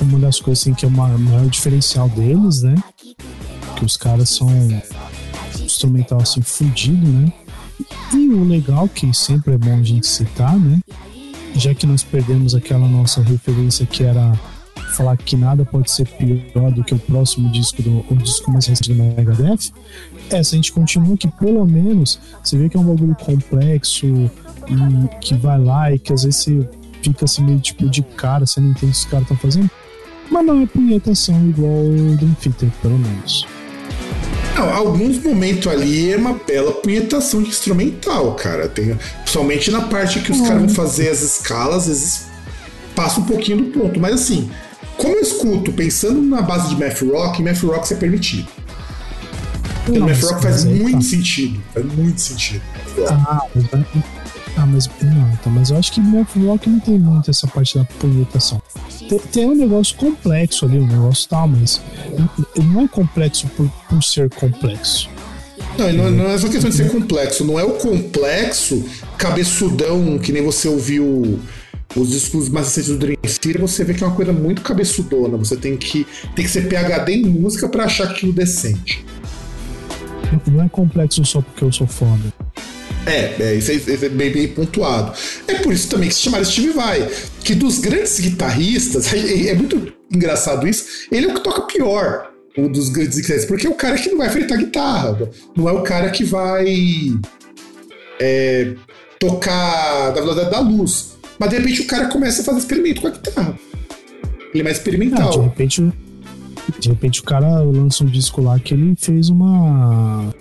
uma 0.00 0.18
das 0.18 0.40
coisas 0.40 0.62
assim, 0.62 0.74
que 0.74 0.84
é 0.84 0.88
o 0.88 0.90
maior 0.90 1.46
diferencial 1.46 2.08
deles, 2.10 2.62
né? 2.62 2.74
Que 3.76 3.84
os 3.84 3.96
caras 3.96 4.28
são 4.28 4.48
instrumental 5.82 6.20
assim 6.20 6.42
fudido, 6.42 7.06
né? 7.06 7.32
E 8.14 8.28
o 8.28 8.44
legal, 8.44 8.88
que 8.88 9.12
sempre 9.12 9.54
é 9.54 9.58
bom 9.58 9.74
a 9.74 9.82
gente 9.82 10.06
citar, 10.06 10.56
né? 10.58 10.80
Já 11.54 11.74
que 11.74 11.86
nós 11.86 12.02
perdemos 12.02 12.54
aquela 12.54 12.86
nossa 12.88 13.20
referência 13.20 13.84
que 13.84 14.04
era 14.04 14.32
falar 14.94 15.16
que 15.16 15.36
nada 15.36 15.64
pode 15.64 15.90
ser 15.90 16.06
pior 16.06 16.70
do 16.70 16.84
que 16.84 16.94
o 16.94 16.98
próximo 16.98 17.50
disco 17.50 17.82
do 17.82 18.04
o 18.10 18.16
disco 18.16 18.50
mais 18.50 18.66
recente 18.66 18.90
do 18.90 18.94
Megadeth, 18.94 19.72
essa 20.30 20.54
a 20.54 20.56
gente 20.56 20.70
continua 20.70 21.16
que 21.16 21.28
pelo 21.28 21.64
menos 21.64 22.20
você 22.42 22.58
vê 22.58 22.68
que 22.68 22.76
é 22.76 22.80
um 22.80 22.84
bagulho 22.84 23.14
complexo 23.14 24.06
e 24.06 25.18
que 25.20 25.34
vai 25.34 25.58
lá 25.58 25.92
e 25.92 25.98
que 25.98 26.12
às 26.12 26.24
vezes 26.24 26.42
você 26.42 26.68
fica 27.02 27.24
assim 27.24 27.42
meio 27.42 27.58
tipo 27.60 27.88
de 27.88 28.02
cara, 28.02 28.44
você 28.46 28.60
não 28.60 28.70
entende 28.70 28.86
o 28.86 28.88
que 28.88 28.98
os 28.98 29.04
caras 29.06 29.22
estão 29.22 29.36
fazendo, 29.38 29.70
mas 30.30 30.46
não 30.46 30.62
é 30.62 30.66
punhetação 30.66 31.48
igual 31.48 31.72
o 31.72 32.16
Dream 32.16 32.34
Theater, 32.34 32.70
pelo 32.82 32.98
menos. 32.98 33.46
Não, 34.54 34.72
alguns 34.72 35.18
momentos 35.18 35.66
ali 35.66 36.12
é 36.12 36.16
uma 36.16 36.34
bela 36.34 36.72
punhetação 36.72 37.40
instrumental, 37.40 38.34
cara. 38.34 38.68
Tem, 38.68 38.98
principalmente 39.22 39.70
na 39.70 39.82
parte 39.82 40.20
que 40.20 40.32
os 40.32 40.40
caras 40.40 40.58
vão 40.58 40.68
fazer 40.68 41.08
as 41.08 41.22
escalas, 41.22 41.82
às 41.82 41.86
vezes 41.86 42.26
passa 42.94 43.20
um 43.20 43.24
pouquinho 43.24 43.58
do 43.58 43.64
ponto. 43.78 43.98
Mas 43.98 44.14
assim, 44.14 44.50
como 44.96 45.14
eu 45.14 45.22
escuto 45.22 45.72
pensando 45.72 46.20
na 46.22 46.42
base 46.42 46.68
de 46.68 46.80
math 46.80 47.00
rock, 47.00 47.42
math 47.42 47.62
rock 47.62 47.92
é 47.92 47.96
permitido. 47.96 48.48
Porque 49.84 49.98
o 49.98 50.04
math 50.04 50.22
rock 50.22 50.42
faz 50.42 50.64
muito 50.64 50.92
tá. 50.92 51.02
sentido. 51.02 51.62
Faz 51.72 51.86
muito 51.86 52.20
sentido. 52.20 52.62
Ah, 53.08 53.46
ah, 54.56 54.66
mas 54.66 54.88
não, 55.00 55.30
então, 55.32 55.50
mas 55.50 55.70
eu 55.70 55.78
acho 55.78 55.92
que 55.92 56.00
math 56.00 56.36
rock 56.36 56.68
não 56.68 56.78
tem 56.80 56.98
muito 56.98 57.30
essa 57.30 57.46
parte 57.46 57.78
da 57.78 57.84
punhetação. 57.84 58.60
Tem, 59.08 59.18
tem, 59.18 59.46
um 59.46 59.54
negócio 59.54 59.96
complexo 59.96 60.66
ali, 60.66 60.78
um 60.78 60.86
negócio 60.86 61.28
tal, 61.28 61.48
mas 61.48 61.80
não 62.56 62.82
é 62.82 62.88
complexo 62.88 63.46
por, 63.48 63.68
por 63.88 64.02
ser 64.02 64.28
complexo. 64.30 65.08
Não, 65.78 65.90
não, 65.92 66.10
não, 66.10 66.26
é 66.26 66.36
só 66.36 66.48
questão 66.48 66.68
de 66.68 66.76
ser 66.76 66.90
complexo, 66.90 67.44
não 67.44 67.58
é 67.58 67.64
o 67.64 67.72
complexo 67.72 68.84
cabeçudão 69.16 70.18
que 70.18 70.30
nem 70.30 70.42
você 70.42 70.68
ouviu 70.68 71.40
os 71.96 72.10
discos 72.10 72.48
mais 72.48 72.66
recentes 72.68 72.90
do 72.90 72.98
Dream 72.98 73.16
Theater, 73.22 73.60
você 73.60 73.84
vê 73.84 73.94
que 73.94 74.02
é 74.02 74.06
uma 74.06 74.16
coisa 74.16 74.32
muito 74.32 74.62
cabeçudona. 74.62 75.36
Você 75.36 75.56
tem 75.56 75.76
que, 75.76 76.06
tem 76.34 76.44
que 76.44 76.50
ser 76.50 76.68
PHD 76.68 77.12
em 77.12 77.24
música 77.24 77.68
para 77.68 77.84
achar 77.84 78.04
aquilo 78.04 78.32
decente. 78.32 79.04
Não 80.46 80.62
é 80.62 80.68
complexo 80.68 81.24
só 81.24 81.40
porque 81.42 81.64
eu 81.64 81.72
sou 81.72 81.86
foda. 81.86 82.32
É, 83.06 83.42
é 83.42 83.54
isso, 83.54 83.70
é, 83.72 83.74
é 83.74 84.08
bem, 84.08 84.30
bem, 84.30 84.48
pontuado. 84.48 85.12
É 85.48 85.54
por 85.54 85.72
isso 85.72 85.88
também 85.88 86.08
que 86.08 86.14
se 86.14 86.22
chamaram 86.22 86.44
Steve 86.44 86.70
Vai, 86.70 87.08
que 87.42 87.54
dos 87.54 87.78
grandes 87.78 88.18
guitarristas, 88.20 89.10
é, 89.12 89.48
é, 89.48 89.54
muito 89.54 89.92
engraçado 90.10 90.66
isso, 90.66 91.06
ele 91.10 91.26
é 91.26 91.30
o 91.30 91.34
que 91.34 91.42
toca 91.42 91.62
pior, 91.62 92.30
um 92.56 92.70
dos 92.70 92.88
grandes 92.88 93.16
guitarristas, 93.16 93.46
porque 93.46 93.66
é 93.66 93.70
o 93.70 93.74
cara 93.74 93.96
que 93.96 94.10
não 94.10 94.18
vai 94.18 94.30
fritar 94.30 94.58
guitarra, 94.58 95.30
não 95.56 95.68
é 95.68 95.72
o 95.72 95.82
cara 95.82 96.10
que 96.10 96.22
vai 96.22 96.66
é, 98.20 98.74
tocar 99.18 100.10
da 100.10 100.20
velocidade 100.20 100.50
da 100.50 100.60
luz. 100.60 101.12
Mas 101.38 101.50
de 101.50 101.56
repente 101.56 101.82
o 101.82 101.86
cara 101.86 102.06
começa 102.06 102.42
a 102.42 102.44
fazer 102.44 102.58
experimento 102.58 103.00
com 103.00 103.08
a 103.08 103.10
guitarra. 103.10 103.58
Ele 104.52 104.60
é 104.60 104.62
mais 104.62 104.76
experimental. 104.76 105.30
De 105.30 105.40
repente, 105.40 105.92
de 106.78 106.88
repente 106.88 107.20
o 107.20 107.24
cara 107.24 107.60
lança 107.62 108.04
um 108.04 108.06
disco 108.06 108.40
lá 108.40 108.58
que 108.60 108.74
ele 108.74 108.94
fez 108.96 109.28
uma 109.28 110.32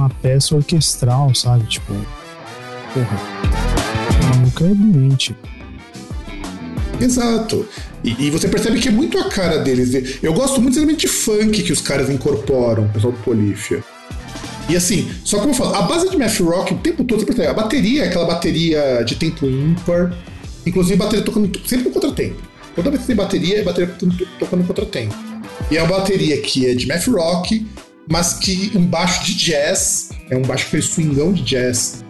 uma 0.00 0.10
peça 0.10 0.54
orquestral, 0.54 1.34
sabe? 1.34 1.64
Tipo, 1.66 1.94
porra, 2.92 3.20
nunca 4.42 4.64
é 4.64 4.74
doente. 4.74 5.36
Exato. 7.00 7.66
E, 8.04 8.26
e, 8.26 8.30
você 8.30 8.48
percebe 8.48 8.78
que 8.78 8.88
é 8.88 8.92
muito 8.92 9.18
a 9.18 9.28
cara 9.28 9.58
deles. 9.58 10.18
Eu 10.22 10.32
gosto 10.32 10.60
muito 10.60 10.96
de 10.96 11.08
funk 11.08 11.62
que 11.62 11.72
os 11.72 11.80
caras 11.80 12.10
incorporam, 12.10 12.84
o 12.84 12.88
pessoal 12.88 13.12
do 13.12 13.18
Polífia. 13.20 13.82
E 14.68 14.76
assim, 14.76 15.10
só 15.24 15.38
como 15.38 15.50
eu 15.50 15.54
falo, 15.54 15.74
a 15.74 15.82
base 15.82 16.08
de 16.08 16.16
math 16.16 16.38
rock 16.40 16.74
o 16.74 16.78
tempo 16.78 17.02
todo, 17.04 17.20
você 17.20 17.26
percebe, 17.26 17.48
a 17.48 17.54
bateria 17.54 18.04
é 18.04 18.06
aquela 18.06 18.24
bateria 18.24 19.02
de 19.02 19.16
tempo 19.16 19.44
ímpar, 19.46 20.16
inclusive 20.64 20.96
bateria 20.96 21.24
tocando 21.24 21.50
sempre 21.66 21.88
no 21.88 21.90
contratempo. 21.90 22.40
Toda 22.76 22.90
vez 22.90 23.00
que 23.00 23.08
tem 23.08 23.16
bateria, 23.16 23.58
é 23.58 23.62
bateria 23.62 23.92
tocando 24.38 24.60
no 24.60 24.66
contratempo. 24.66 25.14
E 25.70 25.76
é 25.76 25.84
bateria 25.84 26.40
que 26.40 26.66
é 26.66 26.74
de 26.74 26.86
math 26.86 27.08
rock, 27.08 27.66
mas 28.08 28.34
que 28.34 28.72
um 28.74 28.84
baixo 28.84 29.24
de 29.24 29.34
jazz, 29.34 30.10
é 30.28 30.36
um 30.36 30.42
baixo 30.42 30.64
que 30.66 30.70
fez 30.72 30.86
swingão 30.86 31.32
de 31.32 31.42
jazz, 31.42 32.04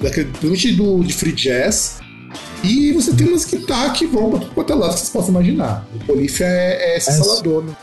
principalmente 0.00 0.72
do, 0.72 1.02
de 1.02 1.12
free 1.12 1.32
jazz, 1.32 1.98
e 2.62 2.92
você 2.92 3.12
tem 3.12 3.28
umas 3.28 3.44
guitarras 3.44 3.98
que 3.98 4.06
vão 4.06 4.30
para 4.30 4.40
tudo 4.40 4.52
quanto 4.52 4.72
é 4.72 4.76
lado 4.76 4.94
que 4.94 5.00
vocês 5.00 5.10
possam 5.10 5.30
imaginar. 5.30 5.86
O 5.94 6.04
Polífia 6.04 6.46
é, 6.46 6.94
é 6.94 6.96
esse 6.96 7.10
é, 7.10 7.12
salador, 7.12 7.62
né? 7.62 7.76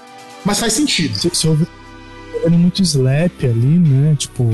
Mas 0.44 0.60
faz 0.60 0.74
sentido. 0.74 1.16
Se, 1.18 1.30
se 1.34 1.48
houve 1.48 1.68
muito 2.50 2.82
slap 2.82 3.44
ali, 3.44 3.80
né? 3.80 4.16
Tipo. 4.18 4.50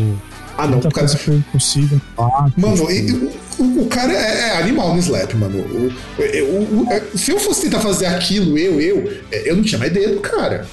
Ah, 0.58 0.66
não, 0.66 0.74
muita 0.74 0.90
cara... 0.90 1.08
coisa 1.08 1.44
possível. 1.52 2.02
Ah, 2.18 2.50
mano, 2.58 2.88
tipo... 2.88 3.64
o, 3.64 3.84
o, 3.84 3.88
cara 3.88 4.12
é, 4.12 4.50
é, 4.50 4.58
animal 4.58 4.94
no 4.94 5.00
slap, 5.00 5.34
mano. 5.36 5.60
O, 5.60 6.84
o, 6.84 6.88
é, 6.92 7.02
se 7.16 7.32
eu 7.32 7.40
fosse 7.40 7.62
tentar 7.62 7.80
fazer 7.80 8.08
aquilo, 8.08 8.58
eu, 8.58 8.82
eu, 8.82 9.22
eu 9.32 9.56
não 9.56 9.64
tinha 9.64 9.80
mais 9.80 9.94
dedo, 9.94 10.20
cara. 10.20 10.68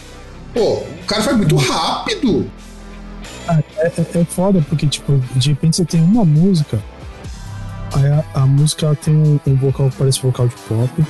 Pô, 0.54 0.74
o 0.74 1.04
cara 1.06 1.20
faz 1.20 1.36
muito 1.36 1.56
rápido. 1.56 2.48
Ah, 3.48 3.58
é, 3.78 3.86
é, 3.86 4.20
é, 4.20 4.24
foda, 4.24 4.64
porque, 4.68 4.86
tipo, 4.86 5.20
de 5.34 5.50
repente 5.50 5.76
você 5.76 5.84
tem 5.84 6.00
uma 6.00 6.24
música, 6.24 6.80
aí 7.92 8.06
a, 8.06 8.24
a 8.34 8.46
música 8.46 8.86
ela 8.86 8.94
tem 8.94 9.14
um, 9.14 9.38
um, 9.46 9.56
vocal 9.56 9.90
que 9.90 9.96
parece 9.96 10.22
vocal 10.22 10.46
de 10.46 10.54
pop, 10.54 11.04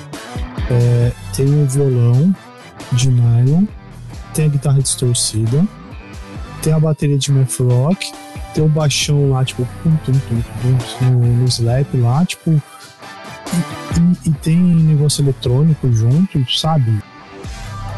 é, 0.70 1.12
tem 1.36 1.46
um 1.46 1.66
violão 1.66 2.34
de 2.92 3.10
nylon, 3.10 3.66
tem 4.32 4.46
a 4.46 4.48
guitarra 4.48 4.80
distorcida, 4.80 5.64
tem 6.62 6.72
a 6.72 6.80
bateria 6.80 7.18
de 7.18 7.30
math 7.30 7.60
rock, 7.60 8.12
tem 8.54 8.64
o 8.64 8.68
baixão 8.68 9.30
lá, 9.30 9.44
tipo, 9.44 9.68
pum, 9.82 9.94
tum, 10.04 10.12
tum, 10.12 10.42
tum, 10.62 11.04
no, 11.04 11.36
no 11.36 11.44
slap 11.44 11.86
lá, 11.94 12.24
tipo, 12.24 12.50
e, 12.50 14.26
e, 14.26 14.30
e 14.30 14.32
tem 14.32 14.56
negócio 14.56 15.22
eletrônico 15.22 15.92
junto, 15.92 16.44
sabe? 16.58 17.00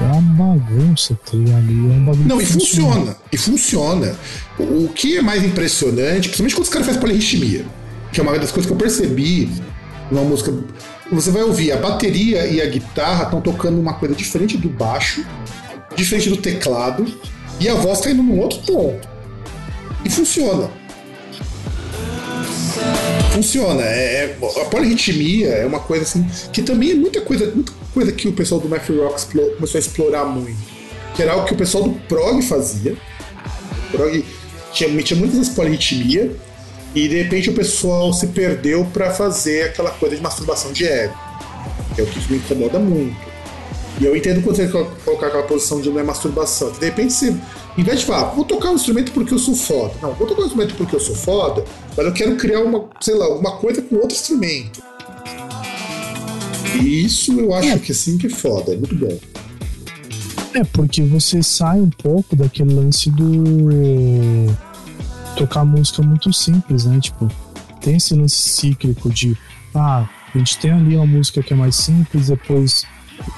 É 0.00 0.04
uma 0.04 0.56
bagunça, 0.56 1.18
tá 1.24 1.32
ali. 1.32 1.78
É 1.78 1.92
uma 1.92 2.12
bagunça 2.12 2.28
Não, 2.28 2.40
e 2.40 2.46
funciona. 2.46 2.94
funciona. 2.94 3.16
E 3.32 3.36
funciona. 3.36 4.16
O 4.58 4.88
que 4.88 5.16
é 5.16 5.22
mais 5.22 5.42
impressionante, 5.42 6.28
principalmente 6.28 6.54
quando 6.54 6.64
os 6.64 6.70
caras 6.70 6.86
fazem 6.86 7.00
polirritmia, 7.00 7.64
que 8.12 8.20
é 8.20 8.22
uma 8.22 8.38
das 8.38 8.50
coisas 8.52 8.66
que 8.66 8.72
eu 8.72 8.76
percebi 8.76 9.50
numa 10.10 10.24
música. 10.24 10.52
Você 11.10 11.30
vai 11.30 11.42
ouvir 11.42 11.72
a 11.72 11.76
bateria 11.76 12.46
e 12.46 12.60
a 12.60 12.66
guitarra 12.66 13.24
estão 13.24 13.40
tocando 13.40 13.80
uma 13.80 13.94
coisa 13.94 14.14
diferente 14.14 14.56
do 14.56 14.68
baixo, 14.68 15.24
diferente 15.94 16.28
do 16.28 16.36
teclado, 16.36 17.06
e 17.60 17.68
a 17.68 17.74
voz 17.74 18.00
tá 18.00 18.10
indo 18.10 18.22
num 18.22 18.38
outro 18.38 18.58
ponto. 18.60 19.08
E 20.04 20.10
funciona. 20.10 20.70
funciona. 23.32 23.82
É, 23.82 24.36
é, 24.40 24.62
a 24.62 24.64
polirritmia 24.66 25.48
é 25.48 25.66
uma 25.66 25.80
coisa 25.80 26.04
assim 26.04 26.26
que 26.52 26.62
também 26.62 26.92
é 26.92 26.94
muita 26.94 27.20
coisa, 27.20 27.50
muita 27.54 27.72
coisa 27.96 28.12
que 28.12 28.28
o 28.28 28.32
pessoal 28.32 28.60
do 28.60 28.68
Math 28.68 28.90
Rock 28.90 29.26
começou 29.54 29.78
a 29.78 29.80
explorar 29.80 30.26
muito. 30.26 30.58
Que 31.14 31.22
era 31.22 31.32
algo 31.32 31.46
que 31.46 31.54
o 31.54 31.56
pessoal 31.56 31.84
do 31.84 31.98
prog 32.00 32.42
fazia. 32.42 32.94
O 33.88 33.96
prog 33.96 34.22
tinha, 34.70 34.90
muitas 34.90 35.32
vezes 35.32 35.48
polirritmia 35.48 36.30
e 36.94 37.08
de 37.08 37.22
repente 37.22 37.48
o 37.48 37.54
pessoal 37.54 38.12
se 38.12 38.26
perdeu 38.26 38.84
para 38.92 39.10
fazer 39.10 39.70
aquela 39.70 39.90
coisa 39.92 40.14
de 40.14 40.20
masturbação 40.20 40.74
de 40.74 40.86
ego. 40.86 41.14
Que 41.94 42.02
é 42.02 42.04
o 42.04 42.06
que 42.06 42.30
me 42.30 42.36
incomoda 42.36 42.78
muito. 42.78 43.16
E 43.98 44.04
eu 44.04 44.14
entendo 44.14 44.42
quando 44.42 44.56
você 44.56 44.68
colocar 45.02 45.28
aquela 45.28 45.44
posição 45.44 45.80
de 45.80 45.88
não 45.88 45.98
é 45.98 46.02
masturbação. 46.02 46.70
De 46.72 46.84
repente 46.84 47.14
você, 47.14 47.34
em 47.78 47.82
vez 47.82 48.00
de 48.00 48.04
falar, 48.04 48.24
vou 48.34 48.44
tocar 48.44 48.72
um 48.72 48.74
instrumento 48.74 49.10
porque 49.12 49.32
eu 49.32 49.38
sou 49.38 49.54
foda. 49.54 49.94
Não, 50.02 50.12
vou 50.12 50.26
tocar 50.26 50.42
um 50.42 50.44
instrumento 50.44 50.74
porque 50.74 50.94
eu 50.94 51.00
sou 51.00 51.16
foda, 51.16 51.64
mas 51.96 52.04
eu 52.04 52.12
quero 52.12 52.36
criar 52.36 52.60
uma, 52.60 52.90
sei 53.00 53.14
lá, 53.14 53.26
uma 53.30 53.52
coisa 53.52 53.80
com 53.80 53.94
outro 53.94 54.14
instrumento. 54.14 54.82
E 56.74 57.04
isso 57.04 57.38
eu 57.38 57.54
acho 57.54 57.68
é. 57.68 57.78
que 57.78 57.94
sim 57.94 58.18
que 58.18 58.26
é 58.26 58.30
foda, 58.30 58.74
é 58.74 58.76
muito 58.76 58.94
bom. 58.94 59.18
É, 60.54 60.64
porque 60.64 61.02
você 61.02 61.42
sai 61.42 61.80
um 61.80 61.90
pouco 61.90 62.34
daquele 62.34 62.72
lance 62.72 63.10
do 63.10 64.46
tocar 65.36 65.64
música 65.64 66.02
muito 66.02 66.32
simples, 66.32 66.86
né? 66.86 66.98
Tipo, 66.98 67.30
tem 67.80 67.96
esse 67.96 68.14
lance 68.14 68.36
cíclico 68.36 69.10
de 69.10 69.36
ah, 69.74 70.08
a 70.34 70.38
gente 70.38 70.58
tem 70.58 70.70
ali 70.70 70.96
uma 70.96 71.06
música 71.06 71.42
que 71.42 71.52
é 71.52 71.56
mais 71.56 71.76
simples, 71.76 72.28
depois 72.28 72.84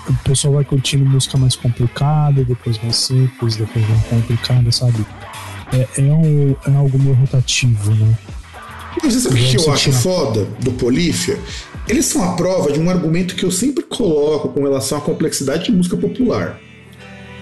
o 0.08 0.14
pessoal 0.24 0.54
vai 0.54 0.64
curtindo 0.64 1.04
música 1.04 1.36
mais 1.36 1.56
complicada, 1.56 2.44
depois 2.44 2.80
mais 2.82 2.96
simples, 2.96 3.56
depois 3.56 3.88
mais 3.88 4.04
complicada, 4.06 4.72
sabe? 4.72 5.04
É, 5.72 6.00
é, 6.00 6.02
um, 6.02 6.56
é 6.66 6.76
algo 6.76 6.98
meio 6.98 7.14
rotativo, 7.14 7.94
né? 7.94 8.18
Mas 9.02 9.14
você 9.14 9.20
sabe 9.20 9.40
o 9.40 9.44
que 9.44 9.56
eu 9.56 9.72
acho 9.72 9.92
foda 9.92 10.44
do 10.60 10.72
Polífia? 10.72 11.38
Eles 11.88 12.06
são 12.06 12.22
a 12.22 12.34
prova 12.34 12.70
de 12.70 12.78
um 12.78 12.90
argumento 12.90 13.34
que 13.34 13.44
eu 13.44 13.50
sempre 13.50 13.82
coloco 13.82 14.50
com 14.50 14.62
relação 14.62 14.98
à 14.98 15.00
complexidade 15.00 15.64
de 15.64 15.72
música 15.72 15.96
popular. 15.96 16.60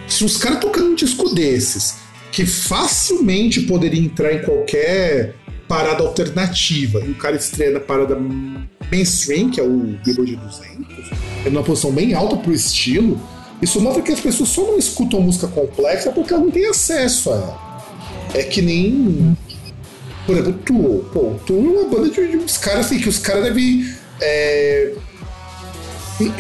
Se 0.07 0.25
os 0.25 0.37
caras 0.37 0.61
tocando 0.61 0.91
um 0.91 0.95
disco 0.95 1.35
desses, 1.35 1.97
que 2.31 2.47
facilmente 2.47 3.63
poderia 3.63 4.01
entrar 4.01 4.33
em 4.33 4.43
qualquer 4.43 5.35
parada 5.67 6.03
alternativa, 6.03 7.01
e 7.05 7.11
o 7.11 7.15
cara 7.17 7.35
estreia 7.35 7.73
na 7.73 7.81
parada 7.81 8.17
mainstream, 8.91 9.51
que 9.51 9.61
é 9.61 9.65
o 9.65 9.99
Billboard 10.05 10.37
200, 10.37 11.11
é 11.45 11.51
numa 11.51 11.65
posição 11.65 11.91
bem 11.91 12.15
alta 12.15 12.37
pro 12.37 12.53
estilo, 12.53 13.21
isso 13.61 13.81
mostra 13.81 14.03
que 14.03 14.13
as 14.13 14.21
pessoas 14.21 14.51
só 14.51 14.63
não 14.63 14.79
escutam 14.79 15.21
música 15.21 15.49
complexa 15.49 16.13
porque 16.13 16.33
elas 16.33 16.45
não 16.45 16.53
têm 16.53 16.67
acesso 16.67 17.33
a 17.33 17.37
ela. 17.37 17.67
É 18.35 18.43
que 18.43 18.61
nem. 18.61 19.37
Por 20.27 20.37
exemplo, 20.37 20.61
Tool. 20.65 21.05
Pô, 21.13 21.35
Tool 21.47 21.65
é 21.65 21.81
uma 21.81 21.89
banda 21.89 22.11
de, 22.11 22.29
de 22.29 22.37
uns 22.37 22.59
caras 22.59 22.87
assim, 22.87 22.99
que 22.99 23.09
os 23.09 23.19
caras 23.19 23.45
devem. 23.45 23.87
É, 24.21 24.93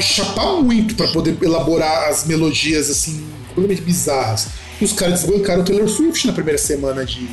chapar 0.00 0.62
muito 0.62 0.94
para 0.94 1.08
poder 1.08 1.36
elaborar 1.42 2.08
as 2.08 2.26
melodias 2.26 2.90
assim, 2.90 3.26
completamente 3.48 3.82
bizarras. 3.82 4.48
E 4.80 4.84
os 4.84 4.92
caras 4.92 5.22
desbancaram 5.22 5.62
o 5.62 5.64
Taylor 5.64 5.88
Swift 5.88 6.26
na 6.26 6.32
primeira 6.32 6.58
semana 6.58 7.04
de. 7.04 7.28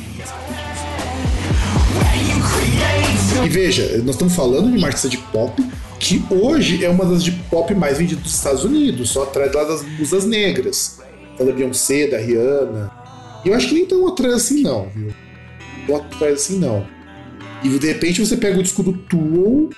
E 3.44 3.48
veja, 3.48 3.98
nós 3.98 4.14
estamos 4.14 4.34
falando 4.34 4.70
de 4.70 4.78
uma 4.78 4.86
artista 4.86 5.08
de 5.08 5.18
pop 5.18 5.62
que 5.98 6.22
hoje 6.30 6.84
é 6.84 6.88
uma 6.88 7.04
das 7.04 7.22
de 7.22 7.32
pop 7.32 7.74
mais 7.74 7.98
vendidas 7.98 8.24
dos 8.24 8.34
Estados 8.34 8.64
Unidos, 8.64 9.10
só 9.10 9.24
atrás 9.24 9.52
lá 9.52 9.64
das 9.64 9.82
musas 9.98 10.24
negras. 10.24 10.98
Da 11.38 11.44
Beyoncé, 11.52 12.06
da 12.06 12.18
Rihanna. 12.18 12.90
E 13.44 13.48
eu 13.48 13.54
acho 13.54 13.68
que 13.68 13.74
nem 13.74 13.86
tão 13.86 14.06
atrás 14.06 14.34
assim 14.34 14.62
não, 14.62 14.88
viu? 14.94 15.12
Tão 15.86 15.96
atrás 15.96 16.34
assim 16.34 16.58
não. 16.58 16.86
E 17.62 17.68
de 17.68 17.86
repente 17.86 18.24
você 18.24 18.36
pega 18.36 18.58
o 18.58 18.62
disco 18.62 18.82
do 18.82 18.92
Tool 18.92 19.70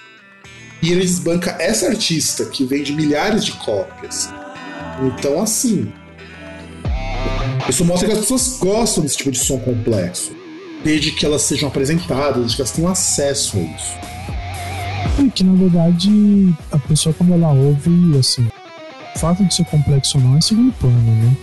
e 0.86 0.92
ele 0.92 1.00
desbanca 1.00 1.56
essa 1.58 1.88
artista 1.88 2.44
que 2.44 2.64
vende 2.64 2.92
milhares 2.92 3.44
de 3.44 3.50
cópias. 3.52 4.30
Então, 5.02 5.42
assim. 5.42 5.92
Isso 7.68 7.84
mostra 7.84 8.06
que 8.06 8.14
as 8.14 8.20
pessoas 8.20 8.58
gostam 8.60 9.02
desse 9.02 9.16
tipo 9.16 9.32
de 9.32 9.38
som 9.38 9.58
complexo. 9.58 10.30
Desde 10.84 11.10
que 11.10 11.26
elas 11.26 11.42
sejam 11.42 11.68
apresentadas, 11.68 12.36
desde 12.36 12.54
que 12.54 12.62
elas 12.62 12.70
tenham 12.70 12.88
acesso 12.88 13.56
a 13.56 13.60
isso. 13.60 13.92
É 15.26 15.30
que 15.34 15.42
na 15.42 15.54
verdade 15.54 16.54
a 16.70 16.78
pessoa 16.78 17.12
quando 17.14 17.32
ela 17.32 17.52
ouve, 17.52 18.16
assim, 18.16 18.46
o 19.16 19.18
fato 19.18 19.44
de 19.44 19.52
ser 19.52 19.64
complexo 19.64 20.18
ou 20.18 20.24
não 20.24 20.36
é 20.36 20.40
segundo 20.40 20.72
plano, 20.74 21.00
né? 21.00 21.36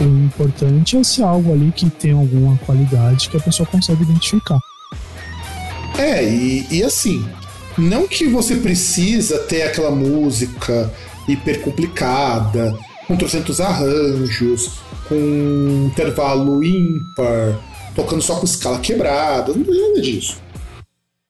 O, 0.00 0.04
o, 0.04 0.24
importante 0.24 0.96
é 0.96 1.04
ser 1.04 1.22
algo 1.22 1.52
ali 1.52 1.70
que 1.70 1.88
tem 1.88 2.10
alguma 2.10 2.56
qualidade 2.58 3.28
que 3.28 3.36
a 3.36 3.40
pessoa 3.40 3.68
consegue 3.68 4.02
identificar. 4.02 4.58
É, 5.96 6.24
e, 6.24 6.66
e 6.70 6.82
assim, 6.82 7.24
não 7.78 8.06
que 8.06 8.26
você 8.26 8.56
precisa 8.56 9.38
ter 9.40 9.62
aquela 9.62 9.90
música 9.90 10.92
hiper 11.28 11.60
complicada, 11.60 12.76
com 13.06 13.16
trocentos 13.16 13.60
arranjos, 13.60 14.72
com 15.08 15.86
intervalo 15.86 16.62
ímpar, 16.62 17.58
tocando 17.94 18.22
só 18.22 18.36
com 18.36 18.44
escala 18.44 18.78
quebrada, 18.78 19.52
não 19.52 19.64
tem 19.64 19.88
nada 19.88 20.00
disso. 20.00 20.36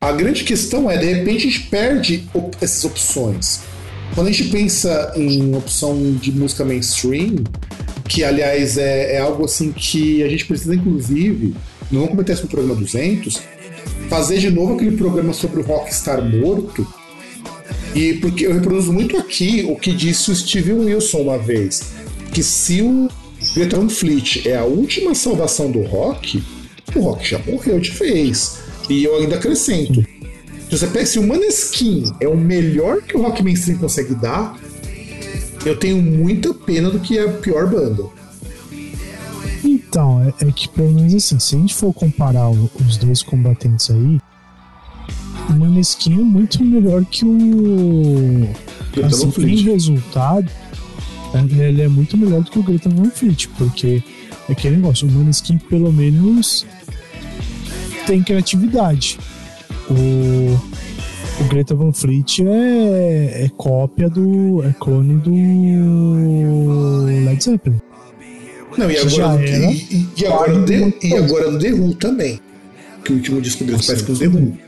A 0.00 0.12
grande 0.12 0.44
questão 0.44 0.90
é, 0.90 0.96
de 0.96 1.06
repente, 1.06 1.46
a 1.46 1.50
gente 1.50 1.60
perde 1.68 2.28
op 2.34 2.56
essas 2.60 2.84
opções. 2.84 3.60
Quando 4.14 4.26
a 4.26 4.32
gente 4.32 4.50
pensa 4.50 5.12
em 5.16 5.54
opção 5.54 6.14
de 6.14 6.32
música 6.32 6.64
mainstream, 6.64 7.44
que 8.08 8.24
aliás 8.24 8.76
é, 8.76 9.14
é 9.14 9.18
algo 9.20 9.44
assim 9.44 9.72
que 9.72 10.22
a 10.22 10.28
gente 10.28 10.44
precisa, 10.44 10.74
inclusive, 10.74 11.54
não 11.90 12.00
vamos 12.00 12.10
comentar 12.10 12.34
isso 12.34 12.42
no 12.44 12.50
programa 12.50 12.74
200, 12.74 13.40
fazer 14.12 14.40
de 14.40 14.50
novo 14.50 14.74
aquele 14.74 14.94
programa 14.94 15.32
sobre 15.32 15.62
o 15.62 15.64
rockstar 15.64 16.22
morto. 16.22 16.86
E 17.94 18.12
porque 18.14 18.44
eu 18.46 18.52
reproduzo 18.52 18.92
muito 18.92 19.16
aqui 19.16 19.64
o 19.66 19.74
que 19.74 19.90
disse 19.90 20.30
o 20.30 20.36
Steve 20.36 20.70
Wilson 20.70 21.22
uma 21.22 21.38
vez, 21.38 21.94
que 22.30 22.42
se 22.42 22.82
o 22.82 23.08
Van 23.56 23.88
Fleet 23.88 24.46
é 24.46 24.54
a 24.54 24.64
última 24.64 25.14
salvação 25.14 25.70
do 25.70 25.80
rock, 25.80 26.42
o 26.94 27.00
rock 27.00 27.26
já 27.26 27.38
morreu 27.38 27.80
de 27.80 27.90
vez. 27.90 28.58
E 28.90 29.02
eu 29.02 29.16
ainda 29.16 29.36
acrescento. 29.36 30.04
Se 30.68 30.78
você 30.78 30.86
pega, 30.88 31.06
se 31.06 31.18
o 31.18 31.26
Maneskin 31.26 32.12
é 32.20 32.28
o 32.28 32.36
melhor 32.36 33.00
que 33.00 33.16
o 33.16 33.22
rock 33.22 33.42
mainstream 33.42 33.78
consegue 33.78 34.14
dar, 34.14 34.60
eu 35.64 35.74
tenho 35.78 35.96
muita 35.96 36.52
pena 36.52 36.90
do 36.90 37.00
que 37.00 37.16
é 37.16 37.22
a 37.22 37.32
pior 37.32 37.66
banda. 37.66 38.04
Então, 39.92 40.22
é, 40.22 40.48
é 40.48 40.50
que 40.50 40.66
pelo 40.70 40.90
menos 40.90 41.14
assim, 41.14 41.38
se 41.38 41.54
a 41.54 41.58
gente 41.58 41.74
for 41.74 41.92
comparar 41.92 42.48
os 42.48 42.96
dois 42.96 43.22
combatentes 43.22 43.90
aí, 43.90 44.18
o 45.50 45.52
Maneskin 45.52 46.14
é 46.14 46.24
muito 46.24 46.64
melhor 46.64 47.04
que 47.04 47.26
o. 47.26 48.48
Assim, 49.04 49.30
em 49.42 49.62
resultado, 49.64 50.50
ele 51.34 51.82
é 51.82 51.88
muito 51.88 52.16
melhor 52.16 52.42
do 52.42 52.50
que 52.50 52.58
o 52.58 52.62
Greta 52.62 52.88
Van 52.88 53.10
Fleet, 53.10 53.48
porque 53.58 54.02
é 54.48 54.52
aquele 54.52 54.76
negócio, 54.76 55.06
o 55.06 55.12
Maneskin 55.12 55.58
pelo 55.58 55.92
menos 55.92 56.64
tem 58.06 58.22
criatividade. 58.22 59.18
O, 59.90 60.58
o 61.38 61.48
Greta 61.50 61.74
Van 61.74 61.92
Fleet 61.92 62.40
é, 62.40 63.44
é 63.44 63.48
cópia 63.58 64.08
do. 64.08 64.64
é 64.64 64.72
clone 64.72 65.18
do 65.18 67.04
Led 67.26 67.44
Zeppelin. 67.44 67.91
Não, 68.76 68.90
e 68.90 68.96
agora, 68.96 69.44
e, 69.44 69.74
e, 69.90 70.08
e, 70.16 70.26
agora 70.26 70.52
no 70.52 70.64
The, 70.64 70.92
e 71.02 71.14
agora 71.14 71.50
no 71.50 71.58
The 71.58 71.72
Who 71.72 71.94
também. 71.94 72.40
Que 73.04 73.12
o 73.12 73.16
último 73.16 73.40
disco 73.40 73.64
deles 73.64 73.86
parece 73.86 74.04
com 74.04 74.12
o 74.12 74.18
The 74.18 74.26
Who. 74.26 74.58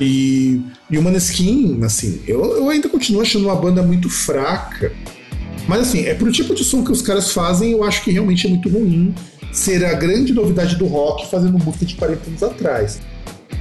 E, 0.00 0.62
e 0.90 0.98
o 0.98 1.02
Maneskin, 1.02 1.78
assim, 1.84 2.20
eu, 2.26 2.42
eu 2.56 2.70
ainda 2.70 2.88
continuo 2.88 3.20
achando 3.20 3.46
uma 3.46 3.56
banda 3.56 3.82
muito 3.82 4.08
fraca. 4.08 4.92
Mas 5.68 5.80
assim, 5.82 6.04
é 6.04 6.14
pro 6.14 6.32
tipo 6.32 6.54
de 6.54 6.64
som 6.64 6.82
que 6.82 6.90
os 6.90 7.02
caras 7.02 7.32
fazem, 7.32 7.72
eu 7.72 7.84
acho 7.84 8.02
que 8.02 8.10
realmente 8.10 8.46
é 8.46 8.50
muito 8.50 8.68
ruim 8.68 9.14
ser 9.52 9.84
a 9.84 9.92
grande 9.94 10.32
novidade 10.32 10.76
do 10.76 10.86
rock 10.86 11.30
fazendo 11.30 11.58
música 11.58 11.84
de 11.84 11.94
40 11.96 12.28
anos 12.28 12.42
atrás. 12.42 13.00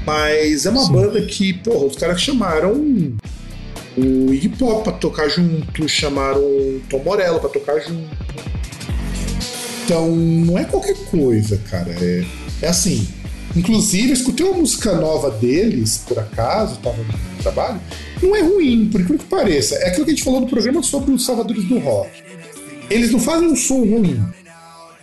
Mas 0.06 0.66
é 0.66 0.70
uma 0.70 0.86
Sim. 0.86 0.94
banda 0.94 1.22
que, 1.22 1.54
porra, 1.54 1.86
os 1.86 1.96
caras 1.96 2.22
chamaram 2.22 2.74
o 3.98 4.34
Iggy 4.34 4.50
Pop 4.50 4.84
pra 4.84 4.94
tocar 4.94 5.28
junto, 5.28 5.88
chamaram 5.90 6.40
o 6.40 6.82
Tom 6.90 7.04
Morello 7.04 7.40
pra 7.40 7.50
tocar 7.50 7.80
junto. 7.80 8.10
Então, 9.90 10.08
não 10.16 10.56
é 10.56 10.66
qualquer 10.66 10.96
coisa, 11.10 11.58
cara. 11.68 11.90
É, 12.00 12.24
é 12.62 12.68
assim. 12.68 13.08
Inclusive, 13.56 14.10
eu 14.10 14.14
escutei 14.14 14.46
uma 14.46 14.60
música 14.60 14.94
nova 14.94 15.32
deles, 15.32 16.04
por 16.08 16.20
acaso, 16.20 16.78
tava 16.78 16.98
no 16.98 17.42
trabalho. 17.42 17.82
Não 18.22 18.36
é 18.36 18.42
ruim, 18.42 18.88
por 18.92 19.02
incrível 19.02 19.18
que 19.18 19.26
pareça. 19.26 19.74
É 19.78 19.88
aquilo 19.88 20.06
que 20.06 20.12
a 20.12 20.14
gente 20.14 20.24
falou 20.24 20.42
no 20.42 20.48
programa 20.48 20.84
sobre 20.84 21.12
os 21.12 21.26
salvadores 21.26 21.64
do 21.64 21.80
rock. 21.80 22.12
Eles 22.88 23.10
não 23.10 23.20
fazem 23.20 23.48
um 23.48 23.56
som 23.56 23.80
ruim. 23.80 24.24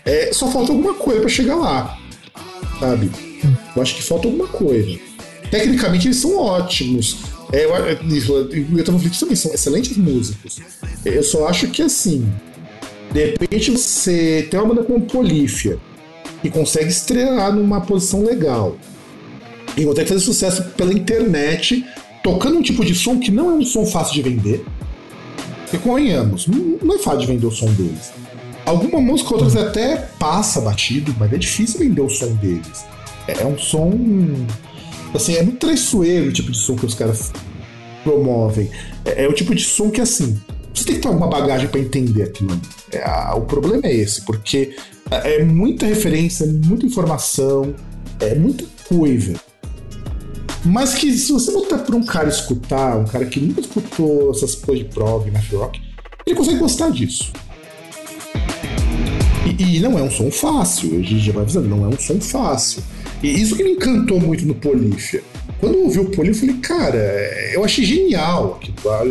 É, 0.04 0.32
só 0.32 0.48
falta 0.52 0.70
alguma 0.70 0.94
coisa 0.94 1.18
para 1.18 1.30
chegar 1.30 1.56
lá, 1.56 1.98
sabe? 2.78 3.10
Eu 3.74 3.82
acho 3.82 3.96
que 3.96 4.04
falta 4.04 4.28
alguma 4.28 4.46
coisa. 4.46 4.96
Tecnicamente 5.50 6.06
eles 6.06 6.18
são 6.18 6.38
ótimos. 6.38 7.16
É, 7.52 7.64
eu, 7.64 7.74
eu, 7.74 8.78
eu 8.78 8.84
também 8.84 9.10
são 9.12 9.52
excelentes 9.52 9.96
músicos. 9.96 10.60
Eu 11.04 11.24
só 11.24 11.48
acho 11.48 11.66
que 11.70 11.82
assim, 11.82 12.24
de 13.16 13.24
repente 13.24 13.70
você 13.70 14.46
tem 14.50 14.60
uma 14.60 14.74
banda 14.74 14.84
como 14.84 15.00
Polífia 15.00 15.78
que 16.42 16.50
consegue 16.50 16.90
estrear 16.90 17.50
numa 17.50 17.80
posição 17.80 18.22
legal. 18.22 18.76
E 19.74 19.86
consegue 19.86 20.08
fazer 20.10 20.20
sucesso 20.20 20.62
pela 20.76 20.92
internet, 20.92 21.82
tocando 22.22 22.58
um 22.58 22.62
tipo 22.62 22.84
de 22.84 22.94
som 22.94 23.18
que 23.18 23.30
não 23.30 23.50
é 23.50 23.54
um 23.54 23.64
som 23.64 23.86
fácil 23.86 24.14
de 24.14 24.22
vender. 24.22 24.64
Convenhamos, 25.82 26.46
não 26.46 26.94
é 26.94 26.98
fácil 26.98 27.20
de 27.20 27.26
vender 27.26 27.46
o 27.46 27.50
som 27.50 27.72
deles. 27.72 28.12
Alguma 28.64 29.00
música, 29.00 29.34
outras 29.34 29.56
até 29.56 29.96
passa 30.18 30.60
batido, 30.60 31.14
mas 31.18 31.32
é 31.32 31.36
difícil 31.38 31.80
vender 31.80 32.00
o 32.00 32.08
som 32.08 32.34
deles. 32.34 32.84
É, 33.28 33.42
é 33.42 33.46
um 33.46 33.58
som. 33.58 33.92
Assim, 35.14 35.36
é 35.36 35.42
muito 35.42 35.58
traiçoeiro 35.58 36.28
o 36.28 36.32
tipo 36.32 36.50
de 36.50 36.58
som 36.58 36.76
que 36.76 36.86
os 36.86 36.94
caras 36.94 37.32
promovem. 38.02 38.70
É, 39.04 39.24
é 39.24 39.28
o 39.28 39.32
tipo 39.32 39.54
de 39.54 39.64
som 39.64 39.90
que, 39.90 40.00
assim, 40.00 40.38
você 40.76 40.84
tem 40.84 40.96
que 40.96 41.00
ter 41.02 41.08
alguma 41.08 41.26
bagagem 41.26 41.68
para 41.68 41.80
entender 41.80 42.24
aquilo. 42.24 42.60
É, 42.92 43.02
o 43.34 43.40
problema 43.42 43.86
é 43.86 43.94
esse, 43.94 44.22
porque 44.22 44.76
é, 45.10 45.36
é 45.36 45.44
muita 45.44 45.86
referência, 45.86 46.46
muita 46.46 46.84
informação, 46.84 47.74
é 48.20 48.34
muita 48.34 48.64
coisa. 48.88 49.34
Mas 50.64 50.94
que 50.94 51.12
se 51.12 51.32
você 51.32 51.52
botar 51.52 51.78
pra 51.78 51.96
um 51.96 52.04
cara 52.04 52.28
escutar, 52.28 52.96
um 52.98 53.04
cara 53.04 53.24
que 53.24 53.40
nunca 53.40 53.60
escutou 53.60 54.30
essas 54.32 54.54
coisas 54.54 54.84
de 54.84 54.92
prog, 54.92 55.30
math 55.30 55.50
rock, 55.52 55.80
ele 56.26 56.36
consegue 56.36 56.58
gostar 56.58 56.90
disso. 56.90 57.32
E, 59.46 59.76
e, 59.76 59.80
não 59.80 59.98
é 59.98 60.02
um 60.02 60.10
som 60.10 60.30
fácil, 60.30 60.98
a 60.98 61.02
gente 61.02 61.20
já 61.20 61.32
vai 61.32 61.44
avisando, 61.44 61.68
não 61.68 61.84
é 61.84 61.88
um 61.88 61.98
som 61.98 62.20
fácil. 62.20 62.82
E 63.22 63.28
isso 63.28 63.56
que 63.56 63.62
me 63.62 63.70
encantou 63.70 64.20
muito 64.20 64.44
no 64.44 64.54
Polífia. 64.54 65.22
Quando 65.58 65.74
eu 65.74 65.84
ouvi 65.84 65.98
o 66.00 66.10
Poli, 66.10 66.28
eu 66.28 66.34
falei, 66.34 66.56
cara, 66.56 66.98
eu 67.52 67.64
achei 67.64 67.84
genial 67.84 68.60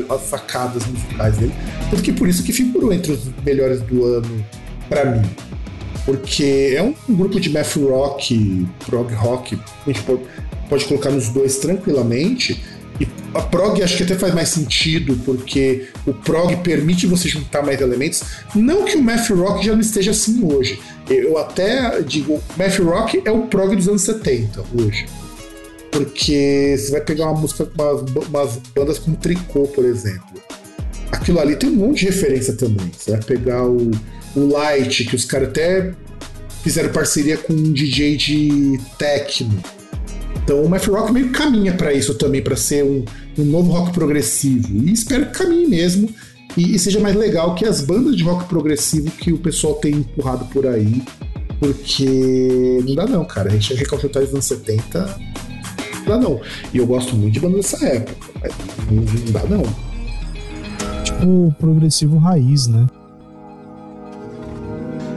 as 0.10 0.22
sacadas 0.22 0.86
musicais 0.86 1.38
dele. 1.38 1.54
Tanto 1.90 2.04
que 2.04 2.14
por 2.14 2.28
isso 2.28 2.44
que 2.44 2.54
figurou 2.54 2.94
entre 2.94 3.14
os 3.14 3.22
melhores 3.44 3.82
do 3.82 4.06
ano 4.06 4.46
para 4.88 5.06
mim. 5.06 5.28
Porque 6.06 6.76
é 6.78 6.84
um 6.84 6.94
grupo 7.10 7.40
de 7.40 7.50
math 7.50 7.76
rock, 7.78 8.68
prog 8.86 9.12
rock, 9.14 9.56
a 9.56 9.92
gente 9.92 10.04
pode 10.70 10.86
colocar 10.86 11.10
nos 11.10 11.30
dois 11.30 11.58
tranquilamente. 11.58 12.64
E 13.00 13.08
a 13.34 13.42
prog 13.42 13.82
acho 13.82 13.98
que 13.98 14.04
até 14.04 14.16
faz 14.16 14.34
mais 14.34 14.50
sentido, 14.50 15.20
porque 15.26 15.90
o 16.06 16.14
prog 16.14 16.56
permite 16.58 17.08
você 17.08 17.28
juntar 17.28 17.64
mais 17.64 17.82
elementos. 17.82 18.24
Não 18.54 18.86
que 18.86 18.96
o 18.96 19.02
math 19.02 19.30
rock 19.32 19.66
já 19.66 19.74
não 19.74 19.82
esteja 19.82 20.12
assim 20.12 20.44
hoje. 20.44 20.80
Eu 21.10 21.40
até 21.40 22.02
digo, 22.04 22.40
math 22.56 22.78
rock 22.78 23.22
é 23.26 23.32
o 23.32 23.48
prog 23.48 23.76
dos 23.76 23.88
anos 23.88 24.04
70 24.04 24.64
hoje. 24.80 25.08
Porque 25.96 26.76
você 26.78 26.92
vai 26.92 27.00
pegar 27.00 27.32
uma 27.32 27.40
música, 27.40 27.66
umas, 27.74 28.28
umas 28.28 28.58
bandas 28.76 29.00
como 29.00 29.16
Tricô, 29.16 29.66
por 29.68 29.86
exemplo. 29.86 30.44
Aquilo 31.10 31.40
ali 31.40 31.56
tem 31.56 31.70
um 31.70 31.76
monte 31.76 32.00
de 32.00 32.08
referência 32.08 32.54
também. 32.54 32.92
Você 32.92 33.12
vai 33.12 33.22
pegar 33.22 33.66
o, 33.66 33.90
o 34.36 34.48
Light, 34.52 35.06
que 35.06 35.16
os 35.16 35.24
caras 35.24 35.48
até 35.48 35.94
fizeram 36.62 36.92
parceria 36.92 37.38
com 37.38 37.54
um 37.54 37.72
DJ 37.72 38.18
de 38.18 38.78
techno. 38.98 39.58
Então 40.44 40.66
o 40.66 40.70
Math 40.70 40.88
Rock 40.88 41.14
meio 41.14 41.32
caminha 41.32 41.72
para 41.74 41.94
isso 41.94 42.14
também, 42.16 42.42
para 42.42 42.58
ser 42.58 42.84
um, 42.84 43.06
um, 43.38 43.46
novo 43.46 43.72
rock 43.72 43.94
progressivo. 43.94 44.68
E 44.76 44.92
espero 44.92 45.28
que 45.28 45.38
caminhe 45.38 45.66
mesmo 45.66 46.10
e, 46.58 46.76
e, 46.76 46.80
seja 46.80 47.00
mais 47.00 47.16
legal 47.16 47.56
que 47.56 47.64
as 47.64 47.80
bandas 47.80 48.18
de 48.18 48.24
rock 48.24 48.50
progressivo 48.50 49.10
que 49.12 49.32
o 49.32 49.38
pessoal 49.38 49.76
tem 49.76 49.94
empurrado 49.94 50.44
por 50.48 50.68
aí. 50.68 51.02
Porque 51.58 52.84
não 52.86 52.96
dá 52.96 53.08
não, 53.08 53.24
cara. 53.24 53.50
A 53.50 53.54
gente 53.54 53.72
é 53.72 53.78
recalchutar 53.78 54.22
dos 54.22 54.34
anos 54.34 54.44
70 54.44 55.36
dá 56.06 56.18
não. 56.18 56.40
E 56.74 56.78
eu 56.78 56.86
gosto 56.86 57.16
muito 57.16 57.34
de 57.34 57.40
banda 57.40 57.58
dessa 57.58 57.86
época. 57.86 58.52
Não, 58.92 59.04
não 59.04 59.32
dá 59.32 59.44
não. 59.46 59.64
Tipo 61.04 61.56
progressivo 61.60 62.18
raiz, 62.18 62.68
né? 62.68 62.88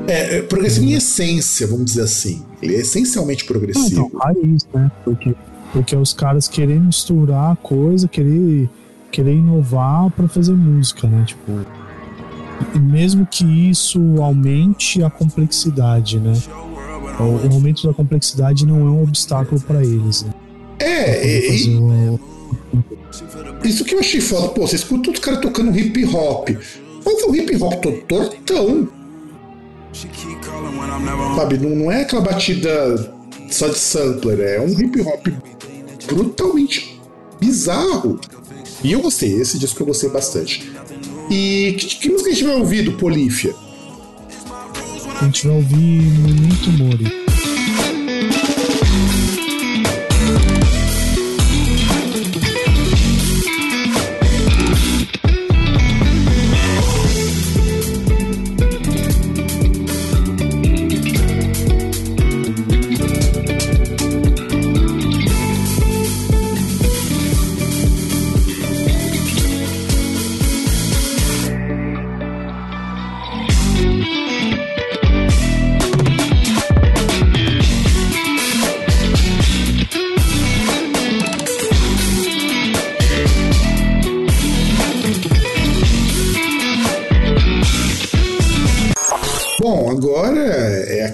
É, 0.07 0.39
é 0.39 0.43
progressivo 0.43 0.87
em 0.87 0.93
essência, 0.95 1.67
vamos 1.67 1.87
dizer 1.87 2.03
assim. 2.03 2.43
Ele 2.63 2.77
é 2.77 2.81
essencialmente 2.81 3.45
progressivo. 3.45 4.11
Não, 4.13 4.21
raiz, 4.21 4.67
né? 4.73 4.91
Porque, 5.05 5.35
porque 5.73 5.95
os 5.95 6.13
caras 6.15 6.49
querem 6.49 6.81
misturar 6.81 7.53
a 7.53 7.57
coisa, 7.57 8.09
querer, 8.09 8.69
querer 9.11 9.35
inovar 9.35 10.11
para 10.11 10.27
fazer 10.27 10.53
música, 10.53 11.07
né? 11.07 11.25
Tipo. 11.27 11.53
E 12.75 12.79
mesmo 12.79 13.27
que 13.27 13.45
isso 13.45 14.01
aumente 14.21 15.03
a 15.03 15.11
complexidade, 15.11 16.19
né? 16.19 16.33
O, 17.21 17.47
o 17.47 17.53
aumento 17.53 17.87
da 17.87 17.93
complexidade 17.93 18.67
não 18.67 18.81
é 18.81 18.91
um 18.91 19.03
obstáculo 19.03 19.61
para 19.61 19.83
eles. 19.83 20.23
Né? 20.23 20.33
É, 20.79 21.55
e, 21.55 22.19
isso 23.65 23.85
que 23.85 23.95
eu 23.95 24.01
achei 24.01 24.21
foda. 24.21 24.49
Pô, 24.49 24.67
você 24.67 24.77
escuta 24.77 25.11
os 25.11 25.19
caras 25.19 25.41
tocando 25.41 25.77
hip 25.77 26.05
hop. 26.07 26.49
Mas 27.05 27.23
o 27.25 27.35
hip 27.35 27.57
hop 27.63 27.75
todo 27.83 27.97
tortão. 28.03 28.89
Sabe, 31.37 31.59
não, 31.59 31.71
não 31.71 31.93
é 31.93 32.03
aquela 32.03 32.23
batida 32.23 33.15
só 33.51 33.69
de 33.69 33.79
sampler, 33.79 34.41
é 34.41 34.61
um 34.61 34.69
hip 34.69 35.01
hop 35.01 35.27
brutalmente 36.07 37.01
bizarro. 37.41 38.21
E 38.83 38.93
eu 38.93 39.01
gostei, 39.01 39.33
esse 39.35 39.59
disco 39.59 39.83
eu 39.83 39.87
gostei 39.87 40.11
bastante. 40.11 40.71
E 41.31 41.75
que, 41.79 41.87
que 41.97 42.11
música 42.11 42.31
a 42.31 42.33
gente 42.33 42.45
vai 42.45 42.57
ouvir 42.57 42.83
do 42.83 42.93
Polífia? 42.93 43.55
A 45.21 45.25
gente 45.25 45.47
vai 45.47 45.57
ouvir 45.57 45.77
Memento 45.77 46.71
Mori. 46.73 47.18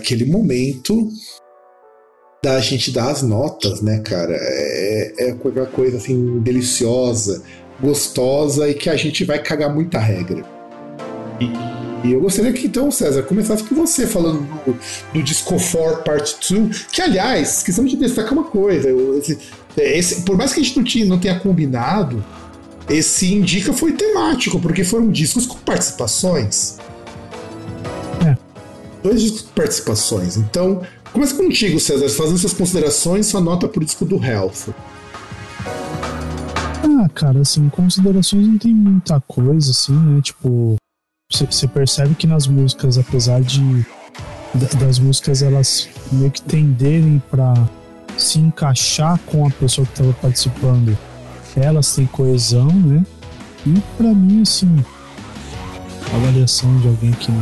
Aquele 0.05 0.27
momento 0.27 1.09
da 2.43 2.61
gente 2.61 2.91
dar 2.91 3.11
as 3.11 3.23
notas, 3.23 3.81
né, 3.81 4.01
cara? 4.01 4.37
É, 4.39 5.15
é 5.19 5.31
aquela 5.31 5.67
coisa 5.67 5.97
assim 5.97 6.41
deliciosa, 6.41 7.43
gostosa 7.81 8.69
e 8.69 8.75
que 8.75 8.91
a 8.91 8.97
gente 8.97 9.25
vai 9.25 9.43
cagar 9.43 9.75
muita 9.75 9.99
regra. 9.99 10.45
E, 11.41 12.07
e 12.07 12.13
eu 12.13 12.21
gostaria 12.21 12.53
que 12.53 12.67
então, 12.67 12.91
César, 12.91 13.23
começasse 13.23 13.65
com 13.65 13.75
você 13.75 14.07
falando 14.07 14.41
do, 14.67 14.79
do 15.15 15.23
Disco 15.23 15.57
4 15.57 16.03
Part 16.05 16.37
2, 16.55 16.87
que 16.93 17.01
aliás, 17.01 17.59
esquecemos 17.59 17.91
de 17.91 17.97
destacar 17.97 18.35
uma 18.35 18.45
coisa. 18.45 18.91
Esse, 19.19 19.39
esse, 19.79 20.23
por 20.23 20.37
mais 20.37 20.53
que 20.53 20.61
a 20.61 20.63
gente 20.63 20.77
não, 20.77 20.85
tinha, 20.85 21.07
não 21.07 21.19
tenha 21.19 21.41
combinado, 21.41 22.23
esse 22.91 23.33
Indica 23.33 23.73
foi 23.73 23.93
temático, 23.93 24.61
porque 24.61 24.85
foram 24.85 25.11
discos 25.11 25.47
com 25.47 25.57
participações 25.61 26.77
dois 29.05 29.43
participações. 29.43 30.39
Então, 30.39 30.83
começa 31.13 31.35
contigo, 31.37 31.79
César, 31.79 32.09
fazendo 32.09 32.39
suas 32.39 32.55
considerações, 32.55 33.27
sua 33.27 33.41
nota 33.41 33.69
pro 33.69 33.85
disco 33.85 34.07
do 34.07 34.17
Health. 34.25 34.73
Ah, 35.67 37.09
cara, 37.15 37.41
assim, 37.41 37.69
considerações 37.69 38.49
não 38.49 38.57
tem 38.57 38.75
muita 38.75 39.21
coisa, 39.21 39.71
assim, 39.71 39.93
né? 39.93 40.23
Tipo, 40.23 40.77
você 41.31 41.69
percebe 41.69 42.15
que 42.15 42.27
nas 42.27 42.47
músicas, 42.47 42.97
apesar 42.97 43.43
de 43.43 43.87
das 44.79 45.01
músicas 45.01 45.43
elas 45.43 45.89
meio 46.13 46.31
que 46.31 46.41
tenderem 46.41 47.21
para 47.29 47.69
se 48.17 48.39
encaixar 48.39 49.19
com 49.27 49.45
a 49.45 49.51
pessoa 49.51 49.85
que 49.85 49.93
estava 49.95 50.13
participando, 50.13 50.97
elas 51.57 51.95
têm 51.95 52.07
coesão, 52.07 52.69
né? 52.69 53.05
E 53.67 53.81
para 53.97 54.15
mim, 54.15 54.43
assim, 54.43 54.85
avaliação 56.15 56.79
de 56.79 56.87
alguém 56.89 57.11
que 57.13 57.33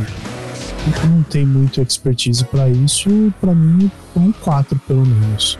não 1.07 1.23
tem 1.23 1.45
muito 1.45 1.81
expertise 1.81 2.43
para 2.45 2.69
isso, 2.69 3.33
para 3.39 3.53
mim 3.53 3.89
é 4.15 4.19
um 4.19 4.31
4 4.31 4.79
pelo 4.87 5.05
menos. 5.05 5.57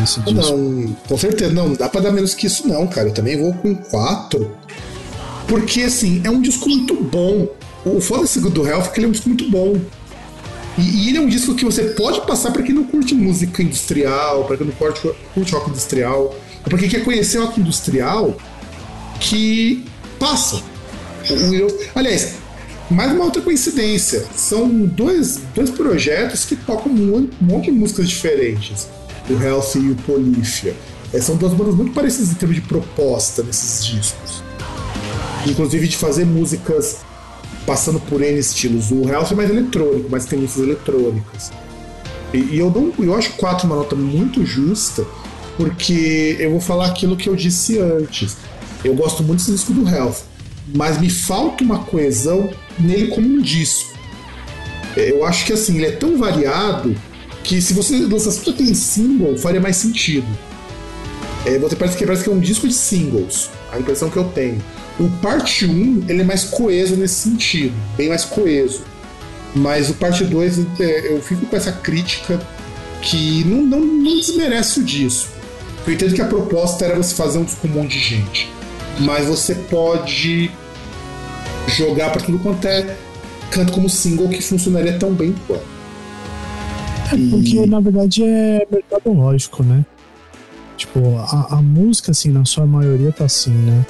Esse 0.00 0.20
disco. 0.20 0.56
Não, 0.56 0.92
com 1.08 1.18
certeza, 1.18 1.52
não, 1.52 1.72
dá 1.74 1.88
para 1.88 2.02
dar 2.02 2.12
menos 2.12 2.34
que 2.34 2.46
isso 2.46 2.66
não, 2.68 2.86
cara. 2.86 3.08
Eu 3.08 3.14
também 3.14 3.36
vou 3.36 3.52
com 3.54 3.74
4. 3.74 4.50
Porque 5.48 5.82
assim, 5.82 6.20
é 6.24 6.30
um 6.30 6.40
disco 6.40 6.68
muito 6.68 6.94
bom. 6.94 7.48
O 7.84 8.00
foda-se 8.00 8.40
do 8.40 8.66
Health 8.66 8.84
é 8.84 8.88
que 8.88 8.98
ele 9.00 9.06
é 9.06 9.08
um 9.08 9.12
disco 9.12 9.28
muito 9.28 9.50
bom. 9.50 9.76
E, 10.78 11.08
ele 11.08 11.18
é 11.18 11.20
um 11.20 11.28
disco 11.28 11.54
que 11.54 11.64
você 11.64 11.82
pode 11.90 12.20
passar 12.26 12.52
para 12.52 12.62
quem 12.62 12.74
não 12.74 12.84
curte 12.84 13.14
música 13.14 13.62
industrial, 13.62 14.44
para 14.44 14.56
quem 14.56 14.66
não 14.66 14.74
curte, 14.74 15.10
curte 15.34 15.52
rock 15.52 15.70
industrial, 15.70 16.22
ou 16.22 16.64
para 16.64 16.78
quem 16.78 16.88
quer 16.88 17.04
conhecer 17.04 17.38
rock 17.38 17.60
industrial, 17.60 18.36
que 19.18 19.84
passa. 20.18 20.62
aliás, 21.94 22.36
mais 22.90 23.12
uma 23.12 23.24
outra 23.24 23.40
coincidência. 23.40 24.26
São 24.34 24.68
dois, 24.68 25.40
dois 25.54 25.70
projetos 25.70 26.44
que 26.44 26.56
tocam 26.56 26.92
um 26.92 27.28
monte 27.40 27.66
de 27.66 27.72
músicas 27.72 28.08
diferentes. 28.08 28.88
o 29.28 29.40
Health 29.40 29.76
e 29.76 29.90
o 29.90 29.94
Polifia. 29.94 30.74
É, 31.12 31.20
são 31.20 31.36
duas 31.36 31.52
bandas 31.52 31.74
muito 31.74 31.92
parecidas 31.92 32.30
em 32.30 32.34
termos 32.34 32.56
de 32.56 32.62
proposta 32.62 33.42
nesses 33.42 33.84
discos. 33.84 34.42
Inclusive 35.46 35.88
de 35.88 35.96
fazer 35.96 36.24
músicas 36.24 36.98
passando 37.64 38.00
por 38.00 38.20
N 38.22 38.38
estilos. 38.38 38.90
O 38.90 39.08
Health 39.08 39.28
é 39.30 39.34
mais 39.34 39.50
eletrônico, 39.50 40.08
mas 40.10 40.26
tem 40.26 40.38
músicas 40.38 40.64
eletrônicas. 40.64 41.52
E, 42.34 42.38
e 42.38 42.58
eu, 42.58 42.70
não, 42.70 42.92
eu 42.98 43.14
acho 43.16 43.32
4 43.34 43.66
uma 43.66 43.76
nota 43.76 43.94
muito 43.94 44.44
justa, 44.44 45.06
porque 45.56 46.36
eu 46.40 46.50
vou 46.50 46.60
falar 46.60 46.86
aquilo 46.86 47.16
que 47.16 47.28
eu 47.28 47.36
disse 47.36 47.78
antes. 47.78 48.36
Eu 48.84 48.94
gosto 48.94 49.22
muito 49.22 49.38
desse 49.38 49.52
disco 49.52 49.72
do 49.72 49.88
Health, 49.88 50.22
mas 50.74 51.00
me 51.00 51.10
falta 51.10 51.62
uma 51.62 51.80
coesão 51.84 52.50
nele 52.80 53.08
como 53.08 53.26
um 53.26 53.40
disco. 53.40 53.90
Eu 54.96 55.24
acho 55.24 55.46
que 55.46 55.52
assim, 55.52 55.76
ele 55.76 55.86
é 55.86 55.92
tão 55.92 56.18
variado 56.18 56.96
que 57.42 57.60
se 57.60 57.72
você 57.72 57.96
lançasse 57.98 58.40
tudo 58.40 58.62
em 58.62 58.74
single, 58.74 59.36
faria 59.38 59.60
mais 59.60 59.76
sentido. 59.76 60.26
É, 61.46 61.58
você 61.58 61.74
parece 61.74 61.96
que, 61.96 62.04
parece 62.04 62.24
que 62.24 62.28
é 62.28 62.32
um 62.32 62.40
disco 62.40 62.68
de 62.68 62.74
singles, 62.74 63.50
a 63.72 63.78
impressão 63.78 64.10
que 64.10 64.16
eu 64.16 64.24
tenho. 64.24 64.60
O 64.98 65.08
parte 65.22 65.64
1 65.64 66.04
ele 66.08 66.20
é 66.20 66.24
mais 66.24 66.44
coeso 66.44 66.96
nesse 66.96 67.28
sentido, 67.28 67.74
bem 67.96 68.08
mais 68.08 68.24
coeso. 68.24 68.82
Mas 69.54 69.88
o 69.88 69.94
parte 69.94 70.24
2 70.24 70.58
é, 70.78 71.12
eu 71.12 71.20
fico 71.22 71.46
com 71.46 71.56
essa 71.56 71.72
crítica 71.72 72.38
que 73.00 73.42
não, 73.44 73.62
não, 73.62 73.80
não 73.80 74.16
desmerece 74.16 74.80
o 74.80 74.84
disco. 74.84 75.28
Eu 75.86 75.94
entendo 75.94 76.14
que 76.14 76.20
a 76.20 76.26
proposta 76.26 76.84
era 76.84 76.96
você 76.96 77.14
fazer 77.14 77.38
um 77.38 77.44
disco 77.44 77.62
com 77.62 77.68
um 77.68 77.82
monte 77.82 77.98
de 77.98 78.04
gente. 78.04 78.52
Mas 79.00 79.26
você 79.26 79.54
pode 79.54 80.50
jogar 81.70 82.10
para 82.10 82.22
tudo 82.22 82.38
quanto 82.38 82.66
é 82.66 82.96
canto 83.50 83.72
como 83.72 83.88
single 83.88 84.28
que 84.28 84.40
funcionaria 84.40 84.98
tão 84.98 85.12
bem 85.12 85.34
quanto. 85.46 85.64
É 87.06 87.30
porque, 87.30 87.56
e... 87.56 87.66
na 87.66 87.80
verdade, 87.80 88.22
é 88.22 88.66
mercadológico, 88.70 89.62
né? 89.64 89.84
Tipo, 90.76 91.00
a, 91.18 91.56
a, 91.56 91.62
música, 91.62 92.12
assim, 92.12 92.30
na 92.30 92.44
sua 92.44 92.66
maioria 92.66 93.12
tá 93.12 93.24
assim, 93.24 93.50
né? 93.50 93.84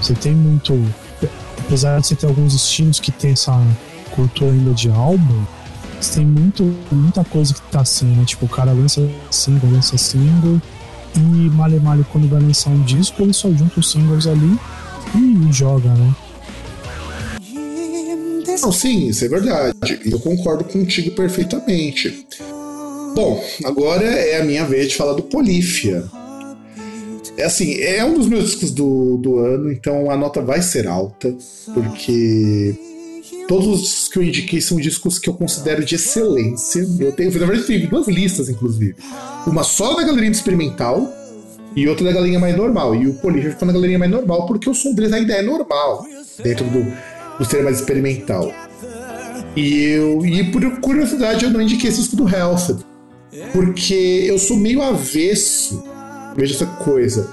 Você 0.00 0.14
tem 0.14 0.34
muito. 0.34 0.74
Apesar 1.58 2.00
de 2.00 2.06
você 2.06 2.14
ter 2.14 2.26
alguns 2.26 2.54
estilos 2.54 3.00
que 3.00 3.10
tem 3.10 3.32
essa 3.32 3.58
cultura 4.10 4.50
ainda 4.50 4.72
de 4.72 4.90
álbum, 4.90 5.44
você 6.00 6.16
tem 6.16 6.26
muito, 6.26 6.62
muita 6.92 7.24
coisa 7.24 7.54
que 7.54 7.60
tá 7.70 7.80
assim, 7.80 8.06
né? 8.06 8.24
Tipo, 8.24 8.46
o 8.46 8.48
cara 8.48 8.72
lança 8.72 9.08
single, 9.30 9.70
lança 9.70 9.96
single, 9.96 10.60
e 11.16 11.50
Male 11.50 11.80
Male, 11.80 12.04
quando 12.12 12.28
vai 12.28 12.40
lançar 12.40 12.70
um 12.70 12.82
disco, 12.82 13.22
ele 13.22 13.32
só 13.32 13.50
junta 13.50 13.80
os 13.80 13.90
singles 13.90 14.26
ali 14.26 14.58
e 15.14 15.52
joga, 15.52 15.88
né? 15.90 16.14
Não, 18.60 18.72
sim, 18.72 19.08
isso 19.08 19.24
é 19.24 19.28
verdade. 19.28 20.00
E 20.04 20.10
eu 20.10 20.18
concordo 20.18 20.64
contigo 20.64 21.10
perfeitamente. 21.12 22.26
Bom, 23.14 23.42
agora 23.64 24.04
é 24.04 24.40
a 24.40 24.44
minha 24.44 24.64
vez 24.64 24.88
de 24.88 24.96
falar 24.96 25.14
do 25.14 25.22
Polífia. 25.22 26.04
É 27.36 27.44
assim, 27.44 27.80
é 27.80 28.04
um 28.04 28.14
dos 28.14 28.26
meus 28.26 28.44
discos 28.44 28.70
do, 28.70 29.18
do 29.18 29.38
ano, 29.38 29.70
então 29.70 30.10
a 30.10 30.16
nota 30.16 30.40
vai 30.40 30.62
ser 30.62 30.86
alta, 30.86 31.34
porque 31.74 32.74
todos 33.46 33.66
os 33.66 33.80
discos 33.80 34.08
que 34.08 34.18
eu 34.18 34.22
indiquei 34.22 34.60
são 34.60 34.78
discos 34.78 35.18
que 35.18 35.28
eu 35.28 35.34
considero 35.34 35.84
de 35.84 35.94
excelência. 35.94 36.86
Eu 36.98 37.12
tenho, 37.12 37.30
na 37.32 37.46
verdade, 37.46 37.66
tenho 37.66 37.88
duas 37.88 38.08
listas, 38.08 38.48
inclusive. 38.48 38.96
Uma 39.46 39.62
só 39.62 39.94
da 39.94 40.02
galeria 40.02 40.30
experimental 40.30 41.12
e 41.74 41.86
outra 41.86 42.04
da 42.06 42.12
galeria 42.12 42.38
mais 42.38 42.56
normal. 42.56 42.94
E 42.94 43.06
o 43.06 43.14
Polífia 43.14 43.50
ficou 43.50 43.66
na 43.66 43.72
galeria 43.72 43.98
mais 43.98 44.10
normal 44.10 44.46
porque 44.46 44.68
o 44.68 44.74
som 44.74 44.94
deles 44.94 45.12
ainda 45.12 45.34
é 45.34 45.42
normal, 45.42 46.06
dentro 46.42 46.64
do, 46.66 46.86
do 47.38 47.44
ser 47.44 47.62
mais 47.62 47.80
experimental. 47.80 48.52
E, 49.54 49.84
eu, 49.84 50.24
e 50.24 50.50
por 50.50 50.80
curiosidade 50.80 51.44
eu 51.44 51.50
não 51.50 51.60
indiquei 51.62 51.90
esse 51.90 52.00
disco 52.00 52.16
do 52.16 52.28
Health, 52.28 52.78
porque 53.52 54.24
eu 54.26 54.38
sou 54.38 54.56
meio 54.56 54.82
avesso 54.82 55.82
veja 56.36 56.54
essa 56.54 56.66
coisa, 56.66 57.32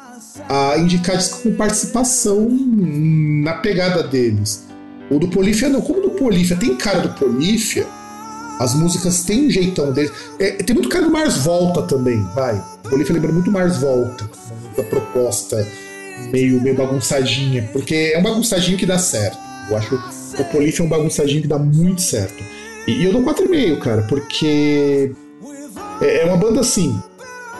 a 0.49 0.77
indicar 0.77 1.17
disco 1.17 1.43
com 1.43 1.55
participação 1.55 2.47
na 2.49 3.53
pegada 3.55 4.03
deles. 4.03 4.65
O 5.11 5.19
do 5.19 5.27
Polífia 5.27 5.69
não, 5.69 5.81
como 5.81 6.01
do 6.01 6.11
Polífia 6.11 6.55
tem 6.55 6.75
cara 6.75 7.01
do 7.01 7.09
Polífia, 7.09 7.85
as 8.59 8.73
músicas 8.73 9.23
têm 9.23 9.47
um 9.47 9.49
jeitão 9.49 9.91
deles. 9.91 10.11
É, 10.39 10.51
tem 10.51 10.73
muito 10.73 10.89
cara 10.89 11.05
do 11.05 11.11
Mars 11.11 11.37
Volta 11.37 11.81
também, 11.83 12.23
vai. 12.33 12.55
O 12.85 12.89
Polífia 12.89 13.13
lembra 13.13 13.31
muito 13.31 13.51
Mars 13.51 13.77
Volta, 13.77 14.29
da 14.77 14.83
proposta 14.83 15.67
meio, 16.31 16.61
meio 16.61 16.75
bagunçadinha, 16.75 17.69
porque 17.73 18.13
é 18.15 18.19
um 18.19 18.23
bagunçadinho 18.23 18.77
que 18.77 18.85
dá 18.85 18.97
certo. 18.97 19.37
Eu 19.69 19.77
acho 19.77 19.89
que 19.89 20.41
o 20.41 20.45
Polífia 20.45 20.83
é 20.83 20.85
um 20.85 20.89
bagunçadinho 20.89 21.41
que 21.41 21.47
dá 21.47 21.57
muito 21.57 22.01
certo. 22.01 22.43
E, 22.87 22.91
e 22.91 23.05
eu 23.05 23.11
dou 23.11 23.23
4,5, 23.23 23.79
cara, 23.79 24.01
porque 24.03 25.11
é, 26.01 26.21
é 26.21 26.25
uma 26.25 26.37
banda 26.37 26.59
assim, 26.59 26.99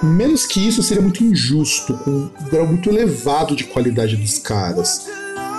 Menos 0.04 0.46
que 0.46 0.60
isso 0.60 0.84
seria 0.84 1.02
muito 1.02 1.24
injusto, 1.24 1.94
com 2.00 2.12
um 2.12 2.30
grau 2.52 2.68
muito 2.68 2.90
elevado 2.90 3.56
de 3.56 3.64
qualidade 3.64 4.18
dos 4.18 4.38
caras. 4.38 5.08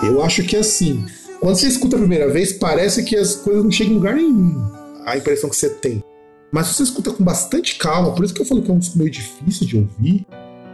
Eu 0.02 0.22
acho 0.22 0.42
que 0.42 0.54
assim, 0.54 1.06
quando 1.40 1.56
você 1.56 1.66
escuta 1.66 1.96
a 1.96 1.98
primeira 1.98 2.30
vez, 2.30 2.52
parece 2.52 3.04
que 3.04 3.16
as 3.16 3.36
coisas 3.36 3.64
não 3.64 3.70
chegam 3.70 3.94
em 3.94 3.96
lugar 3.96 4.14
nenhum. 4.14 4.70
A 5.06 5.16
impressão 5.16 5.48
que 5.48 5.56
você 5.56 5.70
tem. 5.70 6.04
Mas 6.52 6.66
se 6.66 6.74
você 6.74 6.82
escuta 6.82 7.10
com 7.10 7.24
bastante 7.24 7.76
calma, 7.76 8.12
por 8.14 8.22
isso 8.22 8.34
que 8.34 8.42
eu 8.42 8.44
falo 8.44 8.60
que 8.60 8.70
é 8.70 8.74
um 8.74 8.78
disco 8.78 8.98
meio 8.98 9.10
difícil 9.10 9.66
de 9.66 9.78
ouvir, 9.78 10.26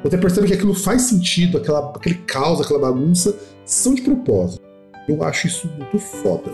você 0.02 0.18
percebe 0.18 0.48
que 0.48 0.54
aquilo 0.54 0.74
faz 0.74 1.02
sentido, 1.02 1.56
aquela, 1.56 1.92
aquele 1.94 2.16
caos, 2.26 2.60
aquela 2.60 2.80
bagunça, 2.80 3.38
são 3.64 3.94
de 3.94 4.02
propósito. 4.02 4.59
Eu 5.10 5.24
acho 5.24 5.48
isso 5.48 5.68
muito 5.76 5.98
foda. 5.98 6.52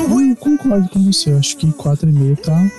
Eu 0.00 0.36
concordo 0.36 0.88
com 0.88 1.02
você, 1.04 1.30
eu 1.30 1.38
acho 1.38 1.56
que 1.56 1.66
4,5 1.68 2.36
tá 2.40 2.70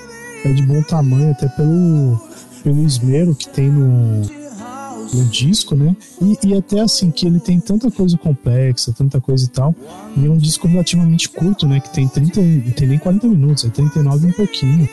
é 0.44 0.54
de 0.54 0.62
bom 0.64 0.82
tamanho, 0.84 1.32
até 1.32 1.48
pelo 1.48 2.20
pelo 2.62 2.86
esmero 2.86 3.34
que 3.34 3.48
tem 3.48 3.70
no, 3.70 4.22
no 4.22 5.26
disco, 5.32 5.74
né? 5.74 5.96
E, 6.22 6.48
e, 6.48 6.54
até 6.54 6.82
assim, 6.82 7.10
que 7.12 7.26
ele 7.26 7.40
tem 7.40 7.62
tanta 7.62 7.90
coisa 7.90 8.18
complexa, 8.18 8.92
tanta 8.92 9.22
coisa 9.22 9.46
e 9.46 9.48
tal. 9.48 9.74
E 10.18 10.26
é 10.26 10.30
um 10.30 10.38
disco 10.38 10.68
relativamente 10.68 11.30
curto, 11.30 11.66
né? 11.66 11.80
Que 11.80 11.90
tem 11.94 12.06
30, 12.06 12.42
não 12.42 12.72
tem 12.72 12.88
nem 12.90 13.00
40 13.00 13.28
minutos, 13.28 13.64
é 13.64 13.70
39 13.70 14.28
e 14.28 14.30
um 14.30 14.34
pouquinho. 14.34 14.90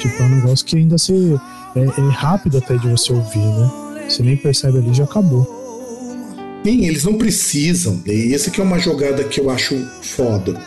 Tipo, 0.00 0.22
é 0.22 0.26
um 0.26 0.36
negócio 0.36 0.66
que 0.66 0.76
ainda 0.76 0.98
se, 0.98 1.40
é, 1.74 1.80
é 1.80 2.08
rápido 2.10 2.58
até 2.58 2.76
de 2.76 2.88
você 2.88 3.10
ouvir, 3.10 3.38
né? 3.38 4.06
Você 4.06 4.22
nem 4.22 4.36
percebe 4.36 4.78
ali, 4.78 4.92
já 4.92 5.04
acabou. 5.04 5.63
Sim, 6.64 6.86
eles 6.86 7.04
não 7.04 7.14
precisam. 7.14 8.02
E 8.06 8.34
essa 8.34 8.50
aqui 8.50 8.60
é 8.60 8.64
uma 8.64 8.78
jogada 8.78 9.22
que 9.24 9.40
eu 9.40 9.50
acho 9.50 9.76
foda. 10.02 10.60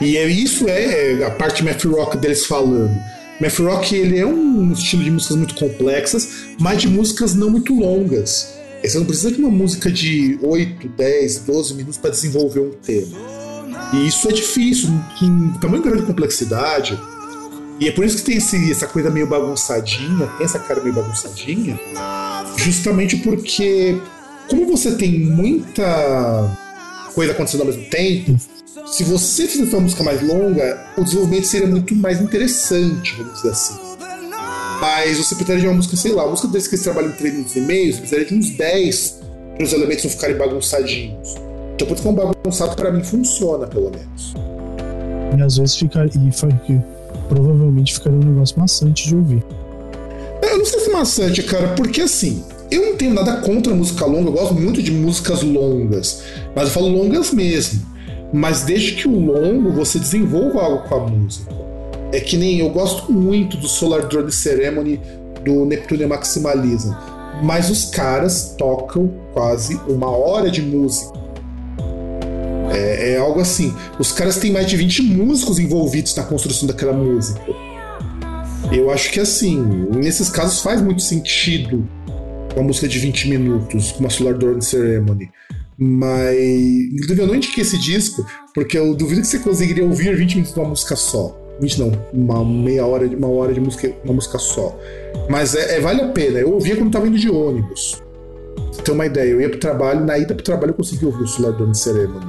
E 0.00 0.16
é, 0.16 0.26
isso 0.26 0.68
é 0.68 1.24
a 1.24 1.30
parte 1.30 1.64
math 1.64 1.84
rock 1.84 2.16
deles 2.18 2.46
falando 2.46 2.96
Math 3.40 3.58
rock 3.60 3.94
ele 3.94 4.18
é 4.18 4.26
um 4.26 4.72
estilo 4.72 5.04
de 5.04 5.10
músicas 5.12 5.36
muito 5.36 5.54
complexas, 5.54 6.28
mas 6.58 6.80
de 6.80 6.88
músicas 6.88 7.36
não 7.36 7.50
muito 7.50 7.72
longas. 7.72 8.54
Você 8.82 8.98
não 8.98 9.06
precisa 9.06 9.30
de 9.30 9.38
uma 9.38 9.50
música 9.50 9.90
de 9.90 10.38
8, 10.42 10.88
10, 10.88 11.40
12 11.40 11.74
minutos 11.74 11.98
para 11.98 12.10
desenvolver 12.10 12.60
um 12.60 12.70
tema. 12.70 13.16
E 13.92 14.08
isso 14.08 14.28
é 14.28 14.32
difícil, 14.32 14.90
em 15.22 15.52
tamanho 15.60 15.82
grande 15.82 16.00
de 16.00 16.06
complexidade. 16.06 16.98
E 17.80 17.86
é 17.86 17.92
por 17.92 18.04
isso 18.04 18.16
que 18.18 18.24
tem 18.24 18.38
esse, 18.38 18.70
essa 18.72 18.88
coisa 18.88 19.08
meio 19.08 19.26
bagunçadinha, 19.26 20.26
tem 20.36 20.44
essa 20.44 20.58
cara 20.58 20.82
meio 20.82 20.94
bagunçadinha, 20.94 21.78
justamente 22.56 23.16
porque, 23.18 24.00
como 24.48 24.66
você 24.66 24.92
tem 24.92 25.20
muita 25.20 26.56
coisa 27.14 27.32
acontecendo 27.32 27.60
ao 27.60 27.66
mesmo 27.66 27.84
tempo, 27.84 28.36
se 28.86 29.04
você 29.04 29.46
fizesse 29.46 29.72
uma 29.74 29.82
música 29.82 30.02
mais 30.02 30.22
longa, 30.22 30.86
o 30.96 31.04
desenvolvimento 31.04 31.46
seria 31.46 31.66
muito 31.66 31.94
mais 31.94 32.20
interessante, 32.20 33.14
vamos 33.16 33.34
dizer 33.34 33.50
assim. 33.50 33.74
Mas 34.80 35.18
você 35.18 35.34
precisaria 35.34 35.62
de 35.62 35.66
uma 35.68 35.74
música, 35.76 35.96
sei 35.96 36.12
lá, 36.12 36.22
uma 36.22 36.30
música 36.30 36.48
desse 36.48 36.68
que 36.68 36.76
eles 36.76 36.84
trabalham 36.84 37.10
em 37.10 37.14
3 37.14 37.32
minutos 37.34 37.56
e 37.56 37.60
meio, 37.60 37.92
você 37.92 37.98
precisaria 38.00 38.26
de 38.26 38.34
uns 38.34 38.50
10 38.50 39.18
para 39.56 39.64
os 39.64 39.72
elementos 39.72 40.04
não 40.04 40.10
ficarem 40.10 40.36
bagunçadinhos. 40.36 41.34
Então, 41.74 41.86
por 41.86 41.94
isso 41.94 42.02
que 42.02 42.08
um 42.08 42.14
bagunçado 42.14 42.76
para 42.76 42.90
mim 42.92 43.02
funciona, 43.02 43.66
pelo 43.66 43.90
menos. 43.90 44.34
E 45.36 45.42
às 45.42 45.56
vezes 45.56 45.76
fica. 45.76 46.04
E 46.06 46.80
provavelmente 47.28 47.94
ficaria 47.94 48.18
um 48.18 48.22
negócio 48.22 48.58
maçante 48.58 49.08
de 49.08 49.16
ouvir. 49.16 49.44
Eu 50.42 50.58
não 50.58 50.64
sei 50.64 50.80
se 50.80 50.90
maçante, 50.90 51.42
cara, 51.42 51.68
porque 51.74 52.00
assim, 52.00 52.42
eu 52.70 52.82
não 52.82 52.96
tenho 52.96 53.14
nada 53.14 53.38
contra 53.38 53.74
música 53.74 54.04
longa, 54.04 54.28
eu 54.28 54.32
gosto 54.32 54.54
muito 54.54 54.82
de 54.82 54.92
músicas 54.92 55.42
longas, 55.42 56.22
mas 56.54 56.64
eu 56.64 56.70
falo 56.70 56.88
longas 56.88 57.32
mesmo 57.32 57.98
mas 58.32 58.62
desde 58.62 58.92
que 58.92 59.08
o 59.08 59.18
longo 59.18 59.72
você 59.72 59.98
desenvolva 59.98 60.60
algo 60.60 60.88
com 60.88 60.94
a 60.94 61.00
música. 61.06 61.52
É 62.12 62.20
que 62.20 62.36
nem 62.36 62.58
eu 62.58 62.70
gosto 62.70 63.12
muito 63.12 63.56
do 63.56 63.68
Solar 63.68 64.06
Drone 64.06 64.32
Ceremony 64.32 65.00
do 65.44 65.64
Neptune 65.64 66.06
Maximalism, 66.06 66.92
mas 67.42 67.70
os 67.70 67.86
caras 67.86 68.54
tocam 68.58 69.12
quase 69.32 69.80
uma 69.88 70.10
hora 70.10 70.50
de 70.50 70.62
música. 70.62 71.18
É, 72.70 73.12
é, 73.12 73.16
algo 73.16 73.40
assim. 73.40 73.74
Os 73.98 74.12
caras 74.12 74.36
têm 74.36 74.52
mais 74.52 74.66
de 74.66 74.76
20 74.76 75.02
músicos 75.02 75.58
envolvidos 75.58 76.14
na 76.14 76.22
construção 76.22 76.66
daquela 76.66 76.92
música. 76.92 77.40
Eu 78.70 78.90
acho 78.90 79.10
que 79.10 79.20
assim, 79.20 79.58
nesses 79.94 80.28
casos 80.28 80.60
faz 80.60 80.82
muito 80.82 81.00
sentido 81.00 81.88
uma 82.58 82.68
música 82.68 82.88
de 82.88 82.98
20 82.98 83.28
minutos, 83.28 83.92
como 83.92 84.06
a 84.06 84.10
Solar 84.10 84.34
Drone 84.34 84.62
Ceremony. 84.62 85.30
Mas, 85.78 86.36
inclusive, 86.92 87.22
eu 87.22 87.26
não 87.26 87.34
indiquei 87.36 87.62
esse 87.62 87.78
disco 87.78 88.26
porque 88.52 88.76
eu 88.76 88.94
duvido 88.94 89.20
que 89.20 89.28
você 89.28 89.38
conseguiria 89.38 89.84
ouvir 89.84 90.16
20 90.16 90.30
minutos 90.32 90.54
de 90.54 90.60
uma 90.60 90.68
música 90.68 90.96
só. 90.96 91.38
20 91.60 91.78
não, 91.78 91.92
uma 92.12 92.44
meia 92.44 92.86
hora 92.86 93.06
uma 93.06 93.28
hora 93.28 93.52
de 93.52 93.60
música, 93.60 93.92
uma 94.04 94.14
música 94.14 94.38
só. 94.38 94.76
Mas 95.28 95.54
é, 95.54 95.76
é 95.76 95.80
vale 95.80 96.00
a 96.02 96.08
pena. 96.08 96.40
Eu 96.40 96.52
ouvia 96.52 96.76
quando 96.76 96.90
tava 96.90 97.06
indo 97.06 97.18
de 97.18 97.30
ônibus. 97.30 98.02
Você 98.72 98.82
tem 98.82 98.94
uma 98.94 99.06
ideia, 99.06 99.30
eu 99.30 99.40
ia 99.40 99.48
pro 99.48 99.58
trabalho, 99.58 100.04
na 100.04 100.18
ida 100.18 100.34
pro 100.34 100.44
trabalho 100.44 100.70
eu 100.70 100.74
consegui 100.74 101.06
ouvir 101.06 101.22
o 101.22 101.26
Solar 101.26 101.52
Dawn 101.52 101.72
Ceremony. 101.74 102.26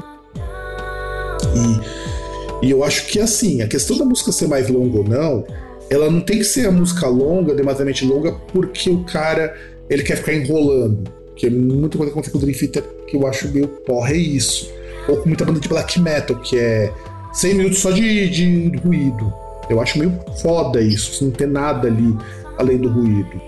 E, 2.62 2.68
e 2.68 2.72
eu 2.72 2.84
acho 2.84 3.08
que 3.08 3.20
assim, 3.20 3.62
a 3.62 3.68
questão 3.68 3.98
da 3.98 4.06
música 4.06 4.32
ser 4.32 4.48
mais 4.48 4.70
longa 4.70 5.00
ou 5.00 5.04
não, 5.04 5.46
ela 5.90 6.10
não 6.10 6.22
tem 6.22 6.38
que 6.38 6.44
ser 6.44 6.68
a 6.68 6.72
música 6.72 7.08
longa, 7.08 7.56
demasiadamente 7.56 8.06
longa, 8.06 8.32
porque 8.54 8.90
o 8.90 9.04
cara 9.04 9.56
ele 9.90 10.04
quer 10.04 10.18
ficar 10.18 10.34
enrolando. 10.34 11.12
Que 11.36 11.48
é 11.48 11.50
muita 11.50 11.98
coisa 11.98 12.12
que 12.12 12.20
acontece 12.20 12.32
com 12.32 12.38
o 12.38 12.42
Dream 12.42 12.58
Theater 12.58 12.84
que 13.08 13.16
eu 13.16 13.26
acho 13.26 13.50
meio 13.50 13.68
porra, 13.68 14.12
é 14.12 14.18
isso. 14.18 14.72
Ou 15.08 15.18
com 15.18 15.28
muita 15.28 15.46
banda 15.46 15.60
de 15.60 15.68
black 15.68 16.00
metal, 16.00 16.36
que 16.38 16.58
é 16.58 16.92
100 17.34 17.54
minutos 17.56 17.80
só 17.80 17.92
de, 17.92 18.30
de 18.30 18.78
ruído. 18.78 19.34
Eu 19.70 19.80
acho 19.80 19.98
meio 19.98 20.14
foda 20.42 20.82
isso, 20.82 21.24
não 21.24 21.32
ter 21.32 21.48
nada 21.48 21.88
ali 21.88 22.16
além 22.58 22.78
do 22.78 22.90
ruído. 22.90 23.42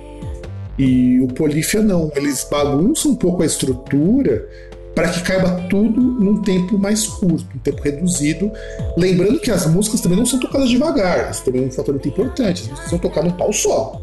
E 0.77 1.19
o 1.19 1.27
Polífia 1.27 1.81
não, 1.81 2.11
eles 2.15 2.47
bagunçam 2.49 3.11
um 3.11 3.15
pouco 3.15 3.43
a 3.43 3.45
estrutura 3.45 4.47
para 4.95 5.09
que 5.09 5.21
caiba 5.21 5.67
tudo 5.69 6.01
num 6.01 6.41
tempo 6.41 6.77
mais 6.77 7.07
curto, 7.07 7.45
um 7.55 7.59
tempo 7.59 7.81
reduzido. 7.81 8.51
Lembrando 8.97 9.39
que 9.39 9.51
as 9.51 9.65
músicas 9.65 10.01
também 10.01 10.17
não 10.17 10.25
são 10.25 10.39
tocadas 10.39 10.69
devagar, 10.69 11.31
isso 11.31 11.43
também 11.43 11.63
é 11.63 11.67
um 11.67 11.71
fator 11.71 11.93
muito 11.93 12.07
importante. 12.07 12.63
As 12.63 12.69
músicas 12.69 12.89
são 12.89 12.99
tocadas 12.99 13.31
num 13.31 13.37
pau 13.37 13.53
só. 13.53 14.01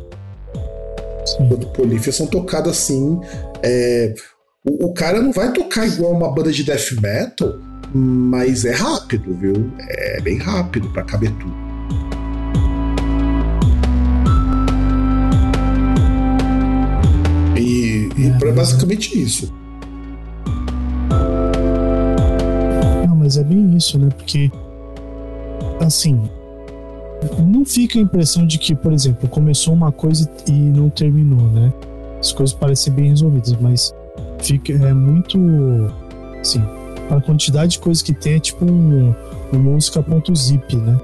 Enquanto 1.40 1.68
Polífia 1.68 2.12
são 2.12 2.26
tocadas 2.26 2.78
assim. 2.78 3.20
É... 3.62 4.14
O, 4.64 4.86
o, 4.86 4.92
cara 4.92 5.22
não 5.22 5.32
vai 5.32 5.52
tocar 5.52 5.86
igual 5.86 6.12
uma 6.12 6.32
banda 6.32 6.50
de 6.50 6.64
death 6.64 6.92
metal, 7.00 7.54
mas 7.94 8.64
é 8.64 8.72
rápido, 8.72 9.34
viu? 9.34 9.72
É 9.78 10.20
bem 10.20 10.38
rápido 10.38 10.90
para 10.90 11.04
caber 11.04 11.30
tudo. 11.32 11.68
E, 17.56 18.08
e 18.16 18.26
é, 18.26 18.52
basicamente 18.52 19.20
isso. 19.20 19.52
mas 23.28 23.36
é 23.36 23.44
bem 23.44 23.76
isso, 23.76 23.98
né? 23.98 24.08
Porque, 24.16 24.50
assim, 25.80 26.30
não 27.46 27.64
fica 27.64 27.98
a 27.98 28.02
impressão 28.02 28.46
de 28.46 28.58
que, 28.58 28.74
por 28.74 28.92
exemplo, 28.92 29.28
começou 29.28 29.74
uma 29.74 29.90
coisa 29.90 30.28
e 30.46 30.52
não 30.52 30.88
terminou, 30.88 31.48
né? 31.48 31.72
As 32.18 32.32
coisas 32.32 32.54
parecem 32.54 32.92
bem 32.92 33.10
resolvidas, 33.10 33.56
mas 33.60 33.94
fica 34.40 34.72
é 34.72 34.92
muito, 34.92 35.38
assim, 36.40 36.62
a 37.10 37.20
quantidade 37.20 37.72
de 37.72 37.78
coisas 37.78 38.02
que 38.02 38.12
tem 38.12 38.34
é 38.34 38.40
tipo 38.40 38.64
um, 38.64 39.14
um 39.52 39.58
música.zip, 39.58 40.76
né? 40.76 40.98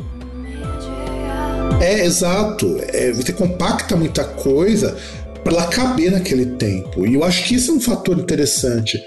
É, 1.81 2.05
exato. 2.05 2.79
É, 2.93 3.13
você 3.13 3.33
compacta 3.33 3.97
muita 3.97 4.25
coisa 4.25 4.97
para 5.43 5.67
caber 5.67 6.11
naquele 6.11 6.47
tempo. 6.47 7.07
E 7.07 7.15
eu 7.15 7.25
acho 7.25 7.45
que 7.47 7.55
isso 7.55 7.71
é 7.71 7.75
um 7.75 7.81
fator 7.81 8.19
interessante. 8.19 9.03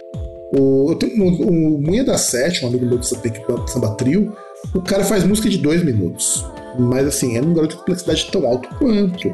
O, 0.57 0.91
eu 0.91 0.95
tenho, 0.95 1.23
o, 1.23 1.75
o 1.75 1.81
Munha 1.81 2.03
da 2.03 2.17
Sete, 2.17 2.63
um 2.63 2.69
amigo 2.69 2.85
meu 2.85 2.97
do 2.97 3.05
Samba 3.05 3.95
Trio, 3.95 4.33
o 4.73 4.81
cara 4.81 5.03
faz 5.03 5.23
música 5.23 5.49
de 5.49 5.57
dois 5.57 5.83
minutos. 5.83 6.45
Mas 6.77 7.07
assim, 7.07 7.37
é 7.37 7.41
um 7.41 7.53
garoto 7.53 7.75
de 7.75 7.79
complexidade 7.79 8.29
tão 8.31 8.45
alto 8.45 8.69
quanto. 8.77 9.31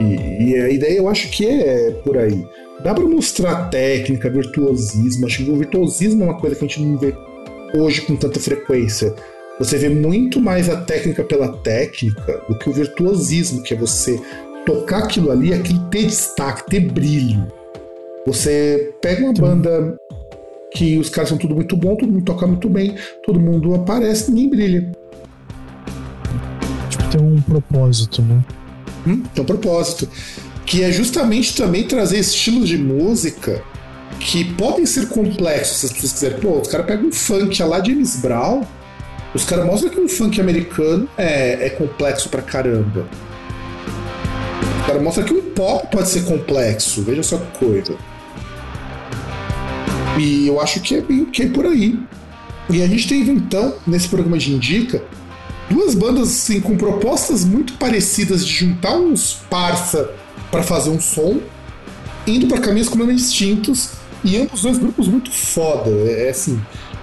E, 0.00 0.50
e, 0.50 0.56
a 0.56 0.70
ideia 0.70 0.98
eu 0.98 1.08
acho 1.08 1.30
que 1.30 1.46
é 1.46 1.90
por 2.04 2.16
aí. 2.16 2.44
Dá 2.82 2.92
para 2.92 3.04
mostrar 3.04 3.70
técnica, 3.70 4.28
virtuosismo. 4.28 5.26
Acho 5.26 5.44
que 5.44 5.50
o 5.50 5.56
virtuosismo 5.56 6.22
é 6.22 6.26
uma 6.26 6.40
coisa 6.40 6.56
que 6.56 6.64
a 6.64 6.68
gente 6.68 6.82
não 6.82 6.98
vê 6.98 7.14
hoje 7.74 8.02
com 8.02 8.16
tanta 8.16 8.40
frequência. 8.40 9.14
Você 9.58 9.78
vê 9.78 9.88
muito 9.88 10.40
mais 10.40 10.68
a 10.68 10.80
técnica 10.80 11.22
pela 11.22 11.48
técnica 11.58 12.42
do 12.48 12.58
que 12.58 12.68
o 12.68 12.72
virtuosismo, 12.72 13.62
que 13.62 13.74
é 13.74 13.76
você 13.76 14.20
tocar 14.66 15.04
aquilo 15.04 15.30
ali, 15.30 15.52
aquilo 15.52 15.78
ter 15.90 16.06
destaque, 16.06 16.68
ter 16.68 16.80
brilho. 16.80 17.46
Você 18.26 18.94
pega 19.00 19.24
uma 19.24 19.32
banda 19.32 19.96
que 20.74 20.98
os 20.98 21.08
caras 21.08 21.28
são 21.28 21.38
tudo 21.38 21.54
muito 21.54 21.76
bom, 21.76 21.96
todo 21.96 22.10
mundo 22.10 22.24
toca 22.24 22.46
muito 22.46 22.68
bem, 22.68 22.94
todo 23.24 23.38
mundo 23.38 23.74
aparece, 23.74 24.30
ninguém 24.30 24.50
brilha. 24.50 24.92
Tem 27.12 27.20
um 27.20 27.42
propósito, 27.42 28.22
né? 28.22 28.42
Hum, 29.06 29.22
tem 29.34 29.42
um 29.42 29.46
propósito. 29.46 30.08
Que 30.64 30.82
é 30.82 30.90
justamente 30.90 31.54
também 31.54 31.86
trazer 31.86 32.18
estilos 32.18 32.66
de 32.66 32.78
música 32.78 33.62
que 34.18 34.44
podem 34.54 34.86
ser 34.86 35.08
complexos, 35.08 35.76
se 35.76 35.86
as 35.86 35.92
pessoas 35.92 36.12
quiserem. 36.12 36.40
Pô, 36.40 36.60
os 36.60 36.68
caras 36.68 36.86
pegam 36.86 37.08
um 37.08 37.12
funk 37.12 37.62
lá 37.62 37.84
James 37.84 38.16
Brown, 38.16 38.62
os 39.34 39.44
caras 39.44 39.66
mostram 39.66 39.90
que 39.90 40.00
um 40.00 40.08
funk 40.08 40.40
americano 40.40 41.06
é, 41.18 41.66
é 41.66 41.70
complexo 41.70 42.30
pra 42.30 42.40
caramba. 42.40 43.06
Os 44.80 44.86
caras 44.86 45.02
mostram 45.02 45.24
que 45.26 45.34
um 45.34 45.42
pop 45.50 45.86
pode 45.90 46.08
ser 46.08 46.24
complexo, 46.24 47.02
veja 47.02 47.22
só 47.22 47.36
que 47.36 47.58
coisa. 47.58 47.94
E 50.18 50.46
eu 50.46 50.60
acho 50.60 50.80
que 50.80 50.94
é 50.94 51.02
bem 51.02 51.26
que 51.26 51.42
é 51.42 51.48
por 51.48 51.66
aí. 51.66 51.98
E 52.70 52.82
a 52.82 52.86
gente 52.86 53.06
teve 53.06 53.30
então, 53.30 53.74
nesse 53.86 54.08
programa 54.08 54.38
de 54.38 54.52
Indica, 54.52 55.02
duas 55.70 55.94
bandas 55.94 56.28
assim, 56.28 56.60
com 56.60 56.76
propostas 56.76 57.44
muito 57.44 57.74
parecidas 57.74 58.44
de 58.44 58.52
juntar 58.52 58.96
uns 58.96 59.38
parça 59.48 60.10
para 60.50 60.62
fazer 60.62 60.90
um 60.90 61.00
som, 61.00 61.40
indo 62.26 62.46
para 62.46 62.60
caminhos 62.60 62.88
completamente 62.88 63.22
distintos, 63.22 63.90
e 64.24 64.36
ambos 64.36 64.62
dois 64.62 64.78
grupos 64.78 65.08
muito 65.08 65.30
foda. 65.30 65.90
É, 65.90 66.26
é 66.26 66.30
assim. 66.30 66.60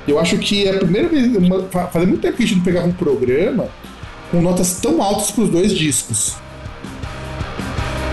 Eu 0.07 0.18
acho 0.18 0.38
que 0.38 0.66
é 0.66 0.76
a 0.76 0.78
primeira 0.78 1.07
vez. 1.07 1.36
Uma, 1.36 1.64
fazia 1.64 2.07
muito 2.07 2.22
tempo 2.22 2.38
que 2.38 2.43
a 2.43 2.45
gente 2.45 2.57
não 2.57 2.64
pegava 2.64 2.88
um 2.88 2.93
programa 2.93 3.68
com 4.32 4.41
notas 4.41 4.80
tão 4.80 5.01
altas 5.01 5.32
para 5.32 5.43
os 5.43 5.49
dois 5.49 5.72
discos. 5.72 6.36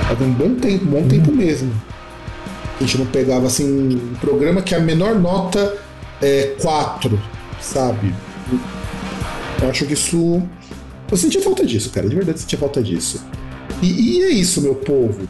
Fazia 0.08 0.26
um 0.26 0.32
bom 0.32 0.54
tempo, 0.54 0.84
um 0.84 0.88
bom 0.88 1.08
tempo 1.08 1.32
mesmo. 1.32 1.72
A 2.78 2.84
gente 2.84 2.98
não 2.98 3.06
pegava 3.06 3.46
assim 3.46 3.64
um 3.96 4.14
programa 4.16 4.60
que 4.60 4.74
a 4.74 4.80
menor 4.80 5.14
nota 5.18 5.76
é 6.20 6.54
4, 6.60 7.18
sabe? 7.60 8.14
Eu 9.62 9.70
acho 9.70 9.86
que 9.86 9.94
isso. 9.94 10.42
Eu 11.10 11.16
sentia 11.16 11.40
falta 11.40 11.64
disso, 11.64 11.90
cara. 11.90 12.08
De 12.08 12.14
verdade, 12.14 12.40
sentia 12.40 12.58
falta 12.58 12.82
disso. 12.82 13.24
E, 13.82 14.18
e 14.18 14.22
é 14.22 14.30
isso, 14.30 14.60
meu 14.60 14.74
povo. 14.74 15.26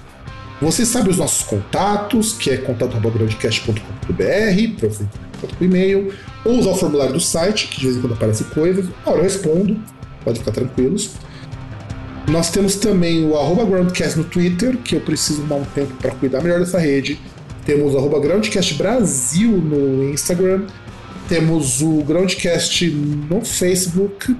Você 0.61 0.87
sabe 0.87 1.11
os 1.11 1.19
nossos 1.19 1.45
contatos, 1.45 2.33
que 2.33 2.51
é 2.51 2.57
contato.groundcast.com.br, 2.57 4.79
para 4.79 4.89
você 4.89 5.05
contato 5.41 5.59
com 5.59 5.65
e-mail, 5.65 6.13
ou 6.45 6.59
usar 6.59 6.71
o 6.71 6.77
formulário 6.77 7.13
do 7.13 7.21
site, 7.21 7.69
que 7.69 7.81
de 7.81 7.87
vez 7.87 7.99
em 7.99 8.01
quando 8.01 8.15
aparece 8.15 8.45
coisas. 8.45 8.87
Ora, 9.05 9.19
eu 9.19 9.23
respondo, 9.23 9.79
pode 10.25 10.39
ficar 10.39 10.53
tranquilos. 10.53 11.11
Nós 12.29 12.51
temos 12.51 12.77
também 12.77 13.25
o 13.25 13.39
arroba 13.39 13.65
Groundcast 13.65 14.19
no 14.19 14.25
Twitter, 14.25 14.77
que 14.79 14.97
eu 14.97 15.01
preciso 15.01 15.43
dar 15.43 15.57
um 15.57 15.65
tempo 15.65 15.93
para 16.01 16.11
cuidar 16.13 16.43
melhor 16.43 16.59
dessa 16.59 16.79
rede. 16.79 17.21
Temos 17.65 17.95
o 17.95 17.99
arroba 17.99 18.19
Groundcast 18.19 18.75
Brasil 18.75 19.53
no 19.53 20.11
Instagram. 20.11 20.67
Temos 21.29 21.83
o 21.83 22.03
Groundcast 22.05 22.89
no 22.91 23.45
Facebook. 23.45 24.37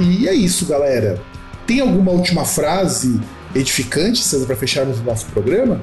E 0.00 0.28
é 0.28 0.34
isso, 0.34 0.66
galera. 0.66 1.20
Tem 1.66 1.80
alguma 1.80 2.12
última 2.12 2.44
frase 2.44 3.20
edificante, 3.54 4.22
César, 4.22 4.46
para 4.46 4.56
fecharmos 4.56 5.00
o 5.00 5.02
nosso 5.02 5.26
programa? 5.26 5.80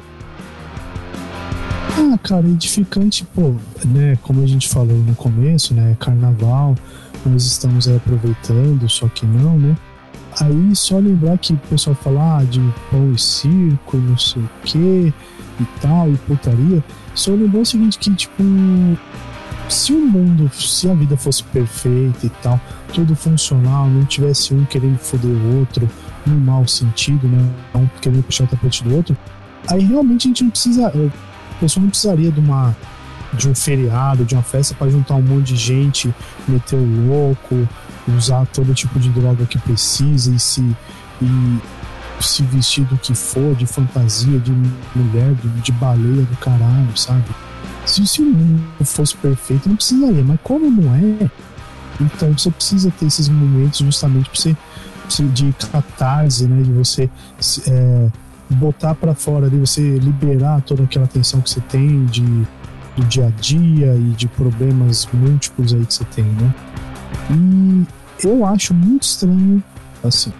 Ah, 1.97 2.17
cara, 2.23 2.47
edificante, 2.47 3.25
pô, 3.33 3.55
né? 3.85 4.17
Como 4.21 4.43
a 4.43 4.47
gente 4.47 4.69
falou 4.69 4.97
no 4.97 5.15
começo, 5.15 5.73
né? 5.73 5.95
Carnaval, 5.99 6.75
nós 7.25 7.43
estamos 7.43 7.87
aí 7.87 7.97
aproveitando, 7.97 8.87
só 8.89 9.07
que 9.07 9.25
não, 9.25 9.57
né? 9.57 9.75
Aí 10.39 10.75
só 10.75 10.97
lembrar 10.97 11.37
que 11.37 11.53
o 11.53 11.57
pessoal 11.69 11.95
fala 11.95 12.39
ah, 12.39 12.43
de 12.43 12.61
pão 12.89 13.11
e 13.11 13.19
circo, 13.19 13.97
não 13.97 14.17
sei 14.17 14.41
o 14.41 14.49
quê, 14.63 15.13
e 15.59 15.65
tal, 15.81 16.09
e 16.09 16.15
putaria. 16.17 16.83
Só 17.13 17.31
lembrar 17.31 17.61
o 17.61 17.65
seguinte, 17.65 17.99
que 17.99 18.13
tipo, 18.15 18.41
se 19.69 19.93
o 19.93 19.99
mundo, 19.99 20.49
se 20.53 20.89
a 20.89 20.93
vida 20.93 21.15
fosse 21.15 21.43
perfeita 21.43 22.25
e 22.25 22.29
tal, 22.41 22.59
tudo 22.93 23.15
funcional, 23.15 23.87
não 23.87 24.05
tivesse 24.05 24.53
um 24.53 24.65
querendo 24.65 24.97
foder 24.97 25.31
o 25.31 25.59
outro, 25.59 25.89
no 26.25 26.39
mau 26.39 26.67
sentido, 26.67 27.27
né? 27.27 27.49
Um 27.73 27.87
querendo 28.01 28.23
puxar 28.23 28.43
o 28.43 28.47
tapete 28.47 28.83
do 28.83 28.95
outro, 28.95 29.17
aí 29.67 29.83
realmente 29.83 30.27
a 30.27 30.29
gente 30.29 30.43
não 30.43 30.51
precisa. 30.51 30.87
A 30.87 31.59
pessoa 31.59 31.81
não 31.81 31.89
precisaria 31.89 32.31
de 32.31 32.39
uma 32.39 32.75
de 33.33 33.47
um 33.47 33.55
feriado, 33.55 34.25
de 34.25 34.35
uma 34.35 34.43
festa 34.43 34.75
para 34.75 34.91
juntar 34.91 35.15
um 35.15 35.21
monte 35.21 35.53
de 35.53 35.55
gente, 35.55 36.13
meter 36.47 36.75
o 36.75 37.07
louco, 37.07 37.67
usar 38.17 38.45
todo 38.47 38.73
tipo 38.73 38.99
de 38.99 39.09
droga 39.09 39.45
que 39.45 39.57
precisa 39.57 40.33
e 40.33 40.39
se 40.39 40.75
e 41.21 41.59
se 42.19 42.43
vestir 42.43 42.83
do 42.85 42.97
que 42.97 43.15
for, 43.15 43.55
de 43.55 43.65
fantasia, 43.65 44.39
de 44.39 44.51
mulher, 44.95 45.33
de, 45.35 45.47
de 45.61 45.71
baleia 45.71 46.23
do 46.23 46.37
caralho, 46.37 46.95
sabe? 46.95 47.25
Se, 47.85 48.05
se 48.05 48.21
o 48.21 48.25
mundo 48.25 48.85
fosse 48.85 49.15
perfeito, 49.17 49.67
não 49.67 49.75
precisaria, 49.75 50.23
mas 50.23 50.39
como 50.43 50.69
não 50.69 50.93
é, 50.93 51.29
então 51.99 52.31
você 52.37 52.51
precisa 52.51 52.91
ter 52.99 53.07
esses 53.07 53.27
momentos 53.27 53.79
justamente 53.79 54.29
para 54.29 54.39
você, 54.39 54.55
de 55.33 55.53
catarse, 55.71 56.47
né? 56.47 56.61
De 56.61 56.71
você 56.71 57.09
é, 57.67 58.07
botar 58.49 58.95
para 58.95 59.13
fora, 59.13 59.49
de 59.49 59.57
você 59.57 59.97
liberar 59.97 60.61
toda 60.61 60.83
aquela 60.83 61.07
tensão 61.07 61.41
que 61.41 61.49
você 61.49 61.59
tem 61.61 62.05
de, 62.05 62.23
do 62.95 63.03
dia 63.07 63.27
a 63.27 63.29
dia 63.41 63.93
e 63.95 64.13
de 64.15 64.27
problemas 64.27 65.07
múltiplos 65.11 65.73
aí 65.73 65.85
que 65.85 65.93
você 65.93 66.05
tem, 66.05 66.23
né? 66.23 66.55
E 67.29 67.85
eu 68.25 68.45
acho 68.45 68.73
muito 68.73 69.03
estranho 69.03 69.61
Assim, 70.03 70.33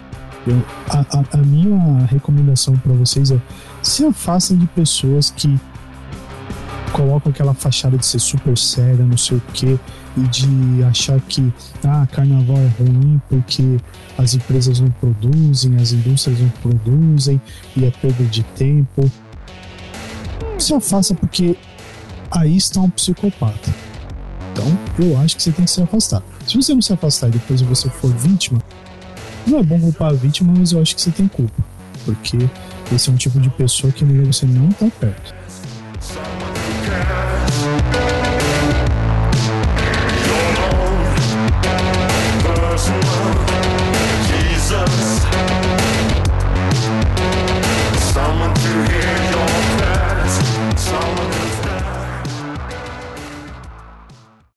eu, 0.46 0.60
a, 0.90 1.00
a, 1.18 1.24
a 1.34 1.36
minha 1.38 2.04
recomendação 2.06 2.76
para 2.76 2.92
vocês 2.92 3.30
é 3.30 3.40
se 3.80 4.04
afastem 4.04 4.56
de 4.56 4.66
pessoas 4.66 5.30
que 5.30 5.58
colocam 6.92 7.30
aquela 7.30 7.54
fachada 7.54 7.96
de 7.96 8.06
ser 8.06 8.18
super 8.18 8.56
séria, 8.56 9.04
não 9.04 9.16
sei 9.16 9.38
o 9.38 9.42
que, 9.52 9.78
e 10.16 10.20
de 10.28 10.84
achar 10.84 11.20
que 11.20 11.52
ah, 11.84 12.06
carnaval 12.10 12.58
é 12.58 12.82
ruim 12.82 13.20
porque 13.28 13.78
as 14.16 14.34
empresas 14.34 14.78
não 14.78 14.90
produzem, 14.90 15.76
as 15.76 15.92
indústrias 15.92 16.38
não 16.38 16.48
produzem 16.50 17.40
e 17.76 17.84
é 17.84 17.90
perda 17.90 18.24
de 18.24 18.42
tempo. 18.42 19.10
Se 20.58 20.74
afasta 20.74 21.14
porque 21.14 21.56
aí 22.30 22.56
está 22.56 22.80
um 22.80 22.90
psicopata. 22.90 23.70
Então, 24.52 24.66
eu 24.98 25.18
acho 25.18 25.36
que 25.36 25.42
você 25.42 25.50
tem 25.50 25.64
que 25.64 25.70
se 25.70 25.82
afastar. 25.82 26.22
Se 26.46 26.56
você 26.56 26.74
não 26.74 26.82
se 26.82 26.92
afastar 26.92 27.28
e 27.28 27.32
depois 27.32 27.62
você 27.62 27.88
for 27.88 28.12
vítima, 28.14 28.62
não 29.46 29.58
é 29.58 29.62
bom 29.62 29.80
culpar 29.80 30.10
a 30.10 30.12
vítima, 30.12 30.52
mas 30.56 30.72
eu 30.72 30.80
acho 30.80 30.94
que 30.94 31.00
você 31.00 31.10
tem 31.10 31.26
culpa. 31.26 31.64
Porque 32.04 32.36
esse 32.94 33.08
é 33.08 33.12
um 33.12 33.16
tipo 33.16 33.40
de 33.40 33.48
pessoa 33.50 33.92
que 33.92 34.04
você 34.04 34.44
não 34.44 34.68
estar 34.68 34.86
tá 34.86 34.92
perto. 35.00 35.34